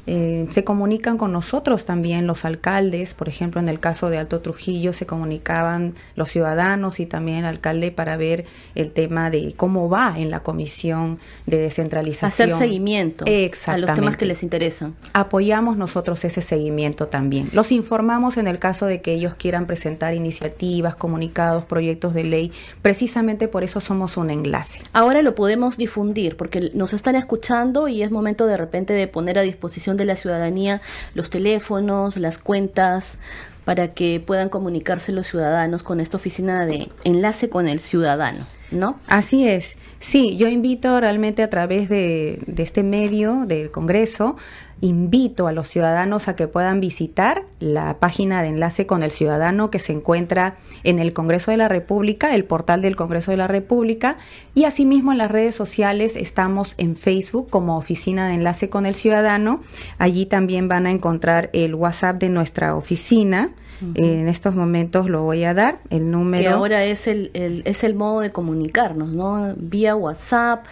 eh, 0.06 0.46
se 0.50 0.64
comunican 0.64 1.18
con 1.18 1.32
nosotros 1.32 1.84
también 1.84 2.26
los 2.26 2.44
alcaldes, 2.44 3.14
por 3.14 3.28
ejemplo, 3.28 3.60
en 3.60 3.68
el 3.68 3.80
caso 3.80 4.10
de 4.10 4.18
Alto 4.18 4.40
Trujillo 4.40 4.92
se 4.92 5.06
comunicaban 5.06 5.94
los 6.14 6.30
ciudadanos 6.30 7.00
y 7.00 7.06
también 7.06 7.38
el 7.38 7.44
alcalde 7.46 7.90
para 7.90 8.16
ver 8.16 8.44
el 8.74 8.92
tema 8.92 9.30
de 9.30 9.54
cómo 9.56 9.88
va 9.88 10.14
en 10.18 10.30
la 10.30 10.40
comisión 10.40 11.18
de 11.46 11.58
descentralización. 11.58 12.50
Hacer 12.50 12.58
seguimiento 12.58 13.24
a 13.66 13.76
los 13.76 13.94
temas 13.94 14.16
que 14.16 14.26
les 14.26 14.42
interesan. 14.42 14.94
Apoyamos 15.12 15.76
nosotros 15.76 16.24
ese 16.24 16.42
seguimiento 16.42 17.08
también. 17.08 17.50
Los 17.52 17.72
informamos 17.72 18.36
en 18.36 18.48
el 18.48 18.58
caso 18.58 18.86
de 18.86 19.00
que 19.00 19.12
ellos 19.12 19.34
quieran 19.34 19.66
presentar 19.66 20.14
iniciativas, 20.14 20.96
comunicados, 20.96 21.64
proyectos 21.64 22.14
de 22.14 22.24
ley. 22.24 22.52
Precisamente 22.82 23.48
por 23.48 23.64
eso 23.64 23.80
somos 23.80 24.16
un 24.16 24.30
enlace. 24.30 24.80
Ahora 24.92 25.22
lo 25.22 25.34
podemos 25.34 25.76
difundir 25.76 26.36
porque 26.36 26.70
nos 26.74 26.92
están 26.94 27.16
escuchando 27.16 27.88
y 27.88 28.02
es 28.02 28.10
momento 28.10 28.46
de 28.46 28.56
repente 28.56 28.92
de 28.92 29.06
poner 29.06 29.38
a 29.38 29.42
disposición 29.42 29.89
de 29.96 30.04
la 30.04 30.16
ciudadanía 30.16 30.80
los 31.14 31.30
teléfonos, 31.30 32.16
las 32.16 32.38
cuentas, 32.38 33.18
para 33.64 33.94
que 33.94 34.20
puedan 34.24 34.48
comunicarse 34.48 35.12
los 35.12 35.26
ciudadanos 35.26 35.82
con 35.82 36.00
esta 36.00 36.16
oficina 36.16 36.66
de 36.66 36.88
enlace 37.04 37.48
con 37.48 37.68
el 37.68 37.80
ciudadano, 37.80 38.44
¿no? 38.70 38.98
Así 39.06 39.46
es. 39.46 39.76
Sí, 40.00 40.36
yo 40.38 40.48
invito 40.48 40.98
realmente 40.98 41.42
a 41.42 41.50
través 41.50 41.88
de, 41.88 42.42
este 42.56 42.82
medio 42.82 43.44
del 43.46 43.70
Congreso 43.70 44.36
invito 44.80 45.46
a 45.46 45.52
los 45.52 45.68
ciudadanos 45.68 46.28
a 46.28 46.36
que 46.36 46.48
puedan 46.48 46.80
visitar 46.80 47.44
la 47.58 47.98
página 48.00 48.42
de 48.42 48.48
enlace 48.48 48.86
con 48.86 49.02
el 49.02 49.10
ciudadano 49.10 49.70
que 49.70 49.78
se 49.78 49.92
encuentra 49.92 50.56
en 50.84 50.98
el 50.98 51.12
Congreso 51.12 51.50
de 51.50 51.58
la 51.58 51.68
República, 51.68 52.34
el 52.34 52.44
portal 52.44 52.80
del 52.80 52.96
Congreso 52.96 53.30
de 53.30 53.36
la 53.36 53.46
República, 53.46 54.16
y 54.54 54.64
asimismo 54.64 55.12
en 55.12 55.18
las 55.18 55.30
redes 55.30 55.54
sociales 55.54 56.16
estamos 56.16 56.74
en 56.78 56.96
Facebook 56.96 57.50
como 57.50 57.76
Oficina 57.76 58.28
de 58.28 58.34
Enlace 58.34 58.68
con 58.68 58.86
el 58.86 58.94
Ciudadano. 58.94 59.60
Allí 59.98 60.26
también 60.26 60.68
van 60.68 60.86
a 60.86 60.90
encontrar 60.90 61.50
el 61.52 61.74
WhatsApp 61.74 62.18
de 62.18 62.28
nuestra 62.28 62.74
oficina. 62.74 63.52
En 63.94 64.28
estos 64.28 64.54
momentos 64.54 65.08
lo 65.08 65.22
voy 65.22 65.42
a 65.44 65.54
dar, 65.54 65.80
el 65.88 66.10
número. 66.10 66.42
Que 66.42 66.48
ahora 66.48 66.84
es 66.84 67.06
el, 67.06 67.30
el, 67.32 67.62
es 67.64 67.82
el 67.82 67.94
modo 67.94 68.20
de 68.20 68.30
comunicarnos, 68.30 69.08
¿no? 69.14 69.54
Vía 69.56 69.96
WhatsApp 69.96 70.66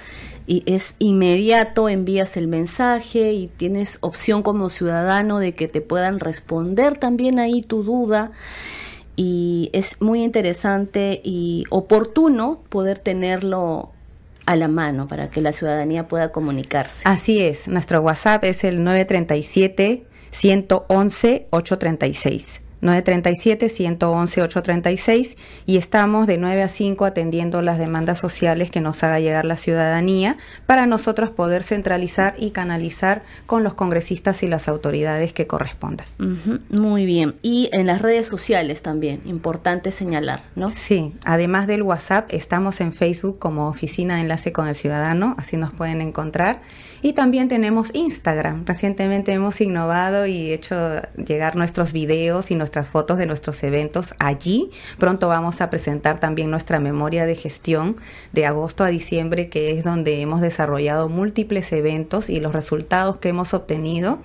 y 0.49 0.63
es 0.67 0.95
inmediato, 0.99 1.91
envías 1.91 2.39
el 2.39 2.49
mensaje 2.49 3.33
y 3.35 3.49
tienes 3.49 3.99
opción 4.01 4.43
como 4.43 4.71
ciudadano 4.71 5.39
de 5.39 5.53
que 5.53 5.69
te 5.69 5.83
puedan 5.83 6.19
responder 6.19 6.99
también 6.99 7.39
ahí 7.39 7.61
tu 7.61 7.85
duda 7.85 8.33
y 9.15 9.69
es 9.75 10.01
muy 10.01 10.25
interesante 10.25 11.21
y 11.23 11.65
oportuno 11.69 12.63
poder 12.71 12.99
tenerlo 12.99 13.91
a 14.47 14.57
la 14.57 14.69
mano 14.69 15.07
para 15.07 15.31
que 15.31 15.43
la 15.43 15.53
ciudadanía 15.53 16.09
pueda 16.09 16.33
comunicarse. 16.33 17.03
Así 17.05 17.43
es, 17.43 17.69
nuestro 17.69 18.01
WhatsApp 18.01 18.45
es 18.45 18.65
el 18.65 18.83
937 18.83 20.05
111 20.31 21.47
836. 21.51 22.63
937-111-836 22.83 25.37
y 25.67 25.77
estamos 25.77 26.27
de 26.27 26.39
9 26.39 26.63
a 26.63 26.69
5 26.69 27.05
atendiendo 27.05 27.63
las 27.63 27.79
demandas 27.79 28.19
sociales 28.19 28.71
que 28.71 28.81
nos 28.81 29.03
haga 29.03 29.21
llegar 29.21 29.45
la 29.45 29.57
ciudadanía 29.57 30.37
para 30.67 30.87
nosotros 30.87 31.31
poder 31.31 31.63
centralizar 31.63 32.35
y 32.39 32.51
canalizar 32.51 33.23
con 33.47 33.65
los 33.65 33.75
congresistas 33.75 34.43
y 34.43 34.47
las 34.47 34.69
autoridades 34.69 35.33
que 35.33 35.47
correspondan. 35.47 36.07
Muy 36.71 37.07
bien. 37.07 37.37
Y 37.43 37.69
en 37.73 37.87
las 37.87 38.03
redes 38.03 38.27
sociales 38.27 38.83
también, 38.83 39.21
importante 39.25 39.93
señalar, 39.93 40.45
¿no? 40.55 40.71
Sí, 40.71 41.15
además 41.25 41.67
del 41.67 41.83
WhatsApp, 41.83 42.33
estamos 42.33 42.81
en 42.81 42.93
Facebook 42.93 43.39
como 43.39 43.69
Oficina 43.69 44.17
de 44.17 44.23
Enlace 44.23 44.53
con 44.53 44.69
el 44.69 44.75
Ciudadano, 44.75 45.35
así 45.39 45.57
nos 45.57 45.73
pueden 45.73 46.01
encontrar. 46.01 46.61
Y 47.03 47.13
también 47.13 47.49
tenemos 47.49 47.91
Instagram. 47.95 48.65
Recientemente 48.67 49.33
hemos 49.33 49.61
innovado 49.61 50.27
y 50.27 50.53
hecho 50.53 50.77
llegar 51.17 51.57
nuestros 51.57 51.93
videos 51.93 52.51
y 52.51 52.57
nuestras 52.57 52.89
fotos 52.89 53.19
de 53.19 53.27
nuestros 53.27 53.63
eventos 53.63 54.15
allí. 54.19 54.71
Pronto 54.99 55.29
vamos 55.29 55.61
a 55.61 55.71
presentar 55.71 56.19
también 56.19 56.51
nuestra 56.51 56.81
memoria 56.81 57.27
de 57.27 57.37
gestión 57.37 57.97
de 58.33 58.47
agosto 58.47 58.85
a 58.85 58.89
diciembre, 58.89 59.49
que 59.49 59.79
es 59.79 59.85
donde 59.85 60.21
hemos 60.21 60.41
desarrollado 60.41 61.09
múltiples 61.09 61.71
eventos 61.73 62.29
y 62.29 62.41
los 62.41 62.53
resultados 62.53 63.19
que 63.19 63.29
hemos 63.29 63.55
obtenido. 63.55 64.19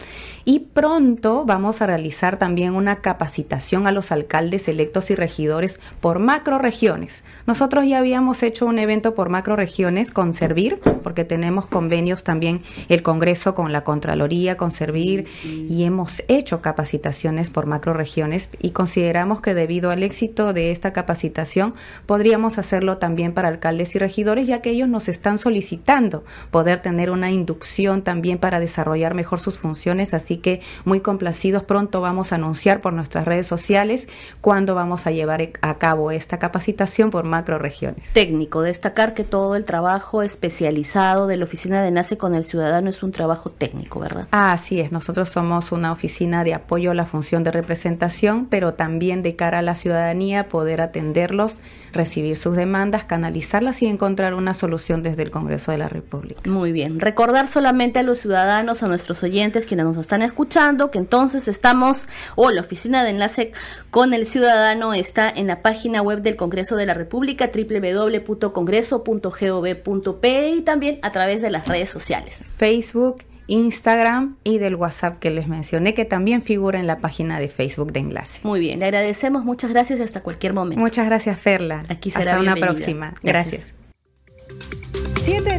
Y 0.46 0.60
pronto 0.60 1.46
vamos 1.46 1.82
a 1.82 1.88
realizar 1.88 2.38
también 2.38 2.74
una 2.76 2.98
capacitación 2.98 3.88
a 3.88 3.92
los 3.92 4.12
alcaldes 4.12 4.68
electos 4.68 5.12
y 5.12 5.16
regidores 5.16 5.80
por 6.02 6.20
macroregiones. 6.20 7.24
Nosotros 7.46 7.86
ya 7.88 8.00
habíamos 8.00 8.44
hecho 8.44 8.66
un 8.66 8.80
evento 8.80 9.16
por 9.16 9.30
macroregiones 9.30 10.12
con 10.12 10.34
Servir, 10.34 10.80
porque 11.04 11.24
tenemos 11.24 11.68
convenios 11.68 12.24
también 12.24 12.63
el 12.90 13.02
Congreso 13.04 13.56
con 13.56 13.72
la 13.72 13.84
Contraloría, 13.84 14.58
con 14.58 14.72
Servir, 14.72 15.28
y 15.44 15.84
hemos 15.84 16.24
hecho 16.28 16.62
capacitaciones 16.62 17.50
por 17.50 17.66
macroregiones 17.66 18.50
y 18.62 18.72
consideramos 18.72 19.42
que 19.42 19.54
debido 19.54 19.92
al 19.92 20.04
éxito 20.04 20.54
de 20.54 20.72
esta 20.72 20.94
capacitación 20.94 21.74
podríamos 22.06 22.58
hacerlo 22.58 22.98
también 22.98 23.34
para 23.34 23.48
alcaldes 23.48 23.96
y 23.96 24.00
regidores, 24.00 24.48
ya 24.48 24.62
que 24.62 24.72
ellos 24.72 24.90
nos 24.90 25.08
están 25.08 25.38
solicitando 25.38 26.24
poder 26.52 26.82
tener 26.82 27.10
una 27.10 27.32
inducción 27.32 28.04
también 28.04 28.38
para 28.38 28.60
desarrollar 28.60 29.14
mejor 29.14 29.40
sus 29.40 29.58
funciones, 29.58 30.14
así 30.14 30.38
que 30.38 30.62
muy 30.86 31.00
complacidos 31.00 31.64
pronto 31.64 32.02
vamos 32.02 32.32
a 32.32 32.36
anunciar 32.36 32.82
por 32.82 32.94
nuestras 32.94 33.26
redes 33.26 33.48
sociales 33.48 34.08
cuándo 34.42 34.76
vamos 34.76 35.08
a 35.08 35.12
llevar 35.12 35.52
a 35.62 35.78
cabo 35.78 36.12
esta 36.12 36.40
capacitación 36.40 37.10
por 37.10 37.26
macroregiones. 37.26 38.12
Técnico, 38.14 38.62
destacar 38.62 39.14
que 39.14 39.24
todo 39.24 39.56
el 39.56 39.66
trabajo 39.66 40.22
especializado 40.22 41.28
de 41.28 41.38
la 41.38 41.46
Oficina 41.46 41.84
de 41.84 41.92
Nace 41.92 42.18
con 42.18 42.36
el 42.36 42.46
Ciudadano 42.54 42.92
es 42.92 43.02
un 43.02 43.12
trabajo 43.12 43.50
técnico, 43.50 44.00
¿verdad? 44.00 44.28
Ah, 44.30 44.52
así 44.52 44.80
es, 44.80 44.92
nosotros 44.92 45.28
somos 45.28 45.72
una 45.72 45.92
oficina 45.92 46.44
de 46.44 46.54
apoyo 46.54 46.92
a 46.92 46.94
la 46.94 47.08
función 47.08 47.44
de 47.44 47.50
representación, 47.50 48.46
pero 48.46 48.76
también 48.76 49.24
de 49.24 49.36
cara 49.36 49.58
a 49.58 49.64
la 49.64 49.74
ciudadanía 49.74 50.50
poder 50.50 50.80
atenderlos, 50.80 51.58
recibir 51.94 52.36
sus 52.36 52.56
demandas, 52.56 53.06
canalizarlas 53.06 53.82
y 53.82 53.88
encontrar 53.88 54.36
una 54.36 54.54
solución 54.54 55.02
desde 55.02 55.24
el 55.24 55.32
Congreso 55.32 55.72
de 55.72 55.80
la 55.80 55.90
República. 55.90 56.48
Muy 56.48 56.72
bien, 56.72 57.00
recordar 57.00 57.48
solamente 57.48 57.98
a 57.98 58.04
los 58.04 58.20
ciudadanos, 58.20 58.84
a 58.84 58.88
nuestros 58.88 59.24
oyentes 59.24 59.66
quienes 59.66 59.88
nos 59.88 59.98
están 59.98 60.22
escuchando, 60.22 60.92
que 60.92 61.00
entonces 61.00 61.48
estamos, 61.48 62.08
o 62.36 62.52
la 62.52 62.62
oficina 62.62 63.04
de 63.04 63.10
enlace 63.10 63.52
con 63.90 64.14
el 64.14 64.28
ciudadano 64.28 64.94
está 64.94 65.28
en 65.28 65.48
la 65.48 65.64
página 65.64 66.04
web 66.04 66.22
del 66.22 66.36
Congreso 66.36 66.76
de 66.76 66.86
la 66.86 66.94
República, 66.94 67.50
www.congreso.gov.pe 67.52 70.50
y 70.50 70.62
también 70.62 71.00
a 71.02 71.12
través 71.12 71.42
de 71.42 71.50
las 71.50 71.68
redes 71.68 71.90
sociales. 71.90 72.43
Facebook, 72.46 73.24
Instagram 73.48 74.38
y 74.44 74.58
del 74.58 74.76
WhatsApp 74.76 75.20
que 75.20 75.30
les 75.30 75.48
mencioné, 75.48 75.94
que 75.94 76.06
también 76.06 76.42
figura 76.42 76.80
en 76.80 76.88
la 76.88 77.00
página 77.00 77.40
de 77.40 77.50
Facebook 77.50 77.92
de 77.92 78.00
Enlace. 78.02 78.40
Muy 78.44 78.60
bien, 78.60 78.80
le 78.80 78.86
agradecemos, 78.86 79.44
muchas 79.44 79.72
gracias 79.72 80.00
hasta 80.00 80.22
cualquier 80.22 80.54
momento. 80.54 80.80
Muchas 80.80 81.06
gracias, 81.06 81.40
Ferla. 81.40 81.86
Aquí 81.90 82.12
será 82.12 82.34
hasta 82.34 82.42
una 82.42 82.56
próxima. 82.56 83.14
gracias. 83.22 83.62
7 83.62 83.78
de 83.78 83.83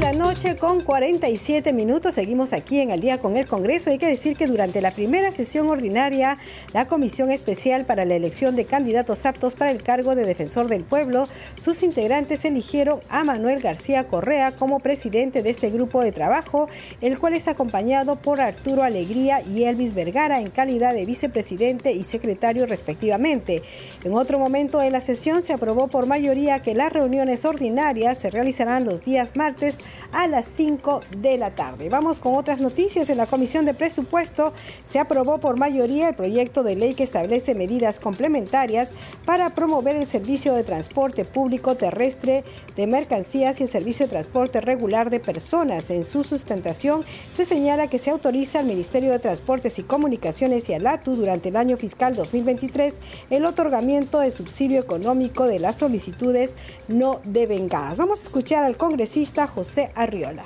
la 0.04 0.12
noche 0.12 0.56
con 0.56 0.82
47 0.82 1.72
minutos. 1.72 2.12
Seguimos 2.12 2.52
aquí 2.52 2.78
en 2.78 2.90
el 2.90 3.00
día 3.00 3.16
con 3.16 3.38
el 3.38 3.46
Congreso. 3.46 3.88
Hay 3.88 3.96
que 3.96 4.06
decir 4.06 4.36
que 4.36 4.46
durante 4.46 4.82
la 4.82 4.90
primera 4.90 5.32
sesión 5.32 5.66
ordinaria, 5.70 6.36
la 6.74 6.88
Comisión 6.88 7.30
Especial 7.30 7.86
para 7.86 8.04
la 8.04 8.14
Elección 8.14 8.54
de 8.54 8.66
Candidatos 8.66 9.24
Aptos 9.24 9.54
para 9.54 9.70
el 9.70 9.82
cargo 9.82 10.14
de 10.14 10.26
Defensor 10.26 10.68
del 10.68 10.84
Pueblo, 10.84 11.24
sus 11.56 11.82
integrantes 11.82 12.44
eligieron 12.44 13.00
a 13.08 13.24
Manuel 13.24 13.62
García 13.62 14.06
Correa 14.06 14.52
como 14.52 14.78
presidente 14.78 15.42
de 15.42 15.48
este 15.48 15.70
grupo 15.70 16.02
de 16.02 16.12
trabajo, 16.12 16.68
el 17.00 17.18
cual 17.18 17.32
es 17.32 17.48
acompañado 17.48 18.16
por 18.16 18.42
Arturo 18.42 18.82
Alegría 18.82 19.40
y 19.40 19.64
Elvis 19.64 19.94
Vergara 19.94 20.38
en 20.38 20.50
calidad 20.50 20.92
de 20.92 21.06
vicepresidente 21.06 21.92
y 21.92 22.04
secretario 22.04 22.66
respectivamente. 22.66 23.62
En 24.04 24.12
otro 24.12 24.38
momento 24.38 24.80
de 24.80 24.90
la 24.90 25.00
sesión 25.00 25.40
se 25.40 25.54
aprobó 25.54 25.88
por 25.88 26.06
mayoría 26.06 26.60
que 26.60 26.74
las 26.74 26.92
reuniones 26.92 27.46
ordinarias 27.46 28.18
se 28.18 28.28
realizarán 28.28 28.84
los 28.84 29.00
días 29.00 29.34
martes 29.34 29.78
a 30.12 30.26
las 30.26 30.46
5 30.46 31.00
de 31.18 31.36
la 31.36 31.54
tarde. 31.54 31.88
Vamos 31.88 32.20
con 32.20 32.34
otras 32.34 32.60
noticias. 32.60 33.10
En 33.10 33.18
la 33.18 33.26
Comisión 33.26 33.64
de 33.64 33.74
Presupuesto 33.74 34.52
se 34.86 34.98
aprobó 34.98 35.38
por 35.38 35.58
mayoría 35.58 36.08
el 36.08 36.14
proyecto 36.14 36.62
de 36.62 36.76
ley 36.76 36.94
que 36.94 37.02
establece 37.02 37.54
medidas 37.54 38.00
complementarias 38.00 38.90
para 39.24 39.50
promover 39.50 39.96
el 39.96 40.06
servicio 40.06 40.54
de 40.54 40.64
transporte 40.64 41.24
público 41.24 41.74
terrestre 41.74 42.44
de 42.76 42.86
mercancías 42.86 43.60
y 43.60 43.64
el 43.64 43.68
servicio 43.68 44.06
de 44.06 44.10
transporte 44.10 44.60
regular 44.60 45.10
de 45.10 45.20
personas. 45.20 45.90
En 45.90 46.04
su 46.04 46.24
sustentación 46.24 47.04
se 47.34 47.44
señala 47.44 47.88
que 47.88 47.98
se 47.98 48.10
autoriza 48.10 48.60
al 48.60 48.66
Ministerio 48.66 49.10
de 49.10 49.18
Transportes 49.18 49.78
y 49.78 49.82
Comunicaciones 49.82 50.68
y 50.68 50.74
al 50.74 50.86
ATU 50.86 51.16
durante 51.16 51.48
el 51.48 51.56
año 51.56 51.76
fiscal 51.76 52.14
2023 52.14 52.94
el 53.30 53.44
otorgamiento 53.44 54.20
de 54.20 54.30
subsidio 54.30 54.80
económico 54.80 55.46
de 55.46 55.58
las 55.58 55.76
solicitudes 55.76 56.54
no 56.88 57.20
devengadas. 57.24 57.98
Vamos 57.98 58.20
a 58.20 58.22
escuchar 58.22 58.64
al 58.64 58.76
congresista 58.76 59.46
José 59.46 59.83
Arriola. 59.94 60.44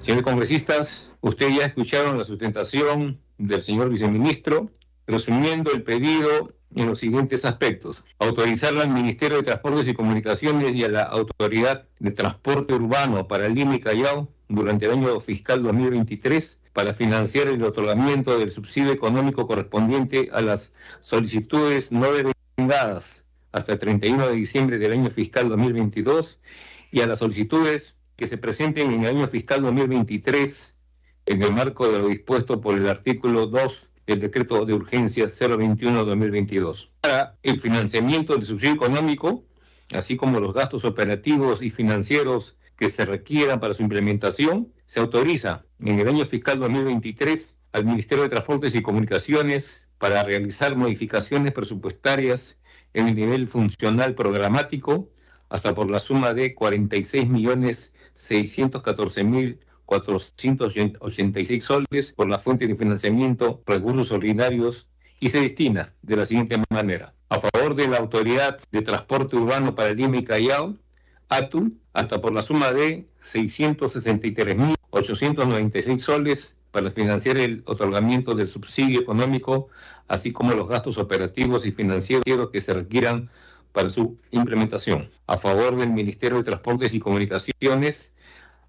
Señores 0.00 0.24
congresistas, 0.24 1.10
ustedes 1.20 1.56
ya 1.56 1.66
escucharon 1.66 2.18
la 2.18 2.24
sustentación 2.24 3.18
del 3.38 3.62
señor 3.62 3.88
viceministro, 3.88 4.70
resumiendo 5.06 5.72
el 5.72 5.82
pedido 5.82 6.52
en 6.74 6.88
los 6.88 6.98
siguientes 6.98 7.44
aspectos. 7.44 8.04
Autorizar 8.18 8.76
al 8.76 8.90
Ministerio 8.90 9.38
de 9.38 9.44
Transportes 9.44 9.88
y 9.88 9.94
Comunicaciones 9.94 10.74
y 10.74 10.84
a 10.84 10.88
la 10.88 11.02
Autoridad 11.02 11.86
de 12.00 12.10
Transporte 12.10 12.74
Urbano 12.74 13.26
para 13.28 13.48
Lima 13.48 13.76
y 13.76 13.80
Callao 13.80 14.28
durante 14.48 14.86
el 14.86 14.92
año 14.92 15.20
fiscal 15.20 15.62
2023 15.62 16.60
para 16.72 16.92
financiar 16.92 17.48
el 17.48 17.62
otorgamiento 17.62 18.38
del 18.38 18.50
subsidio 18.50 18.92
económico 18.92 19.46
correspondiente 19.46 20.28
a 20.32 20.40
las 20.40 20.74
solicitudes 21.00 21.92
no 21.92 22.08
devengadas 22.12 23.24
hasta 23.52 23.72
el 23.72 23.78
31 23.78 24.26
de 24.26 24.34
diciembre 24.34 24.78
del 24.78 24.92
año 24.92 25.10
fiscal 25.10 25.48
2022 25.48 26.40
y 26.90 27.00
a 27.00 27.06
las 27.06 27.20
solicitudes 27.20 27.96
que 28.16 28.26
se 28.26 28.38
presenten 28.38 28.92
en 28.92 29.04
el 29.04 29.16
año 29.16 29.28
fiscal 29.28 29.62
2023 29.62 30.76
en 31.26 31.42
el 31.42 31.52
marco 31.52 31.90
de 31.90 31.98
lo 31.98 32.08
dispuesto 32.08 32.60
por 32.60 32.76
el 32.76 32.88
artículo 32.88 33.46
2 33.46 33.90
del 34.06 34.20
decreto 34.20 34.64
de 34.66 34.74
urgencia 34.74 35.24
021-2022. 35.24 36.90
Para 37.00 37.36
el 37.42 37.60
financiamiento 37.60 38.34
del 38.34 38.44
subsidio 38.44 38.74
económico, 38.74 39.44
así 39.92 40.16
como 40.16 40.40
los 40.40 40.52
gastos 40.52 40.84
operativos 40.84 41.62
y 41.62 41.70
financieros 41.70 42.58
que 42.76 42.90
se 42.90 43.06
requieran 43.06 43.60
para 43.60 43.74
su 43.74 43.82
implementación, 43.82 44.72
se 44.86 45.00
autoriza 45.00 45.64
en 45.80 45.98
el 45.98 46.08
año 46.08 46.26
fiscal 46.26 46.58
2023 46.58 47.56
al 47.72 47.84
Ministerio 47.86 48.24
de 48.24 48.30
Transportes 48.30 48.74
y 48.74 48.82
Comunicaciones 48.82 49.86
para 49.98 50.22
realizar 50.22 50.76
modificaciones 50.76 51.52
presupuestarias 51.52 52.56
en 52.92 53.08
el 53.08 53.14
nivel 53.14 53.48
funcional 53.48 54.14
programático 54.14 55.08
hasta 55.48 55.74
por 55.74 55.90
la 55.90 56.00
suma 56.00 56.34
de 56.34 56.54
46 56.54 57.28
millones 57.28 57.93
614 58.14 59.24
mil 59.24 59.58
486 59.86 61.64
soles 61.64 62.12
por 62.12 62.28
la 62.28 62.38
fuente 62.38 62.66
de 62.66 62.76
financiamiento 62.76 63.62
recursos 63.66 64.12
ordinarios 64.12 64.88
y 65.20 65.28
se 65.28 65.40
destina 65.40 65.94
de 66.02 66.16
la 66.16 66.26
siguiente 66.26 66.60
manera. 66.70 67.14
A 67.28 67.40
favor 67.40 67.74
de 67.74 67.88
la 67.88 67.98
Autoridad 67.98 68.58
de 68.70 68.82
Transporte 68.82 69.36
Urbano 69.36 69.74
para 69.74 69.92
Lima 69.92 70.18
y 70.18 70.24
Callao, 70.24 70.76
ATU, 71.28 71.72
hasta 71.92 72.20
por 72.20 72.32
la 72.32 72.42
suma 72.42 72.72
de 72.72 73.06
663.896 73.22 75.98
soles 75.98 76.54
para 76.70 76.90
financiar 76.90 77.38
el 77.38 77.62
otorgamiento 77.66 78.34
del 78.34 78.48
subsidio 78.48 79.00
económico, 79.00 79.68
así 80.08 80.32
como 80.32 80.54
los 80.54 80.68
gastos 80.68 80.98
operativos 80.98 81.66
y 81.66 81.72
financieros 81.72 82.50
que 82.52 82.60
se 82.60 82.74
requieran 82.74 83.30
para 83.74 83.90
su 83.90 84.18
implementación. 84.30 85.10
A 85.26 85.36
favor 85.36 85.76
del 85.76 85.90
Ministerio 85.90 86.38
de 86.38 86.44
Transportes 86.44 86.94
y 86.94 87.00
Comunicaciones, 87.00 88.12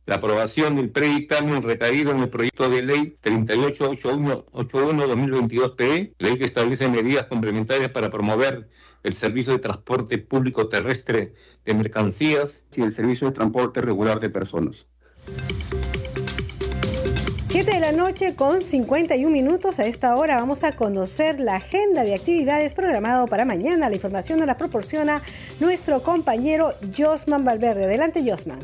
la 0.06 0.16
aprobación 0.16 0.76
del 0.76 0.90
predictamen 0.90 1.64
recaído 1.64 2.12
en 2.12 2.20
el 2.20 2.28
proyecto 2.30 2.70
de 2.70 2.82
ley 2.82 3.16
3881-2022-PE, 3.24 6.16
ley 6.18 6.38
que 6.38 6.44
establece 6.46 6.90
medidas 6.90 7.28
complementarias 7.28 7.92
para 7.92 8.10
promover 8.10 8.68
el 9.04 9.14
servicio 9.14 9.54
de 9.54 9.60
transporte 9.60 10.18
público 10.18 10.68
terrestre 10.68 11.34
de 11.66 11.74
mercancías 11.74 12.66
y 12.76 12.82
el 12.82 12.92
servicio 12.94 13.28
de 13.28 13.34
transporte 13.34 13.80
regular 13.82 14.20
de 14.20 14.30
personas. 14.30 14.88
7 17.48 17.72
de 17.72 17.80
la 17.80 17.92
noche 17.92 18.36
con 18.36 18.64
51 18.64 19.30
minutos. 19.30 19.80
A 19.80 19.86
esta 19.86 20.16
hora 20.16 20.38
vamos 20.38 20.64
a 20.64 20.72
conocer 20.72 21.40
la 21.40 21.58
agenda 21.58 22.04
de 22.04 22.16
actividades 22.16 22.74
programado 22.74 23.28
para 23.28 23.46
mañana. 23.46 23.90
La 23.90 23.96
información 23.96 24.40
nos 24.40 24.48
la 24.48 24.58
proporciona 24.58 25.22
nuestro 25.60 26.02
compañero 26.02 26.72
Josman 26.98 27.46
Valverde. 27.46 27.86
Adelante, 27.86 28.28
Josman. 28.28 28.58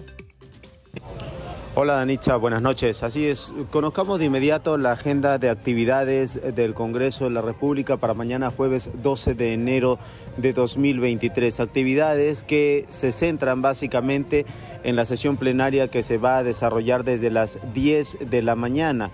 Hola 1.81 1.93
Danitza, 1.93 2.35
buenas 2.35 2.61
noches. 2.61 3.03
Así 3.03 3.25
es, 3.25 3.53
conozcamos 3.71 4.19
de 4.19 4.25
inmediato 4.25 4.77
la 4.77 4.91
agenda 4.91 5.37
de 5.37 5.49
actividades 5.49 6.37
del 6.53 6.73
Congreso 6.73 7.23
de 7.23 7.29
la 7.29 7.41
República 7.41 7.95
para 7.95 8.13
mañana 8.13 8.51
jueves 8.51 8.89
12 9.01 9.33
de 9.33 9.53
enero 9.53 9.97
de 10.35 10.51
2023. 10.51 11.57
Actividades 11.61 12.43
que 12.43 12.85
se 12.89 13.13
centran 13.13 13.61
básicamente 13.61 14.45
en 14.83 14.97
la 14.97 15.05
sesión 15.05 15.37
plenaria 15.37 15.87
que 15.87 16.03
se 16.03 16.17
va 16.17 16.39
a 16.39 16.43
desarrollar 16.43 17.05
desde 17.05 17.31
las 17.31 17.57
10 17.73 18.29
de 18.29 18.41
la 18.41 18.55
mañana 18.55 19.09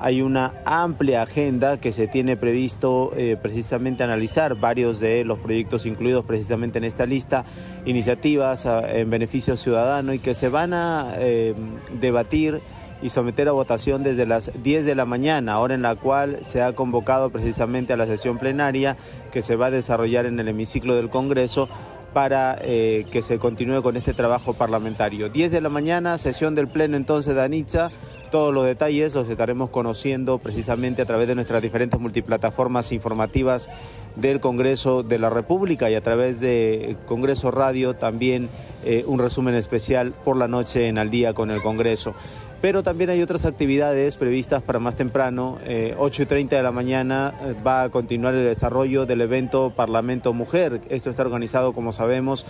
hay 0.00 0.22
una 0.22 0.54
amplia 0.64 1.22
agenda 1.22 1.78
que 1.78 1.92
se 1.92 2.08
tiene 2.08 2.36
previsto 2.36 3.12
eh, 3.14 3.36
precisamente 3.40 4.02
analizar 4.02 4.54
varios 4.54 4.98
de 4.98 5.24
los 5.24 5.38
proyectos 5.38 5.84
incluidos 5.84 6.24
precisamente 6.24 6.78
en 6.78 6.84
esta 6.84 7.04
lista, 7.04 7.44
iniciativas 7.84 8.64
ah, 8.64 8.82
en 8.90 9.10
beneficio 9.10 9.58
ciudadano 9.58 10.14
y 10.14 10.18
que 10.18 10.34
se 10.34 10.48
van 10.48 10.72
a 10.72 11.12
eh, 11.18 11.54
debatir 12.00 12.60
y 13.02 13.10
someter 13.10 13.48
a 13.48 13.52
votación 13.52 14.02
desde 14.02 14.26
las 14.26 14.50
10 14.62 14.84
de 14.84 14.94
la 14.94 15.04
mañana, 15.04 15.58
hora 15.58 15.74
en 15.74 15.82
la 15.82 15.96
cual 15.96 16.38
se 16.42 16.62
ha 16.62 16.72
convocado 16.74 17.30
precisamente 17.30 17.92
a 17.92 17.96
la 17.96 18.06
sesión 18.06 18.38
plenaria 18.38 18.96
que 19.32 19.42
se 19.42 19.56
va 19.56 19.66
a 19.66 19.70
desarrollar 19.70 20.26
en 20.26 20.38
el 20.38 20.48
hemiciclo 20.48 20.94
del 20.94 21.08
Congreso 21.08 21.68
para 22.12 22.58
eh, 22.62 23.06
que 23.10 23.22
se 23.22 23.38
continúe 23.38 23.82
con 23.82 23.96
este 23.96 24.14
trabajo 24.14 24.54
parlamentario. 24.54 25.28
10 25.28 25.50
de 25.50 25.60
la 25.60 25.68
mañana, 25.68 26.18
sesión 26.18 26.54
del 26.54 26.68
Pleno 26.68 26.96
entonces 26.96 27.34
de 27.34 27.42
Anitza. 27.42 27.90
Todos 28.30 28.54
los 28.54 28.64
detalles 28.64 29.14
los 29.14 29.28
estaremos 29.28 29.70
conociendo 29.70 30.38
precisamente 30.38 31.02
a 31.02 31.04
través 31.04 31.26
de 31.26 31.34
nuestras 31.34 31.62
diferentes 31.62 31.98
multiplataformas 31.98 32.92
informativas 32.92 33.68
del 34.16 34.40
Congreso 34.40 35.02
de 35.02 35.18
la 35.18 35.30
República 35.30 35.90
y 35.90 35.94
a 35.94 36.02
través 36.02 36.40
de 36.40 36.96
Congreso 37.06 37.50
Radio 37.50 37.94
también 37.94 38.48
eh, 38.84 39.04
un 39.06 39.18
resumen 39.18 39.54
especial 39.54 40.12
por 40.24 40.36
la 40.36 40.48
noche 40.48 40.86
en 40.86 40.98
Al 40.98 41.10
día 41.10 41.32
con 41.34 41.50
el 41.50 41.60
Congreso 41.60 42.14
pero 42.60 42.82
también 42.82 43.10
hay 43.10 43.22
otras 43.22 43.46
actividades 43.46 44.16
previstas 44.16 44.62
para 44.62 44.78
más 44.78 44.94
temprano. 44.94 45.58
8 45.58 45.62
eh, 45.64 46.22
y 46.22 46.26
30 46.26 46.56
de 46.56 46.62
la 46.62 46.72
mañana 46.72 47.34
eh, 47.42 47.54
va 47.66 47.84
a 47.84 47.88
continuar 47.88 48.34
el 48.34 48.44
desarrollo 48.44 49.06
del 49.06 49.22
evento 49.22 49.72
Parlamento 49.74 50.32
Mujer. 50.34 50.82
Esto 50.90 51.08
está 51.08 51.22
organizado, 51.22 51.72
como 51.72 51.92
sabemos, 51.92 52.44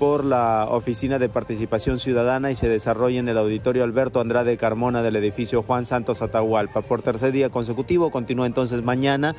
por 0.00 0.24
la 0.24 0.66
Oficina 0.68 1.20
de 1.20 1.28
Participación 1.28 2.00
Ciudadana 2.00 2.50
y 2.50 2.56
se 2.56 2.68
desarrolla 2.68 3.20
en 3.20 3.28
el 3.28 3.38
Auditorio 3.38 3.84
Alberto 3.84 4.20
Andrade 4.20 4.56
Carmona 4.56 5.02
del 5.02 5.14
edificio 5.14 5.62
Juan 5.62 5.84
Santos 5.84 6.22
Atahualpa. 6.22 6.82
Por 6.82 7.02
tercer 7.02 7.30
día 7.30 7.50
consecutivo 7.50 8.10
continúa 8.10 8.46
entonces 8.46 8.82
mañana 8.82 9.36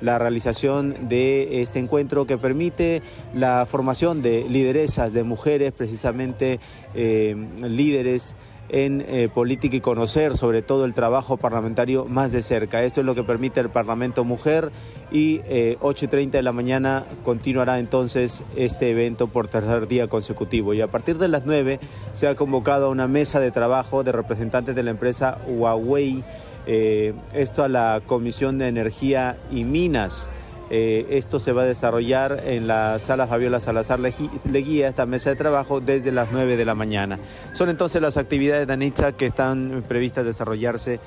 la 0.00 0.18
realización 0.18 1.08
de 1.08 1.62
este 1.62 1.78
encuentro 1.78 2.26
que 2.26 2.38
permite 2.38 3.02
la 3.34 3.66
formación 3.66 4.22
de 4.22 4.46
lideresas, 4.48 5.12
de 5.12 5.22
mujeres, 5.22 5.72
precisamente 5.72 6.60
eh, 6.94 7.34
líderes 7.60 8.36
en 8.68 9.04
eh, 9.06 9.28
política 9.32 9.76
y 9.76 9.80
conocer 9.80 10.36
sobre 10.36 10.62
todo 10.62 10.84
el 10.84 10.94
trabajo 10.94 11.36
parlamentario 11.36 12.04
más 12.06 12.32
de 12.32 12.42
cerca. 12.42 12.82
Esto 12.82 13.00
es 13.00 13.06
lo 13.06 13.14
que 13.14 13.22
permite 13.22 13.60
el 13.60 13.70
Parlamento 13.70 14.24
Mujer 14.24 14.70
y 15.10 15.40
eh, 15.44 15.76
8 15.80 16.04
y 16.06 16.08
30 16.08 16.38
de 16.38 16.42
la 16.42 16.52
mañana 16.52 17.04
continuará 17.24 17.78
entonces 17.78 18.42
este 18.56 18.90
evento 18.90 19.28
por 19.28 19.48
tercer 19.48 19.86
día 19.88 20.08
consecutivo. 20.08 20.74
Y 20.74 20.80
a 20.80 20.88
partir 20.88 21.18
de 21.18 21.28
las 21.28 21.46
9 21.46 21.78
se 22.12 22.28
ha 22.28 22.34
convocado 22.34 22.86
a 22.86 22.90
una 22.90 23.08
mesa 23.08 23.40
de 23.40 23.50
trabajo 23.50 24.02
de 24.02 24.12
representantes 24.12 24.74
de 24.74 24.82
la 24.82 24.90
empresa 24.90 25.38
Huawei, 25.46 26.24
eh, 26.66 27.14
esto 27.32 27.62
a 27.62 27.68
la 27.68 28.02
Comisión 28.04 28.58
de 28.58 28.66
Energía 28.66 29.36
y 29.50 29.64
Minas. 29.64 30.28
Eh, 30.70 31.06
esto 31.10 31.38
se 31.38 31.52
va 31.52 31.62
a 31.62 31.66
desarrollar 31.66 32.42
en 32.44 32.66
la 32.66 32.98
sala 32.98 33.26
Fabiola 33.26 33.60
Salazar 33.60 34.00
Leguía, 34.00 34.88
esta 34.88 35.06
mesa 35.06 35.30
de 35.30 35.36
trabajo, 35.36 35.80
desde 35.80 36.12
las 36.12 36.32
9 36.32 36.56
de 36.56 36.64
la 36.64 36.74
mañana. 36.74 37.18
Son 37.52 37.68
entonces 37.68 38.02
las 38.02 38.16
actividades 38.16 38.66
de 38.66 38.72
Anitza 38.72 39.12
que 39.12 39.26
están 39.26 39.84
previstas 39.86 40.24
desarrollarse 40.24 41.00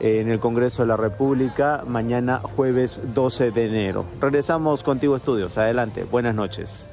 eh, 0.00 0.20
en 0.20 0.30
el 0.30 0.38
Congreso 0.38 0.82
de 0.82 0.88
la 0.88 0.96
República 0.96 1.82
mañana 1.86 2.40
jueves 2.42 3.00
12 3.14 3.50
de 3.50 3.66
enero. 3.66 4.04
Regresamos 4.20 4.82
contigo 4.82 5.16
estudios. 5.16 5.56
Adelante. 5.56 6.04
Buenas 6.04 6.34
noches. 6.34 6.90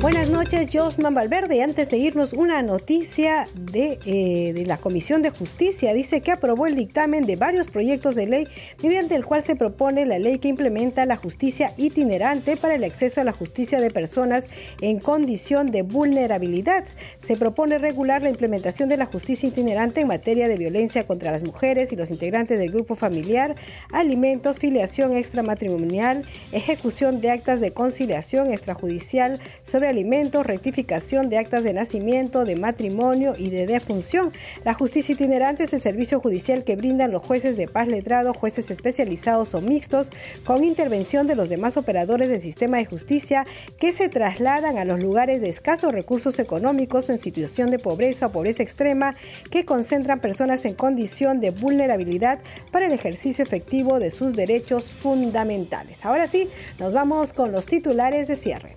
Buenas 0.00 0.30
noches, 0.30 0.68
Josman 0.72 1.12
Valverde. 1.12 1.60
Antes 1.60 1.88
de 1.88 1.98
irnos, 1.98 2.32
una 2.32 2.62
noticia 2.62 3.48
de, 3.56 3.98
eh, 4.06 4.52
de, 4.52 4.64
la 4.64 4.76
Comisión 4.76 5.22
de 5.22 5.30
Justicia. 5.30 5.92
Dice 5.92 6.20
que 6.20 6.30
aprobó 6.30 6.68
el 6.68 6.76
dictamen 6.76 7.24
de 7.24 7.34
varios 7.34 7.66
proyectos 7.66 8.14
de 8.14 8.28
ley 8.28 8.46
mediante 8.80 9.16
el 9.16 9.26
cual 9.26 9.42
se 9.42 9.56
propone 9.56 10.06
la 10.06 10.20
ley 10.20 10.38
que 10.38 10.46
implementa 10.46 11.04
la 11.04 11.16
justicia 11.16 11.74
itinerante 11.76 12.56
para 12.56 12.76
el 12.76 12.84
acceso 12.84 13.20
a 13.20 13.24
la 13.24 13.32
justicia 13.32 13.80
de 13.80 13.90
personas 13.90 14.46
en 14.80 15.00
condición 15.00 15.72
de 15.72 15.82
vulnerabilidad. 15.82 16.84
Se 17.18 17.34
propone 17.34 17.78
regular 17.78 18.22
la 18.22 18.30
implementación 18.30 18.88
de 18.88 18.98
la 18.98 19.06
justicia 19.06 19.48
itinerante 19.48 20.02
en 20.02 20.06
materia 20.06 20.46
de 20.46 20.56
violencia 20.56 21.08
contra 21.08 21.32
las 21.32 21.42
mujeres 21.42 21.92
y 21.92 21.96
los 21.96 22.12
integrantes 22.12 22.60
del 22.60 22.70
grupo 22.70 22.94
familiar, 22.94 23.56
alimentos, 23.90 24.60
filiación 24.60 25.16
extramatrimonial, 25.16 26.22
ejecución 26.52 27.20
de 27.20 27.32
actas 27.32 27.58
de 27.58 27.72
conciliación 27.72 28.52
extrajudicial 28.52 29.40
sobre 29.64 29.87
alimentos, 29.88 30.46
rectificación 30.46 31.28
de 31.28 31.38
actas 31.38 31.64
de 31.64 31.72
nacimiento, 31.72 32.44
de 32.44 32.56
matrimonio 32.56 33.34
y 33.36 33.50
de 33.50 33.66
defunción. 33.66 34.32
La 34.64 34.74
justicia 34.74 35.14
itinerante 35.14 35.64
es 35.64 35.72
el 35.72 35.80
servicio 35.80 36.20
judicial 36.20 36.64
que 36.64 36.76
brindan 36.76 37.10
los 37.10 37.26
jueces 37.26 37.56
de 37.56 37.68
paz 37.68 37.88
letrado, 37.88 38.34
jueces 38.34 38.70
especializados 38.70 39.54
o 39.54 39.60
mixtos, 39.60 40.10
con 40.44 40.64
intervención 40.64 41.26
de 41.26 41.34
los 41.34 41.48
demás 41.48 41.76
operadores 41.76 42.28
del 42.28 42.40
sistema 42.40 42.78
de 42.78 42.86
justicia 42.86 43.46
que 43.78 43.92
se 43.92 44.08
trasladan 44.08 44.78
a 44.78 44.84
los 44.84 45.00
lugares 45.00 45.40
de 45.40 45.48
escasos 45.48 45.92
recursos 45.92 46.38
económicos 46.38 47.10
en 47.10 47.18
situación 47.18 47.70
de 47.70 47.78
pobreza 47.78 48.26
o 48.26 48.32
pobreza 48.32 48.62
extrema 48.62 49.14
que 49.50 49.64
concentran 49.64 50.20
personas 50.20 50.64
en 50.64 50.74
condición 50.74 51.40
de 51.40 51.50
vulnerabilidad 51.50 52.40
para 52.70 52.86
el 52.86 52.92
ejercicio 52.92 53.44
efectivo 53.44 53.98
de 53.98 54.10
sus 54.10 54.34
derechos 54.34 54.90
fundamentales. 54.90 56.04
Ahora 56.04 56.26
sí, 56.26 56.48
nos 56.78 56.92
vamos 56.92 57.32
con 57.32 57.52
los 57.52 57.66
titulares 57.66 58.28
de 58.28 58.36
cierre. 58.36 58.76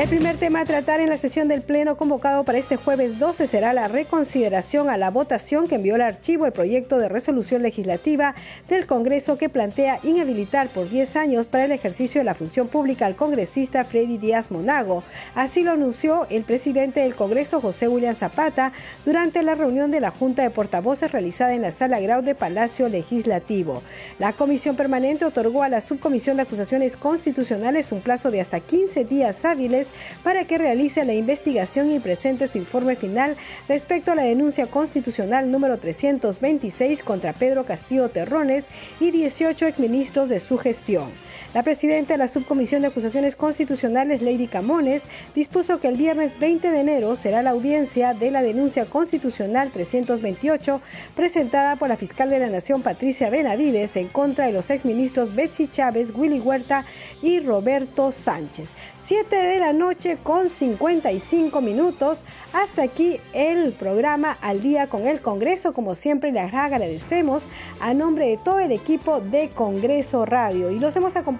El 0.00 0.08
primer 0.08 0.38
tema 0.38 0.60
a 0.60 0.64
tratar 0.64 1.00
en 1.00 1.10
la 1.10 1.18
sesión 1.18 1.46
del 1.46 1.60
Pleno 1.60 1.98
convocado 1.98 2.42
para 2.42 2.56
este 2.56 2.76
jueves 2.76 3.18
12 3.18 3.46
será 3.46 3.74
la 3.74 3.86
reconsideración 3.86 4.88
a 4.88 4.96
la 4.96 5.10
votación 5.10 5.68
que 5.68 5.74
envió 5.74 5.96
el 5.96 6.00
archivo 6.00 6.46
el 6.46 6.52
proyecto 6.52 6.98
de 6.98 7.10
resolución 7.10 7.60
legislativa 7.60 8.34
del 8.70 8.86
Congreso 8.86 9.36
que 9.36 9.50
plantea 9.50 10.00
inhabilitar 10.02 10.68
por 10.68 10.88
10 10.88 11.16
años 11.16 11.48
para 11.48 11.66
el 11.66 11.72
ejercicio 11.72 12.22
de 12.22 12.24
la 12.24 12.34
función 12.34 12.68
pública 12.68 13.04
al 13.04 13.14
congresista 13.14 13.84
Freddy 13.84 14.16
Díaz 14.16 14.50
Monago. 14.50 15.04
Así 15.34 15.62
lo 15.62 15.72
anunció 15.72 16.26
el 16.30 16.44
presidente 16.44 17.00
del 17.00 17.14
Congreso, 17.14 17.60
José 17.60 17.86
William 17.86 18.14
Zapata, 18.14 18.72
durante 19.04 19.42
la 19.42 19.54
reunión 19.54 19.90
de 19.90 20.00
la 20.00 20.10
Junta 20.10 20.42
de 20.42 20.48
Portavoces 20.48 21.12
realizada 21.12 21.52
en 21.52 21.60
la 21.60 21.72
Sala 21.72 22.00
Grau 22.00 22.22
de 22.22 22.34
Palacio 22.34 22.88
Legislativo. 22.88 23.82
La 24.18 24.32
Comisión 24.32 24.76
Permanente 24.76 25.26
otorgó 25.26 25.62
a 25.62 25.68
la 25.68 25.82
Subcomisión 25.82 26.38
de 26.38 26.44
Acusaciones 26.44 26.96
Constitucionales 26.96 27.92
un 27.92 28.00
plazo 28.00 28.30
de 28.30 28.40
hasta 28.40 28.60
15 28.60 29.04
días 29.04 29.44
hábiles 29.44 29.89
para 30.22 30.44
que 30.44 30.58
realice 30.58 31.04
la 31.04 31.14
investigación 31.14 31.92
y 31.92 32.00
presente 32.00 32.46
su 32.46 32.58
informe 32.58 32.96
final 32.96 33.36
respecto 33.68 34.12
a 34.12 34.14
la 34.14 34.22
denuncia 34.22 34.66
constitucional 34.66 35.50
número 35.50 35.78
326 35.78 37.02
contra 37.02 37.32
Pedro 37.32 37.64
Castillo 37.64 38.08
Terrones 38.08 38.66
y 39.00 39.10
18 39.10 39.66
exministros 39.66 40.28
de 40.28 40.40
su 40.40 40.58
gestión. 40.58 41.10
La 41.52 41.64
presidenta 41.64 42.14
de 42.14 42.18
la 42.18 42.28
Subcomisión 42.28 42.82
de 42.82 42.86
Acusaciones 42.86 43.34
Constitucionales, 43.34 44.22
Lady 44.22 44.46
Camones, 44.46 45.02
dispuso 45.34 45.80
que 45.80 45.88
el 45.88 45.96
viernes 45.96 46.38
20 46.38 46.70
de 46.70 46.78
enero 46.78 47.16
será 47.16 47.42
la 47.42 47.50
audiencia 47.50 48.14
de 48.14 48.30
la 48.30 48.40
denuncia 48.40 48.84
constitucional 48.84 49.72
328 49.72 50.80
presentada 51.16 51.74
por 51.74 51.88
la 51.88 51.96
fiscal 51.96 52.30
de 52.30 52.38
la 52.38 52.50
Nación, 52.50 52.82
Patricia 52.82 53.30
Benavides, 53.30 53.96
en 53.96 54.06
contra 54.06 54.46
de 54.46 54.52
los 54.52 54.70
exministros 54.70 55.34
Betsy 55.34 55.66
Chávez, 55.66 56.12
Willy 56.14 56.38
Huerta 56.38 56.84
y 57.20 57.40
Roberto 57.40 58.12
Sánchez. 58.12 58.74
7 58.98 59.34
de 59.34 59.58
la 59.58 59.72
noche 59.72 60.18
con 60.22 60.50
55 60.50 61.60
minutos. 61.60 62.22
Hasta 62.52 62.82
aquí 62.82 63.18
el 63.32 63.72
programa 63.72 64.38
Al 64.40 64.60
día 64.60 64.86
con 64.86 65.08
el 65.08 65.20
Congreso. 65.20 65.72
Como 65.72 65.96
siempre, 65.96 66.30
les 66.30 66.54
agradecemos 66.54 67.42
a 67.80 67.92
nombre 67.92 68.28
de 68.28 68.36
todo 68.36 68.60
el 68.60 68.70
equipo 68.70 69.20
de 69.20 69.48
Congreso 69.48 70.24
Radio. 70.26 70.70
Y 70.70 70.78
los 70.78 70.94
hemos 70.94 71.16
acompañado 71.16 71.39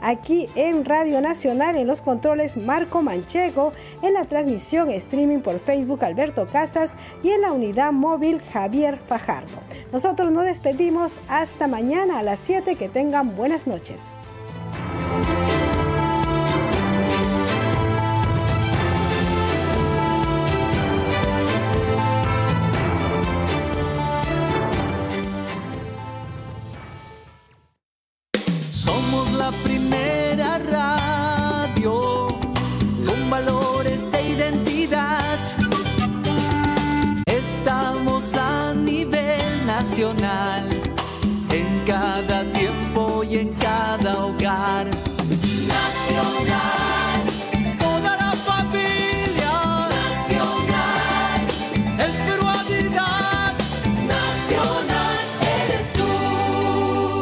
aquí 0.00 0.48
en 0.54 0.84
Radio 0.84 1.20
Nacional 1.20 1.76
en 1.76 1.86
los 1.86 2.02
controles 2.02 2.56
Marco 2.56 3.02
Manchego, 3.02 3.72
en 4.02 4.14
la 4.14 4.24
transmisión 4.24 4.90
streaming 4.90 5.40
por 5.40 5.58
Facebook 5.58 6.04
Alberto 6.04 6.46
Casas 6.46 6.92
y 7.22 7.30
en 7.30 7.42
la 7.42 7.52
unidad 7.52 7.92
móvil 7.92 8.40
Javier 8.52 8.98
Fajardo. 8.98 9.60
Nosotros 9.92 10.32
nos 10.32 10.44
despedimos 10.44 11.14
hasta 11.28 11.66
mañana 11.68 12.18
a 12.18 12.22
las 12.22 12.38
7. 12.40 12.76
Que 12.76 12.88
tengan 12.88 13.36
buenas 13.36 13.66
noches. 13.66 14.00
Identidad. 34.32 35.38
Estamos 37.26 38.34
a 38.34 38.74
nivel 38.74 39.66
nacional, 39.66 40.68
en 41.50 41.78
cada 41.86 42.44
tiempo 42.52 43.24
y 43.24 43.38
en 43.38 43.48
cada 43.54 44.26
ocasión 44.26 44.91